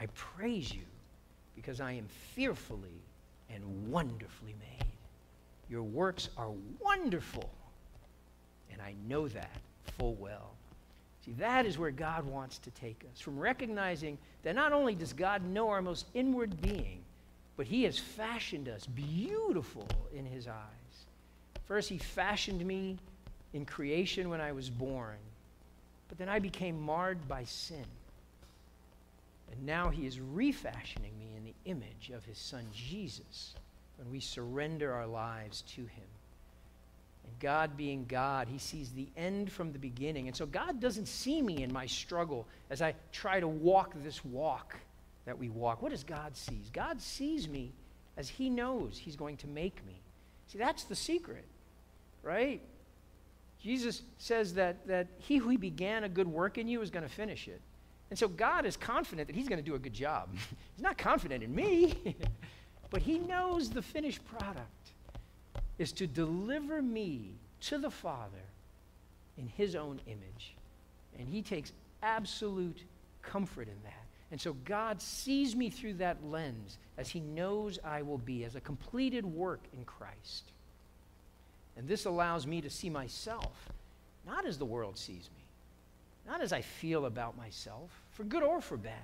I 0.00 0.06
praise 0.14 0.72
you 0.72 0.82
because 1.54 1.80
I 1.80 1.92
am 1.92 2.06
fearfully 2.34 3.00
and 3.50 3.90
wonderfully 3.90 4.54
made. 4.60 4.88
Your 5.70 5.82
works 5.82 6.28
are 6.36 6.50
wonderful, 6.80 7.48
and 8.70 8.82
I 8.82 8.94
know 9.08 9.28
that 9.28 9.50
full 9.96 10.14
well. 10.14 10.50
See, 11.24 11.32
that 11.38 11.66
is 11.66 11.78
where 11.78 11.90
God 11.90 12.24
wants 12.24 12.58
to 12.58 12.70
take 12.72 13.04
us 13.12 13.20
from 13.20 13.38
recognizing 13.38 14.18
that 14.42 14.56
not 14.56 14.72
only 14.72 14.94
does 14.94 15.12
God 15.12 15.44
know 15.44 15.68
our 15.68 15.80
most 15.80 16.06
inward 16.14 16.60
being, 16.60 17.00
but 17.56 17.66
He 17.66 17.84
has 17.84 17.98
fashioned 17.98 18.68
us 18.68 18.86
beautiful 18.86 19.88
in 20.14 20.24
His 20.24 20.46
eyes. 20.46 21.06
First, 21.66 21.88
He 21.88 21.98
fashioned 21.98 22.64
me 22.64 22.98
in 23.52 23.64
creation 23.64 24.30
when 24.30 24.40
I 24.40 24.52
was 24.52 24.70
born, 24.70 25.18
but 26.08 26.18
then 26.18 26.28
I 26.28 26.38
became 26.38 26.80
marred 26.80 27.28
by 27.28 27.44
sin. 27.44 27.84
And 29.50 29.66
now 29.66 29.90
He 29.90 30.06
is 30.06 30.18
refashioning 30.18 31.18
me 31.18 31.34
in 31.36 31.44
the 31.44 31.54
image 31.70 32.10
of 32.14 32.24
His 32.24 32.38
Son 32.38 32.64
Jesus 32.74 33.54
when 33.98 34.10
we 34.10 34.20
surrender 34.20 34.92
our 34.92 35.06
lives 35.06 35.62
to 35.74 35.82
Him. 35.82 36.08
And 37.24 37.38
God 37.38 37.76
being 37.76 38.06
God, 38.08 38.48
He 38.48 38.58
sees 38.58 38.90
the 38.90 39.08
end 39.16 39.52
from 39.52 39.72
the 39.72 39.78
beginning. 39.78 40.26
And 40.26 40.36
so 40.36 40.46
God 40.46 40.80
doesn't 40.80 41.06
see 41.06 41.42
me 41.42 41.62
in 41.62 41.72
my 41.72 41.86
struggle 41.86 42.46
as 42.70 42.82
I 42.82 42.94
try 43.12 43.38
to 43.40 43.48
walk 43.48 43.94
this 44.02 44.24
walk 44.24 44.76
that 45.24 45.38
we 45.38 45.48
walk. 45.48 45.82
What 45.82 45.90
does 45.90 46.04
God 46.04 46.36
sees? 46.36 46.70
God 46.72 47.00
sees 47.00 47.48
me 47.48 47.72
as 48.16 48.28
He 48.28 48.50
knows 48.50 48.98
He's 48.98 49.16
going 49.16 49.36
to 49.38 49.46
make 49.46 49.84
me. 49.86 50.00
See, 50.48 50.58
that's 50.58 50.84
the 50.84 50.96
secret, 50.96 51.44
right? 52.22 52.60
Jesus 53.62 54.02
says 54.18 54.54
that, 54.54 54.86
that 54.88 55.06
he 55.18 55.36
who 55.36 55.56
began 55.56 56.02
a 56.04 56.08
good 56.08 56.26
work 56.26 56.58
in 56.58 56.66
you 56.66 56.82
is 56.82 56.90
going 56.90 57.04
to 57.04 57.08
finish 57.08 57.46
it. 57.46 57.60
And 58.10 58.18
so 58.18 58.26
God 58.26 58.66
is 58.66 58.76
confident 58.76 59.28
that 59.28 59.36
he's 59.36 59.48
going 59.48 59.62
to 59.62 59.64
do 59.64 59.76
a 59.76 59.78
good 59.78 59.94
job. 59.94 60.28
he's 60.74 60.82
not 60.82 60.98
confident 60.98 61.44
in 61.44 61.54
me, 61.54 62.16
but 62.90 63.02
he 63.02 63.18
knows 63.18 63.70
the 63.70 63.80
finished 63.80 64.20
product 64.26 64.90
is 65.78 65.92
to 65.92 66.06
deliver 66.06 66.82
me 66.82 67.36
to 67.60 67.78
the 67.78 67.90
Father 67.90 68.44
in 69.38 69.46
his 69.46 69.76
own 69.76 70.00
image. 70.06 70.54
And 71.18 71.28
he 71.28 71.40
takes 71.40 71.72
absolute 72.02 72.84
comfort 73.22 73.68
in 73.68 73.82
that. 73.84 74.01
And 74.32 74.40
so 74.40 74.54
God 74.64 75.00
sees 75.00 75.54
me 75.54 75.68
through 75.68 75.94
that 75.94 76.16
lens 76.24 76.78
as 76.96 77.10
he 77.10 77.20
knows 77.20 77.78
I 77.84 78.00
will 78.00 78.18
be, 78.18 78.44
as 78.44 78.56
a 78.56 78.60
completed 78.60 79.26
work 79.26 79.60
in 79.76 79.84
Christ. 79.84 80.44
And 81.76 81.86
this 81.86 82.06
allows 82.06 82.46
me 82.46 82.62
to 82.62 82.70
see 82.70 82.88
myself 82.88 83.70
not 84.26 84.46
as 84.46 84.56
the 84.56 84.64
world 84.64 84.96
sees 84.96 85.28
me, 85.36 85.44
not 86.26 86.40
as 86.40 86.52
I 86.52 86.62
feel 86.62 87.06
about 87.06 87.36
myself, 87.36 87.90
for 88.12 88.24
good 88.24 88.42
or 88.42 88.60
for 88.60 88.76
bad, 88.76 88.94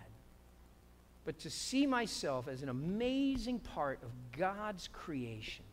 but 1.25 1.39
to 1.41 1.51
see 1.51 1.87
myself 1.87 2.49
as 2.49 2.63
an 2.63 2.69
amazing 2.69 3.59
part 3.59 3.99
of 4.03 4.11
God's 4.39 4.89
creation. 4.93 5.65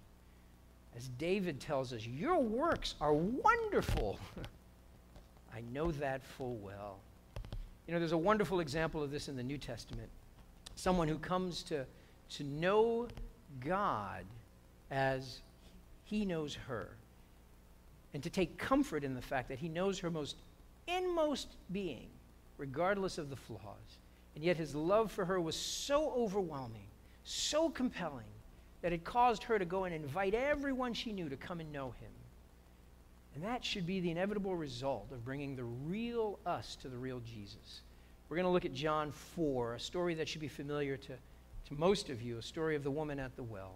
As 0.97 1.09
David 1.17 1.59
tells 1.59 1.93
us, 1.93 2.05
Your 2.05 2.39
works 2.39 2.95
are 2.99 3.13
wonderful. 3.13 4.19
I 5.55 5.61
know 5.71 5.91
that 5.93 6.23
full 6.23 6.55
well. 6.55 6.97
You 7.87 7.93
know, 7.93 7.99
there's 7.99 8.11
a 8.11 8.17
wonderful 8.17 8.59
example 8.59 9.03
of 9.03 9.11
this 9.11 9.27
in 9.27 9.35
the 9.35 9.43
New 9.43 9.57
Testament. 9.57 10.09
Someone 10.75 11.07
who 11.07 11.17
comes 11.17 11.63
to, 11.63 11.85
to 12.31 12.43
know 12.43 13.07
God 13.59 14.25
as 14.91 15.41
he 16.03 16.25
knows 16.25 16.55
her. 16.67 16.89
And 18.13 18.23
to 18.23 18.29
take 18.29 18.57
comfort 18.57 19.03
in 19.03 19.13
the 19.13 19.21
fact 19.21 19.49
that 19.49 19.59
he 19.59 19.67
knows 19.67 19.99
her 19.99 20.09
most 20.09 20.37
inmost 20.87 21.49
being, 21.71 22.07
regardless 22.57 23.17
of 23.17 23.29
the 23.29 23.35
flaws. 23.35 23.99
And 24.35 24.43
yet 24.43 24.57
his 24.57 24.73
love 24.73 25.11
for 25.11 25.25
her 25.25 25.39
was 25.39 25.55
so 25.55 26.11
overwhelming, 26.11 26.87
so 27.23 27.69
compelling, 27.69 28.25
that 28.81 28.93
it 28.93 29.03
caused 29.03 29.43
her 29.43 29.57
to 29.59 29.65
go 29.65 29.83
and 29.83 29.93
invite 29.93 30.33
everyone 30.33 30.93
she 30.93 31.11
knew 31.11 31.27
to 31.29 31.35
come 31.35 31.59
and 31.59 31.71
know 31.71 31.93
him. 31.99 32.11
And 33.35 33.43
that 33.43 33.65
should 33.65 33.85
be 33.85 33.99
the 33.99 34.11
inevitable 34.11 34.55
result 34.55 35.11
of 35.11 35.25
bringing 35.25 35.57
the 35.57 35.63
real 35.63 36.39
us 36.45 36.77
to 36.77 36.87
the 36.87 36.97
real 36.97 37.19
Jesus. 37.19 37.81
We're 38.29 38.37
going 38.37 38.45
to 38.45 38.51
look 38.51 38.65
at 38.65 38.73
John 38.73 39.11
4, 39.11 39.75
a 39.75 39.79
story 39.79 40.15
that 40.15 40.29
should 40.29 40.41
be 40.41 40.47
familiar 40.47 40.95
to, 40.95 41.13
to 41.67 41.73
most 41.73 42.09
of 42.09 42.21
you, 42.21 42.37
a 42.37 42.41
story 42.41 42.77
of 42.77 42.83
the 42.83 42.91
woman 42.91 43.19
at 43.19 43.35
the 43.35 43.43
well. 43.43 43.73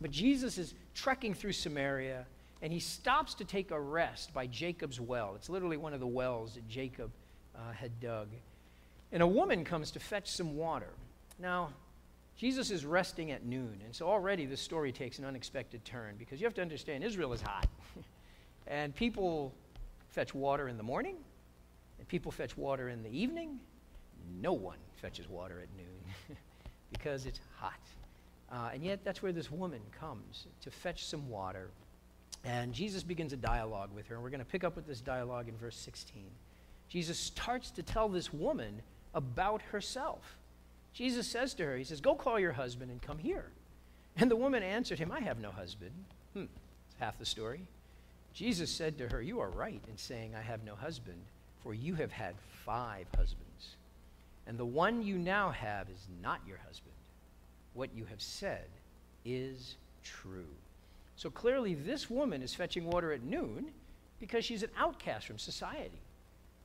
But 0.00 0.12
Jesus 0.12 0.58
is 0.58 0.74
trekking 0.94 1.34
through 1.34 1.52
Samaria, 1.52 2.24
and 2.62 2.72
he 2.72 2.78
stops 2.78 3.34
to 3.34 3.44
take 3.44 3.72
a 3.72 3.80
rest 3.80 4.32
by 4.32 4.46
Jacob's 4.46 5.00
well. 5.00 5.34
It's 5.34 5.50
literally 5.50 5.76
one 5.76 5.92
of 5.92 6.00
the 6.00 6.06
wells 6.06 6.54
that 6.54 6.66
Jacob 6.68 7.10
uh, 7.56 7.72
had 7.72 8.00
dug. 8.00 8.28
And 9.10 9.22
a 9.22 9.26
woman 9.26 9.64
comes 9.64 9.90
to 9.92 10.00
fetch 10.00 10.30
some 10.30 10.56
water. 10.56 10.90
Now, 11.40 11.70
Jesus 12.36 12.70
is 12.70 12.86
resting 12.86 13.32
at 13.32 13.44
noon, 13.44 13.80
and 13.84 13.94
so 13.94 14.08
already 14.08 14.46
this 14.46 14.60
story 14.60 14.92
takes 14.92 15.18
an 15.18 15.24
unexpected 15.24 15.84
turn 15.84 16.14
because 16.16 16.40
you 16.40 16.46
have 16.46 16.54
to 16.54 16.62
understand 16.62 17.02
Israel 17.02 17.32
is 17.32 17.42
hot. 17.42 17.66
and 18.66 18.94
people 18.94 19.54
fetch 20.10 20.34
water 20.34 20.68
in 20.68 20.76
the 20.76 20.82
morning, 20.82 21.16
and 21.98 22.08
people 22.08 22.30
fetch 22.30 22.56
water 22.56 22.88
in 22.88 23.02
the 23.02 23.10
evening. 23.10 23.58
No 24.40 24.52
one 24.52 24.78
fetches 24.96 25.28
water 25.28 25.60
at 25.60 25.68
noon 25.76 26.36
because 26.92 27.26
it's 27.26 27.40
hot. 27.56 27.74
Uh, 28.50 28.70
and 28.72 28.84
yet, 28.84 29.00
that's 29.04 29.22
where 29.22 29.32
this 29.32 29.50
woman 29.50 29.80
comes 29.98 30.46
to 30.62 30.70
fetch 30.70 31.04
some 31.04 31.28
water. 31.28 31.68
And 32.44 32.72
Jesus 32.72 33.02
begins 33.02 33.32
a 33.32 33.36
dialogue 33.36 33.90
with 33.94 34.06
her. 34.08 34.14
And 34.14 34.22
we're 34.22 34.30
going 34.30 34.40
to 34.40 34.46
pick 34.46 34.64
up 34.64 34.76
with 34.76 34.86
this 34.86 35.00
dialogue 35.00 35.48
in 35.48 35.56
verse 35.56 35.76
16. 35.76 36.22
Jesus 36.88 37.18
starts 37.18 37.70
to 37.72 37.82
tell 37.82 38.08
this 38.08 38.32
woman 38.32 38.82
about 39.14 39.62
herself. 39.62 40.36
Jesus 40.92 41.26
says 41.26 41.54
to 41.54 41.64
her, 41.64 41.76
He 41.76 41.84
says, 41.84 42.00
Go 42.00 42.14
call 42.14 42.38
your 42.38 42.52
husband 42.52 42.90
and 42.90 43.02
come 43.02 43.18
here. 43.18 43.46
And 44.16 44.30
the 44.30 44.36
woman 44.36 44.62
answered 44.62 44.98
him, 44.98 45.10
I 45.10 45.20
have 45.20 45.40
no 45.40 45.50
husband. 45.50 45.92
Hmm, 46.34 46.44
that's 46.44 47.00
half 47.00 47.18
the 47.18 47.26
story. 47.26 47.62
Jesus 48.34 48.70
said 48.70 48.98
to 48.98 49.08
her, 49.08 49.22
You 49.22 49.40
are 49.40 49.50
right 49.50 49.80
in 49.88 49.96
saying, 49.96 50.34
I 50.34 50.42
have 50.42 50.64
no 50.64 50.74
husband, 50.74 51.22
for 51.62 51.72
you 51.72 51.94
have 51.94 52.12
had 52.12 52.34
five 52.64 53.06
husbands. 53.16 53.76
And 54.46 54.58
the 54.58 54.64
one 54.64 55.02
you 55.02 55.16
now 55.16 55.50
have 55.50 55.88
is 55.88 56.06
not 56.22 56.40
your 56.46 56.58
husband 56.58 56.94
what 57.74 57.90
you 57.94 58.04
have 58.06 58.22
said 58.22 58.66
is 59.24 59.76
true. 60.02 60.46
So 61.16 61.28
clearly, 61.30 61.74
this 61.74 62.08
woman 62.08 62.42
is 62.42 62.54
fetching 62.54 62.86
water 62.86 63.12
at 63.12 63.22
noon 63.22 63.66
because 64.20 64.44
she's 64.44 64.62
an 64.62 64.70
outcast 64.78 65.26
from 65.26 65.38
society, 65.38 66.00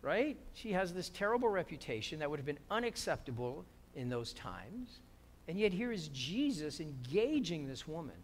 right? 0.01 0.37
She 0.53 0.71
has 0.71 0.93
this 0.93 1.09
terrible 1.09 1.49
reputation 1.49 2.19
that 2.19 2.29
would 2.29 2.39
have 2.39 2.45
been 2.45 2.59
unacceptable 2.71 3.65
in 3.95 4.09
those 4.09 4.33
times. 4.33 4.99
And 5.47 5.59
yet, 5.59 5.73
here 5.73 5.91
is 5.91 6.09
Jesus 6.09 6.79
engaging 6.79 7.67
this 7.67 7.87
woman, 7.87 8.15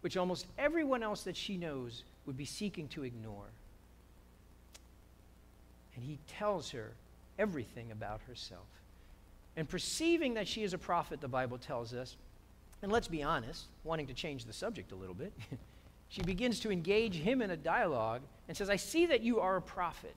which 0.00 0.16
almost 0.16 0.46
everyone 0.58 1.02
else 1.02 1.22
that 1.24 1.36
she 1.36 1.56
knows 1.56 2.04
would 2.28 2.36
be 2.36 2.44
seeking 2.44 2.86
to 2.88 3.04
ignore. 3.04 3.46
And 5.96 6.04
he 6.04 6.18
tells 6.28 6.70
her 6.72 6.92
everything 7.38 7.90
about 7.90 8.20
herself. 8.28 8.66
And 9.56 9.66
perceiving 9.66 10.34
that 10.34 10.46
she 10.46 10.62
is 10.62 10.74
a 10.74 10.78
prophet, 10.78 11.22
the 11.22 11.26
Bible 11.26 11.56
tells 11.56 11.94
us, 11.94 12.16
and 12.82 12.92
let's 12.92 13.08
be 13.08 13.22
honest, 13.22 13.64
wanting 13.82 14.06
to 14.08 14.12
change 14.12 14.44
the 14.44 14.52
subject 14.52 14.92
a 14.92 14.94
little 14.94 15.14
bit, 15.14 15.32
she 16.10 16.20
begins 16.20 16.60
to 16.60 16.70
engage 16.70 17.14
him 17.16 17.40
in 17.40 17.50
a 17.50 17.56
dialogue 17.56 18.20
and 18.46 18.54
says, 18.54 18.68
I 18.68 18.76
see 18.76 19.06
that 19.06 19.22
you 19.22 19.40
are 19.40 19.56
a 19.56 19.62
prophet. 19.62 20.14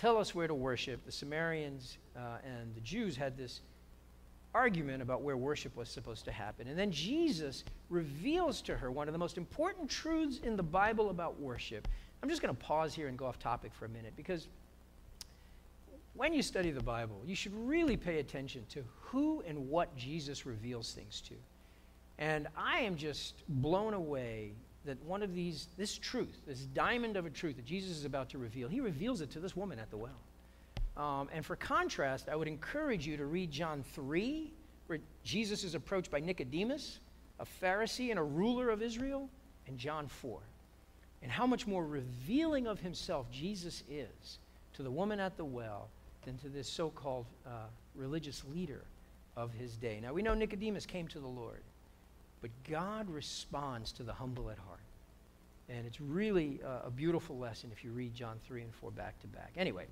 Tell 0.00 0.18
us 0.18 0.34
where 0.34 0.48
to 0.48 0.54
worship. 0.54 1.06
The 1.06 1.12
Samaritans 1.12 1.96
uh, 2.16 2.38
and 2.44 2.74
the 2.74 2.80
Jews 2.80 3.16
had 3.16 3.38
this 3.38 3.60
argument 4.54 5.02
about 5.02 5.22
where 5.22 5.36
worship 5.36 5.76
was 5.76 5.88
supposed 5.88 6.24
to 6.24 6.32
happen. 6.32 6.68
And 6.68 6.78
then 6.78 6.90
Jesus 6.90 7.64
reveals 7.88 8.60
to 8.62 8.76
her 8.76 8.90
one 8.90 9.08
of 9.08 9.12
the 9.12 9.18
most 9.18 9.38
important 9.38 9.88
truths 9.88 10.40
in 10.42 10.56
the 10.56 10.62
Bible 10.62 11.10
about 11.10 11.40
worship. 11.40 11.86
I'm 12.22 12.28
just 12.28 12.42
going 12.42 12.54
to 12.54 12.60
pause 12.60 12.94
here 12.94 13.08
and 13.08 13.16
go 13.16 13.26
off 13.26 13.38
topic 13.38 13.72
for 13.72 13.84
a 13.84 13.88
minute 13.88 14.12
because 14.16 14.48
when 16.14 16.34
you 16.34 16.42
study 16.42 16.70
the 16.70 16.82
Bible, 16.82 17.22
you 17.24 17.34
should 17.34 17.54
really 17.54 17.96
pay 17.96 18.18
attention 18.18 18.64
to 18.70 18.84
who 19.00 19.42
and 19.46 19.70
what 19.70 19.96
Jesus 19.96 20.44
reveals 20.44 20.92
things 20.92 21.20
to. 21.22 21.34
And 22.18 22.48
I 22.56 22.80
am 22.80 22.96
just 22.96 23.34
blown 23.48 23.94
away 23.94 24.52
that 24.84 25.02
one 25.04 25.22
of 25.22 25.34
these, 25.34 25.68
this 25.78 25.96
truth, 25.96 26.40
this 26.46 26.60
diamond 26.60 27.16
of 27.16 27.26
a 27.26 27.30
truth 27.30 27.56
that 27.56 27.64
Jesus 27.64 27.96
is 27.96 28.04
about 28.04 28.28
to 28.30 28.38
reveal, 28.38 28.68
he 28.68 28.80
reveals 28.80 29.20
it 29.20 29.30
to 29.30 29.40
this 29.40 29.56
woman 29.56 29.78
at 29.78 29.90
the 29.90 29.96
well. 29.96 30.18
Um, 30.96 31.28
and 31.32 31.44
for 31.44 31.56
contrast, 31.56 32.28
I 32.28 32.36
would 32.36 32.48
encourage 32.48 33.06
you 33.06 33.16
to 33.16 33.26
read 33.26 33.50
John 33.50 33.84
3, 33.94 34.52
where 34.86 34.98
Jesus 35.24 35.64
is 35.64 35.74
approached 35.74 36.10
by 36.10 36.20
Nicodemus, 36.20 36.98
a 37.38 37.46
Pharisee 37.62 38.10
and 38.10 38.18
a 38.18 38.22
ruler 38.22 38.70
of 38.70 38.82
Israel, 38.82 39.28
and 39.66 39.78
John 39.78 40.08
4. 40.08 40.38
And 41.22 41.30
how 41.30 41.46
much 41.46 41.66
more 41.66 41.84
revealing 41.84 42.66
of 42.66 42.80
himself 42.80 43.30
Jesus 43.30 43.82
is 43.88 44.38
to 44.74 44.82
the 44.82 44.90
woman 44.90 45.20
at 45.20 45.36
the 45.36 45.44
well 45.44 45.88
than 46.24 46.36
to 46.38 46.48
this 46.48 46.68
so 46.68 46.90
called 46.90 47.26
uh, 47.46 47.66
religious 47.94 48.42
leader 48.52 48.82
of 49.36 49.52
his 49.52 49.76
day. 49.76 50.00
Now, 50.02 50.12
we 50.12 50.22
know 50.22 50.34
Nicodemus 50.34 50.86
came 50.86 51.08
to 51.08 51.18
the 51.18 51.26
Lord. 51.26 51.62
But 52.40 52.50
God 52.68 53.10
responds 53.10 53.92
to 53.92 54.02
the 54.02 54.12
humble 54.12 54.50
at 54.50 54.58
heart. 54.58 54.80
And 55.68 55.86
it's 55.86 56.00
really 56.00 56.60
a, 56.64 56.86
a 56.86 56.90
beautiful 56.90 57.38
lesson 57.38 57.70
if 57.72 57.84
you 57.84 57.92
read 57.92 58.14
John 58.14 58.38
3 58.46 58.62
and 58.62 58.74
4 58.74 58.90
back 58.90 59.20
to 59.20 59.26
back. 59.28 59.52
Anyway, 59.56 59.86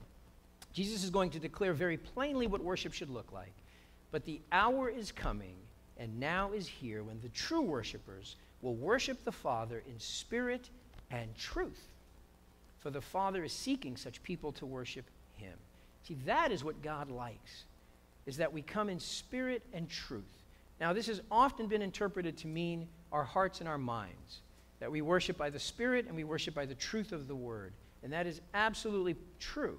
Jesus 0.72 1.02
is 1.02 1.10
going 1.10 1.30
to 1.30 1.38
declare 1.38 1.72
very 1.72 1.96
plainly 1.96 2.46
what 2.46 2.62
worship 2.62 2.92
should 2.92 3.10
look 3.10 3.32
like. 3.32 3.52
But 4.10 4.24
the 4.24 4.40
hour 4.52 4.88
is 4.88 5.12
coming, 5.12 5.54
and 5.98 6.20
now 6.20 6.52
is 6.52 6.66
here, 6.66 7.02
when 7.02 7.20
the 7.20 7.28
true 7.30 7.60
worshipers 7.60 8.36
will 8.62 8.74
worship 8.74 9.24
the 9.24 9.32
Father 9.32 9.82
in 9.86 9.98
spirit 9.98 10.70
and 11.10 11.36
truth. 11.36 11.82
For 12.80 12.90
the 12.90 13.00
Father 13.00 13.44
is 13.44 13.52
seeking 13.52 13.96
such 13.96 14.22
people 14.22 14.52
to 14.52 14.66
worship 14.66 15.04
him. 15.36 15.54
See, 16.04 16.16
that 16.26 16.52
is 16.52 16.64
what 16.64 16.82
God 16.82 17.10
likes, 17.10 17.64
is 18.26 18.36
that 18.36 18.52
we 18.52 18.62
come 18.62 18.88
in 18.88 19.00
spirit 19.00 19.62
and 19.72 19.88
truth. 19.88 20.22
Now, 20.80 20.92
this 20.92 21.08
has 21.08 21.20
often 21.30 21.66
been 21.66 21.82
interpreted 21.82 22.36
to 22.38 22.46
mean 22.46 22.86
our 23.10 23.24
hearts 23.24 23.60
and 23.60 23.68
our 23.68 23.78
minds, 23.78 24.40
that 24.80 24.92
we 24.92 25.02
worship 25.02 25.36
by 25.36 25.50
the 25.50 25.58
Spirit 25.58 26.06
and 26.06 26.14
we 26.14 26.24
worship 26.24 26.54
by 26.54 26.66
the 26.66 26.74
truth 26.74 27.12
of 27.12 27.26
the 27.26 27.34
Word. 27.34 27.72
And 28.02 28.12
that 28.12 28.26
is 28.26 28.40
absolutely 28.54 29.16
true. 29.40 29.78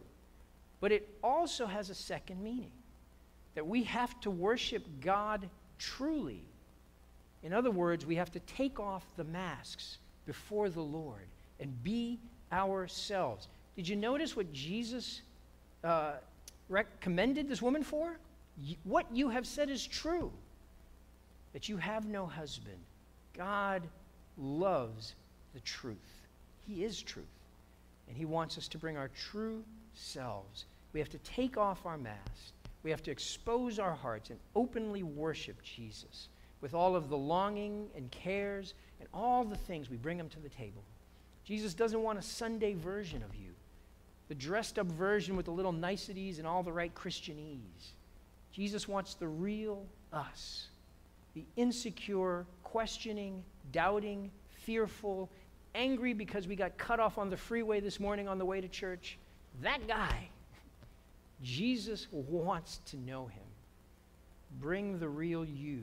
But 0.82 0.92
it 0.92 1.10
also 1.24 1.66
has 1.66 1.90
a 1.90 1.96
second 1.96 2.42
meaning 2.42 2.72
that 3.56 3.66
we 3.66 3.84
have 3.84 4.20
to 4.22 4.32
worship 4.32 4.84
God 5.02 5.50
truly. 5.78 6.42
In 7.44 7.54
other 7.54 7.72
words, 7.72 8.06
we 8.06 8.16
have 8.16 8.32
to 8.32 8.40
take 8.42 8.80
off 8.80 9.04
the 9.18 9.24
masks 9.24 9.98
before 10.26 10.70
the 10.70 10.82
Lord 10.82 11.28
and 11.60 11.84
be 11.84 12.20
ourselves. 12.52 13.48
Did 13.76 13.88
you 13.88 13.96
notice 13.96 14.36
what 14.36 14.52
Jesus 14.54 15.22
uh, 15.84 16.14
recommended 16.68 17.50
this 17.50 17.62
woman 17.62 17.84
for? 17.84 18.18
What 18.84 19.06
you 19.14 19.30
have 19.30 19.48
said 19.48 19.70
is 19.70 19.86
true 19.86 20.32
that 21.54 21.70
you 21.70 21.78
have 21.78 22.06
no 22.06 22.26
husband. 22.26 22.78
God 23.36 23.84
loves 24.38 25.16
the 25.54 25.60
truth. 25.62 25.98
He 26.68 26.84
is 26.84 27.02
truth. 27.02 27.26
And 28.08 28.18
He 28.18 28.26
wants 28.26 28.58
us 28.58 28.68
to 28.70 28.78
bring 28.78 28.98
our 28.98 29.10
true 29.10 29.64
selves. 29.94 30.66
We 30.94 31.00
have 31.00 31.10
to 31.10 31.18
take 31.20 31.58
off 31.58 31.86
our 31.86 31.98
mask. 31.98 32.54
We 32.84 32.92
have 32.92 33.04
to 33.04 33.12
expose 33.12 33.80
our 33.80 33.94
hearts 33.94 34.30
and 34.30 34.40
openly 34.56 35.04
worship 35.04 35.62
Jesus 35.62 36.30
with 36.62 36.74
all 36.74 36.96
of 36.96 37.10
the 37.10 37.18
longing 37.18 37.88
and 37.96 38.10
cares 38.12 38.74
and 39.00 39.08
all 39.14 39.44
the 39.44 39.56
things 39.56 39.90
we 39.90 39.98
bring 39.98 40.20
Him 40.20 40.30
to 40.30 40.40
the 40.40 40.50
table. 40.50 40.84
Jesus 41.44 41.74
doesn't 41.74 42.02
want 42.02 42.20
a 42.20 42.22
Sunday 42.22 42.74
version 42.74 43.24
of 43.24 43.36
you, 43.36 43.52
the 44.28 44.36
dressed 44.36 44.78
up 44.78 44.88
version 44.88 45.36
with 45.36 45.46
the 45.46 45.52
little 45.52 45.72
niceties 45.72 46.38
and 46.38 46.48
all 46.48 46.64
the 46.64 46.72
right 46.72 46.94
Christianese. 46.94 47.94
Jesus 48.52 48.88
wants 48.88 49.14
the 49.16 49.28
real 49.28 49.86
us, 50.12 50.68
the 51.34 51.46
insecure, 51.56 52.46
questioning, 52.64 53.44
doubting, 53.72 54.32
fearful, 54.50 55.30
angry 55.76 56.14
because 56.14 56.48
we 56.48 56.56
got 56.56 56.78
cut 56.78 57.00
off 57.00 57.18
on 57.18 57.30
the 57.30 57.38
freeway 57.38 57.80
this 57.80 58.00
morning 58.00 58.28
on 58.28 58.38
the 58.38 58.46
way 58.46 58.60
to 58.62 58.68
church. 58.68 59.18
That 59.62 59.88
guy. 59.88 60.30
Jesus 61.42 62.08
wants 62.12 62.82
to 62.88 62.98
know 62.98 63.28
him. 63.28 63.44
Bring 64.60 65.00
the 65.00 65.08
real 65.08 65.46
you 65.46 65.82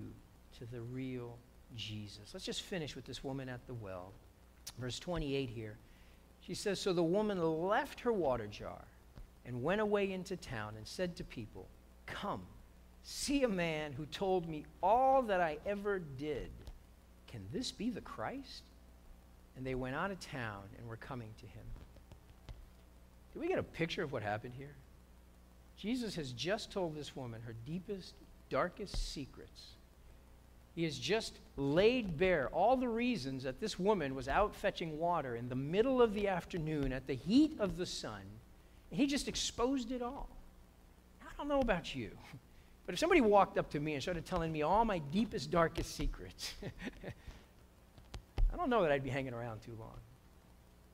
to 0.59 0.67
the 0.67 0.81
real 0.81 1.37
Jesus. 1.77 2.31
Let's 2.33 2.45
just 2.45 2.63
finish 2.63 2.95
with 2.95 3.05
this 3.05 3.25
woman 3.25 3.49
at 3.49 3.67
the 3.67 3.75
well. 3.75 4.13
Verse 4.79 4.99
28 4.99 5.49
here. 5.49 5.77
She 6.41 6.55
says 6.55 6.81
So 6.81 6.93
the 6.93 7.03
woman 7.03 7.41
left 7.43 8.01
her 8.01 8.13
water 8.13 8.47
jar 8.47 8.83
and 9.47 9.63
went 9.63 9.81
away 9.81 10.13
into 10.13 10.37
town 10.37 10.75
and 10.77 10.87
said 10.87 11.17
to 11.17 11.25
people, 11.25 11.67
Come, 12.07 12.43
see 13.03 13.43
a 13.45 13.49
man 13.49 13.93
who 13.93 14.07
told 14.07 14.49
me 14.49 14.65
all 14.83 15.23
that 15.23 15.41
I 15.41 15.59
ever 15.67 16.01
did. 16.19 16.51
Can 17.29 17.41
this 17.53 17.73
be 17.73 17.91
the 17.91 18.01
Christ? 18.01 18.63
And 19.57 19.67
they 19.67 19.75
went 19.75 19.97
out 19.97 20.11
of 20.11 20.21
town 20.21 20.63
and 20.79 20.89
were 20.89 20.97
coming 20.97 21.31
to 21.39 21.47
him. 21.47 21.65
Did 23.33 23.41
we 23.41 23.49
get 23.49 23.59
a 23.59 23.63
picture 23.63 24.03
of 24.03 24.13
what 24.13 24.23
happened 24.23 24.55
here? 24.57 24.75
Jesus 25.77 26.15
has 26.17 26.33
just 26.33 26.73
told 26.73 26.95
this 26.95 27.15
woman 27.15 27.43
her 27.43 27.55
deepest, 27.67 28.15
darkest 28.49 29.13
secrets. 29.13 29.77
He 30.75 30.85
has 30.85 30.99
just 30.99 31.39
laid 31.57 32.19
bare 32.19 32.49
all 32.49 32.77
the 32.77 32.89
reasons 32.89 33.45
that 33.45 33.61
this 33.61 33.79
woman 33.79 34.15
was 34.15 34.29
out 34.29 34.55
fetching 34.55 34.99
water 34.99 35.37
in 35.37 35.49
the 35.49 35.55
middle 35.55 36.03
of 36.03 36.15
the 36.15 36.29
afternoon 36.29 36.93
at 36.93 37.07
the 37.07 37.15
heat 37.15 37.57
of 37.59 37.77
the 37.77 37.87
sun. 37.87 38.21
He 38.91 39.07
just 39.07 39.29
exposed 39.29 39.91
it 39.91 40.03
all. 40.03 40.29
I 41.23 41.31
don't 41.39 41.49
know 41.49 41.61
about 41.61 41.95
you, 41.95 42.11
but 42.87 42.95
if 42.95 42.99
somebody 42.99 43.21
walked 43.21 43.59
up 43.59 43.71
to 43.71 43.81
me 43.81 43.95
and 43.95 44.03
started 44.03 44.27
telling 44.27 44.53
me 44.53 44.63
all 44.63 44.85
my 44.85 44.99
deepest, 44.99 45.51
darkest 45.51 45.97
secrets, 45.97 46.55
I 48.53 48.57
don't 48.57 48.71
know 48.71 48.83
that 48.83 48.93
I'd 48.93 49.05
be 49.05 49.11
hanging 49.11 49.35
around 49.35 49.61
too 49.61 49.77
long. 49.79 49.99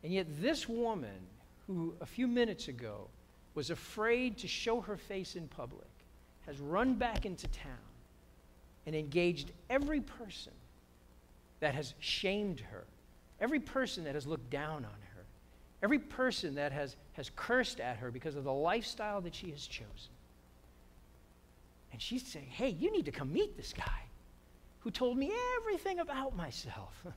And 0.02 0.12
yet, 0.12 0.26
this 0.40 0.68
woman, 0.68 1.26
who 1.66 1.94
a 2.00 2.06
few 2.06 2.26
minutes 2.26 2.66
ago 2.66 3.08
was 3.54 3.70
afraid 3.70 4.38
to 4.38 4.48
show 4.48 4.80
her 4.80 4.96
face 4.96 5.36
in 5.36 5.46
public, 5.48 5.88
has 6.46 6.58
run 6.58 6.94
back 6.94 7.26
into 7.26 7.46
town 7.48 7.76
and 8.86 8.96
engaged 8.96 9.52
every 9.70 10.00
person 10.00 10.52
that 11.60 11.74
has 11.74 11.94
shamed 12.00 12.60
her, 12.60 12.84
every 13.40 13.60
person 13.60 14.04
that 14.04 14.14
has 14.14 14.26
looked 14.26 14.50
down 14.50 14.84
on 14.84 15.00
her, 15.14 15.24
every 15.82 15.98
person 15.98 16.54
that 16.56 16.72
has, 16.72 16.96
has 17.12 17.30
cursed 17.36 17.78
at 17.78 17.98
her 17.98 18.10
because 18.10 18.36
of 18.36 18.44
the 18.44 18.52
lifestyle 18.52 19.20
that 19.20 19.34
she 19.34 19.50
has 19.50 19.66
chosen. 19.66 20.10
And 21.92 22.00
she's 22.00 22.26
saying, 22.26 22.48
Hey, 22.50 22.70
you 22.70 22.90
need 22.90 23.04
to 23.04 23.12
come 23.12 23.32
meet 23.32 23.56
this 23.56 23.72
guy 23.72 24.02
who 24.80 24.90
told 24.90 25.16
me 25.16 25.30
everything 25.60 26.00
about 26.00 26.34
myself. 26.34 27.04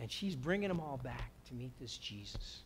and 0.00 0.10
she's 0.10 0.34
bringing 0.34 0.68
them 0.68 0.80
all 0.80 0.98
back 1.02 1.30
to 1.48 1.54
meet 1.54 1.72
this 1.80 1.98
Jesus. 1.98 2.60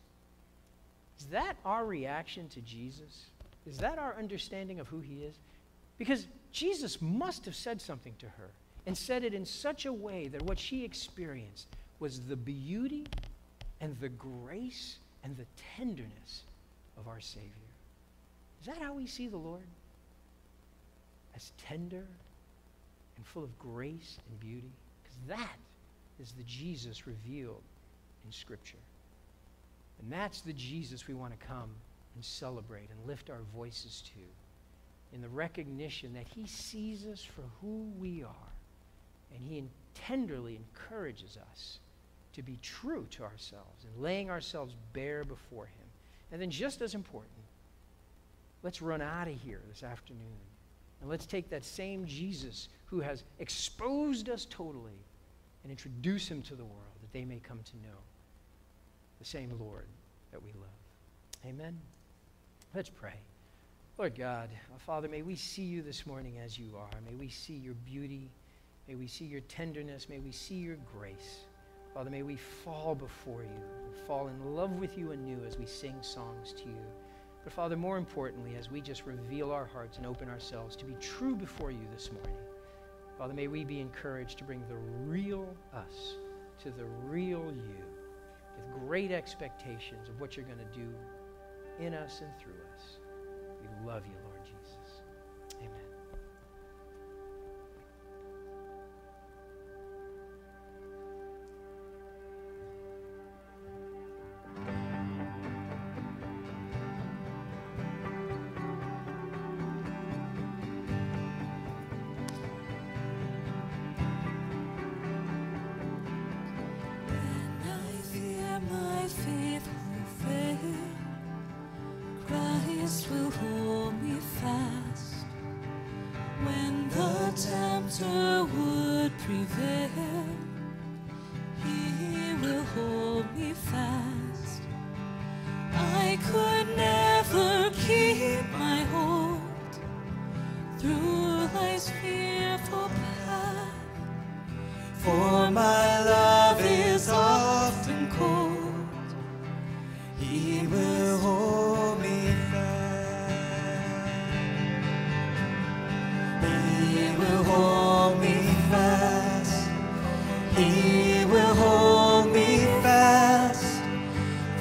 Is 1.22 1.28
that 1.28 1.56
our 1.64 1.86
reaction 1.86 2.48
to 2.48 2.60
Jesus? 2.62 3.26
Is 3.64 3.78
that 3.78 3.96
our 3.96 4.16
understanding 4.18 4.80
of 4.80 4.88
who 4.88 4.98
he 4.98 5.22
is? 5.22 5.36
Because 5.96 6.26
Jesus 6.50 7.00
must 7.00 7.44
have 7.44 7.54
said 7.54 7.80
something 7.80 8.12
to 8.18 8.26
her 8.26 8.50
and 8.86 8.98
said 8.98 9.22
it 9.22 9.32
in 9.32 9.46
such 9.46 9.86
a 9.86 9.92
way 9.92 10.26
that 10.26 10.42
what 10.42 10.58
she 10.58 10.84
experienced 10.84 11.68
was 12.00 12.18
the 12.22 12.34
beauty 12.34 13.06
and 13.80 13.96
the 14.00 14.08
grace 14.08 14.96
and 15.22 15.36
the 15.36 15.46
tenderness 15.76 16.42
of 16.98 17.06
our 17.06 17.20
Savior. 17.20 17.70
Is 18.60 18.66
that 18.66 18.82
how 18.82 18.92
we 18.92 19.06
see 19.06 19.28
the 19.28 19.36
Lord? 19.36 19.62
As 21.36 21.52
tender 21.56 22.04
and 23.16 23.26
full 23.26 23.44
of 23.44 23.56
grace 23.60 24.18
and 24.28 24.40
beauty? 24.40 24.72
Because 25.04 25.38
that 25.38 25.58
is 26.20 26.32
the 26.32 26.42
Jesus 26.42 27.06
revealed 27.06 27.62
in 28.26 28.32
Scripture. 28.32 28.81
And 30.02 30.12
that's 30.12 30.40
the 30.40 30.52
Jesus 30.52 31.06
we 31.06 31.14
want 31.14 31.38
to 31.38 31.46
come 31.46 31.70
and 32.14 32.24
celebrate 32.24 32.90
and 32.90 33.06
lift 33.06 33.30
our 33.30 33.42
voices 33.54 34.02
to 34.14 35.14
in 35.14 35.22
the 35.22 35.28
recognition 35.28 36.12
that 36.14 36.26
He 36.34 36.46
sees 36.46 37.06
us 37.06 37.22
for 37.22 37.42
who 37.60 37.86
we 37.98 38.22
are. 38.22 38.52
And 39.34 39.40
He 39.42 39.64
tenderly 39.94 40.56
encourages 40.56 41.38
us 41.50 41.78
to 42.34 42.42
be 42.42 42.58
true 42.62 43.06
to 43.10 43.22
ourselves 43.22 43.84
and 43.84 44.02
laying 44.02 44.30
ourselves 44.30 44.74
bare 44.92 45.24
before 45.24 45.66
Him. 45.66 45.86
And 46.32 46.40
then, 46.40 46.50
just 46.50 46.80
as 46.80 46.94
important, 46.94 47.30
let's 48.62 48.82
run 48.82 49.02
out 49.02 49.28
of 49.28 49.34
here 49.34 49.60
this 49.68 49.82
afternoon 49.82 50.40
and 51.00 51.10
let's 51.10 51.26
take 51.26 51.50
that 51.50 51.64
same 51.64 52.06
Jesus 52.06 52.68
who 52.86 53.00
has 53.00 53.22
exposed 53.38 54.28
us 54.28 54.46
totally 54.48 54.98
and 55.62 55.70
introduce 55.70 56.28
Him 56.28 56.42
to 56.42 56.54
the 56.54 56.64
world 56.64 56.96
that 57.02 57.12
they 57.12 57.24
may 57.24 57.38
come 57.38 57.60
to 57.64 57.76
know 57.76 57.98
the 59.22 59.28
same 59.28 59.56
Lord 59.60 59.86
that 60.32 60.42
we 60.42 60.50
love. 60.54 61.46
Amen. 61.46 61.78
Let's 62.74 62.88
pray. 62.88 63.14
Lord 63.96 64.16
God, 64.16 64.48
uh, 64.74 64.78
Father, 64.78 65.08
may 65.08 65.22
we 65.22 65.36
see 65.36 65.62
you 65.62 65.80
this 65.80 66.06
morning 66.06 66.38
as 66.44 66.58
you 66.58 66.72
are. 66.76 67.00
May 67.08 67.14
we 67.14 67.28
see 67.28 67.52
your 67.52 67.74
beauty. 67.86 68.32
May 68.88 68.96
we 68.96 69.06
see 69.06 69.24
your 69.24 69.42
tenderness. 69.42 70.08
May 70.08 70.18
we 70.18 70.32
see 70.32 70.56
your 70.56 70.76
grace. 70.98 71.44
Father, 71.94 72.10
may 72.10 72.24
we 72.24 72.34
fall 72.34 72.96
before 72.96 73.42
you 73.42 74.06
fall 74.08 74.26
in 74.26 74.56
love 74.56 74.72
with 74.72 74.98
you 74.98 75.12
anew 75.12 75.38
as 75.46 75.56
we 75.56 75.66
sing 75.66 75.94
songs 76.00 76.52
to 76.54 76.64
you. 76.64 76.84
But 77.44 77.52
Father, 77.52 77.76
more 77.76 77.98
importantly, 77.98 78.56
as 78.56 78.72
we 78.72 78.80
just 78.80 79.06
reveal 79.06 79.52
our 79.52 79.66
hearts 79.66 79.98
and 79.98 80.06
open 80.06 80.28
ourselves 80.28 80.74
to 80.76 80.84
be 80.84 80.94
true 80.94 81.36
before 81.36 81.70
you 81.70 81.86
this 81.92 82.10
morning, 82.10 82.42
Father, 83.16 83.34
may 83.34 83.46
we 83.46 83.62
be 83.62 83.78
encouraged 83.78 84.38
to 84.38 84.44
bring 84.44 84.64
the 84.68 85.08
real 85.08 85.46
us 85.72 86.14
to 86.64 86.70
the 86.70 86.86
real 87.04 87.52
you 87.52 87.91
with 88.56 88.86
great 88.86 89.10
expectations 89.12 90.08
of 90.08 90.20
what 90.20 90.36
you're 90.36 90.46
going 90.46 90.58
to 90.58 90.78
do 90.78 90.88
in 91.78 91.94
us 91.94 92.20
and 92.20 92.30
through 92.40 92.60
us. 92.74 92.98
We 93.60 93.86
love 93.86 94.02
you, 94.06 94.21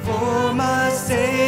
for 0.04 0.54
my 0.54 0.90
sake. 0.90 1.41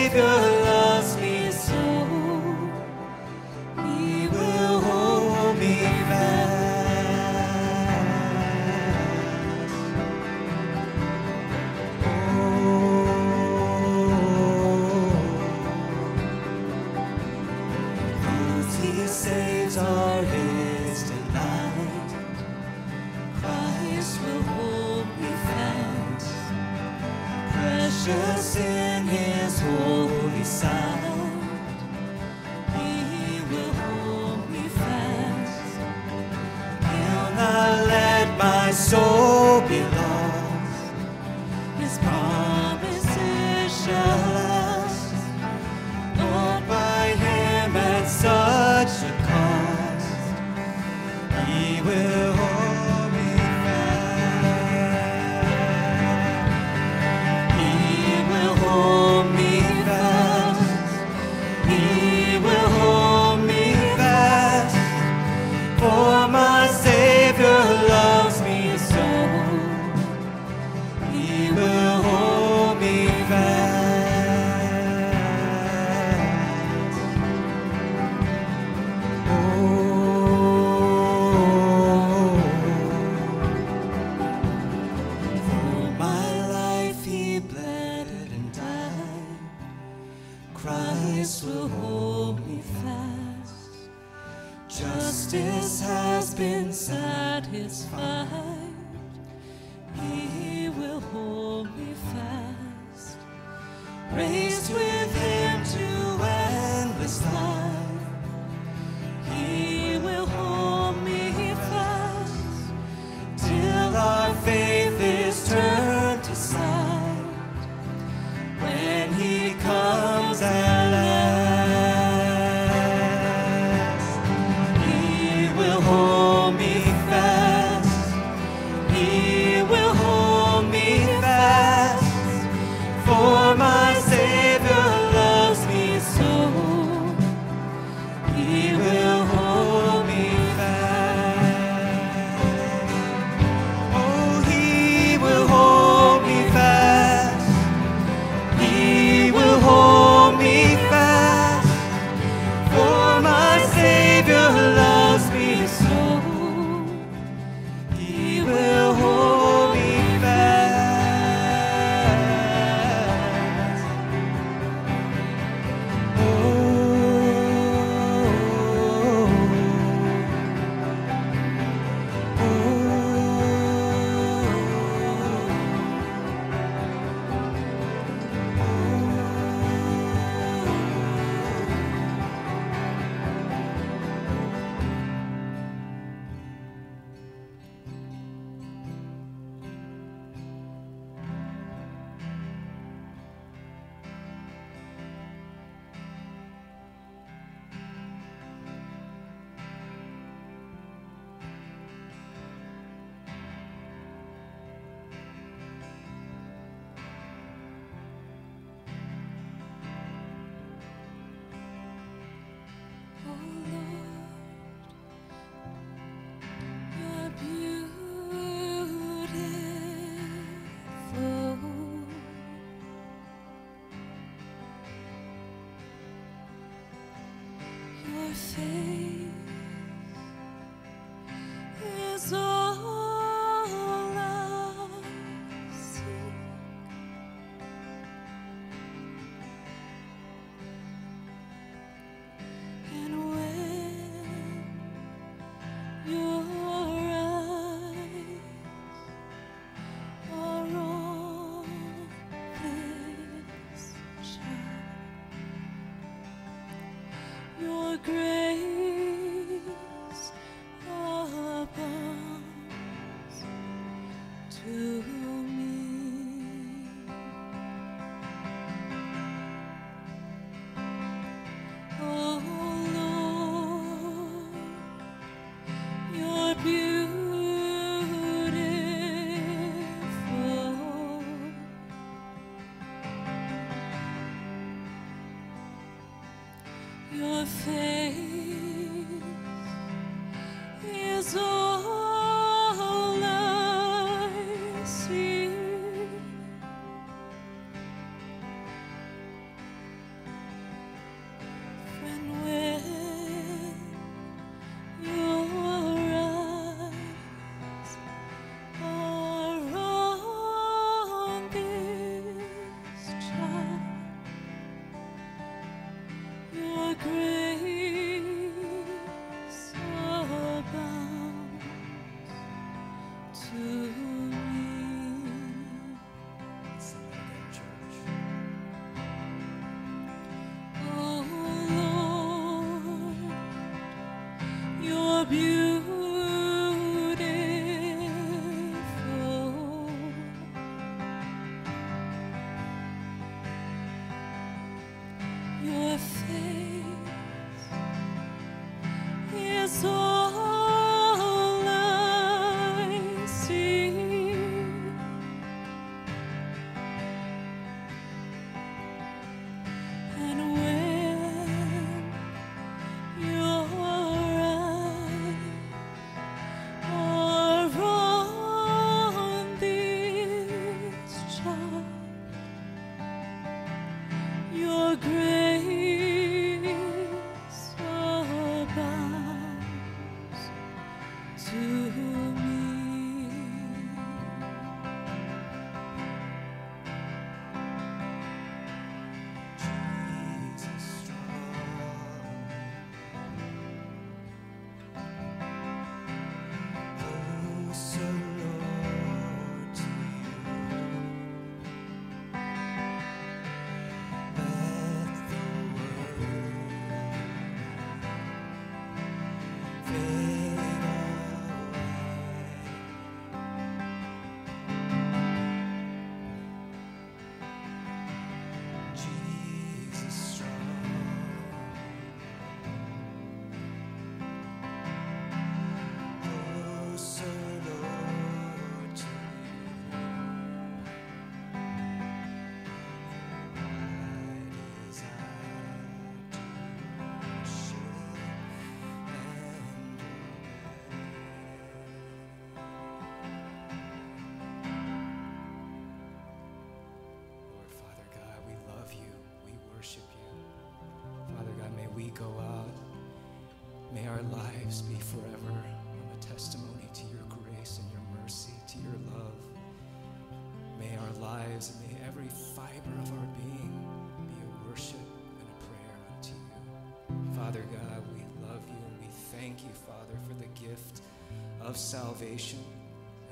Of 471.73 471.79
salvation. 471.79 472.59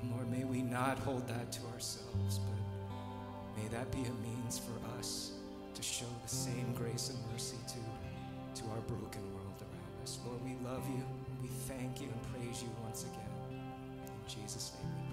And 0.02 0.12
Lord, 0.12 0.32
may 0.32 0.46
we 0.46 0.64
not 0.64 0.98
hold 0.98 1.28
that 1.28 1.52
to 1.52 1.62
ourselves, 1.74 2.40
but 2.40 3.62
may 3.62 3.68
that 3.70 3.92
be 3.92 4.00
a 4.00 4.14
means 4.28 4.60
for 4.60 4.98
us 4.98 5.34
to 5.76 5.84
show 5.84 6.08
the 6.24 6.28
same 6.28 6.74
grace 6.74 7.12
and 7.12 7.20
mercy 7.32 7.58
to, 7.68 8.62
to 8.62 8.70
our 8.72 8.82
broken 8.88 9.22
world 9.36 9.62
around 9.62 10.02
us. 10.02 10.18
Lord, 10.26 10.44
we 10.44 10.56
love 10.68 10.82
you. 10.90 11.04
We 11.40 11.50
thank 11.50 12.02
you 12.02 12.08
and 12.08 12.22
praise 12.34 12.64
you 12.64 12.70
once 12.84 13.04
again. 13.04 13.62
In 14.08 14.42
Jesus' 14.42 14.72
name 14.82 15.11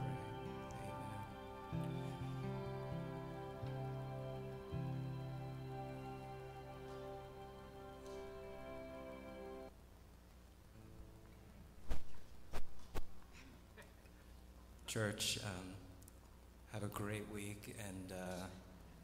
Church, 14.89 15.39
um, 15.45 15.67
have 16.73 16.83
a 16.83 16.87
great 16.87 17.25
week 17.31 17.77
and 17.87 18.13
uh, 18.13 18.47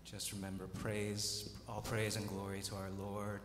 just 0.03 0.33
remember 0.33 0.67
praise, 0.67 1.51
all 1.69 1.83
praise 1.83 2.17
and 2.17 2.27
glory 2.27 2.63
to 2.63 2.75
our 2.75 2.89
Lord. 2.99 3.41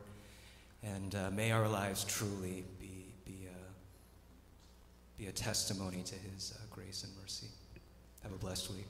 And 0.81 1.13
uh, 1.15 1.31
may 1.31 1.51
our 1.51 1.67
lives 1.67 2.05
truly 2.05 2.63
be, 2.79 3.13
be, 3.25 3.47
a, 3.47 5.21
be 5.21 5.27
a 5.27 5.33
testimony 5.33 6.01
to 6.01 6.15
his 6.15 6.57
uh, 6.57 6.65
grace 6.73 7.03
and 7.03 7.11
mercy. 7.21 7.47
Have 8.23 8.31
a 8.31 8.37
blessed 8.37 8.71
week. 8.71 8.87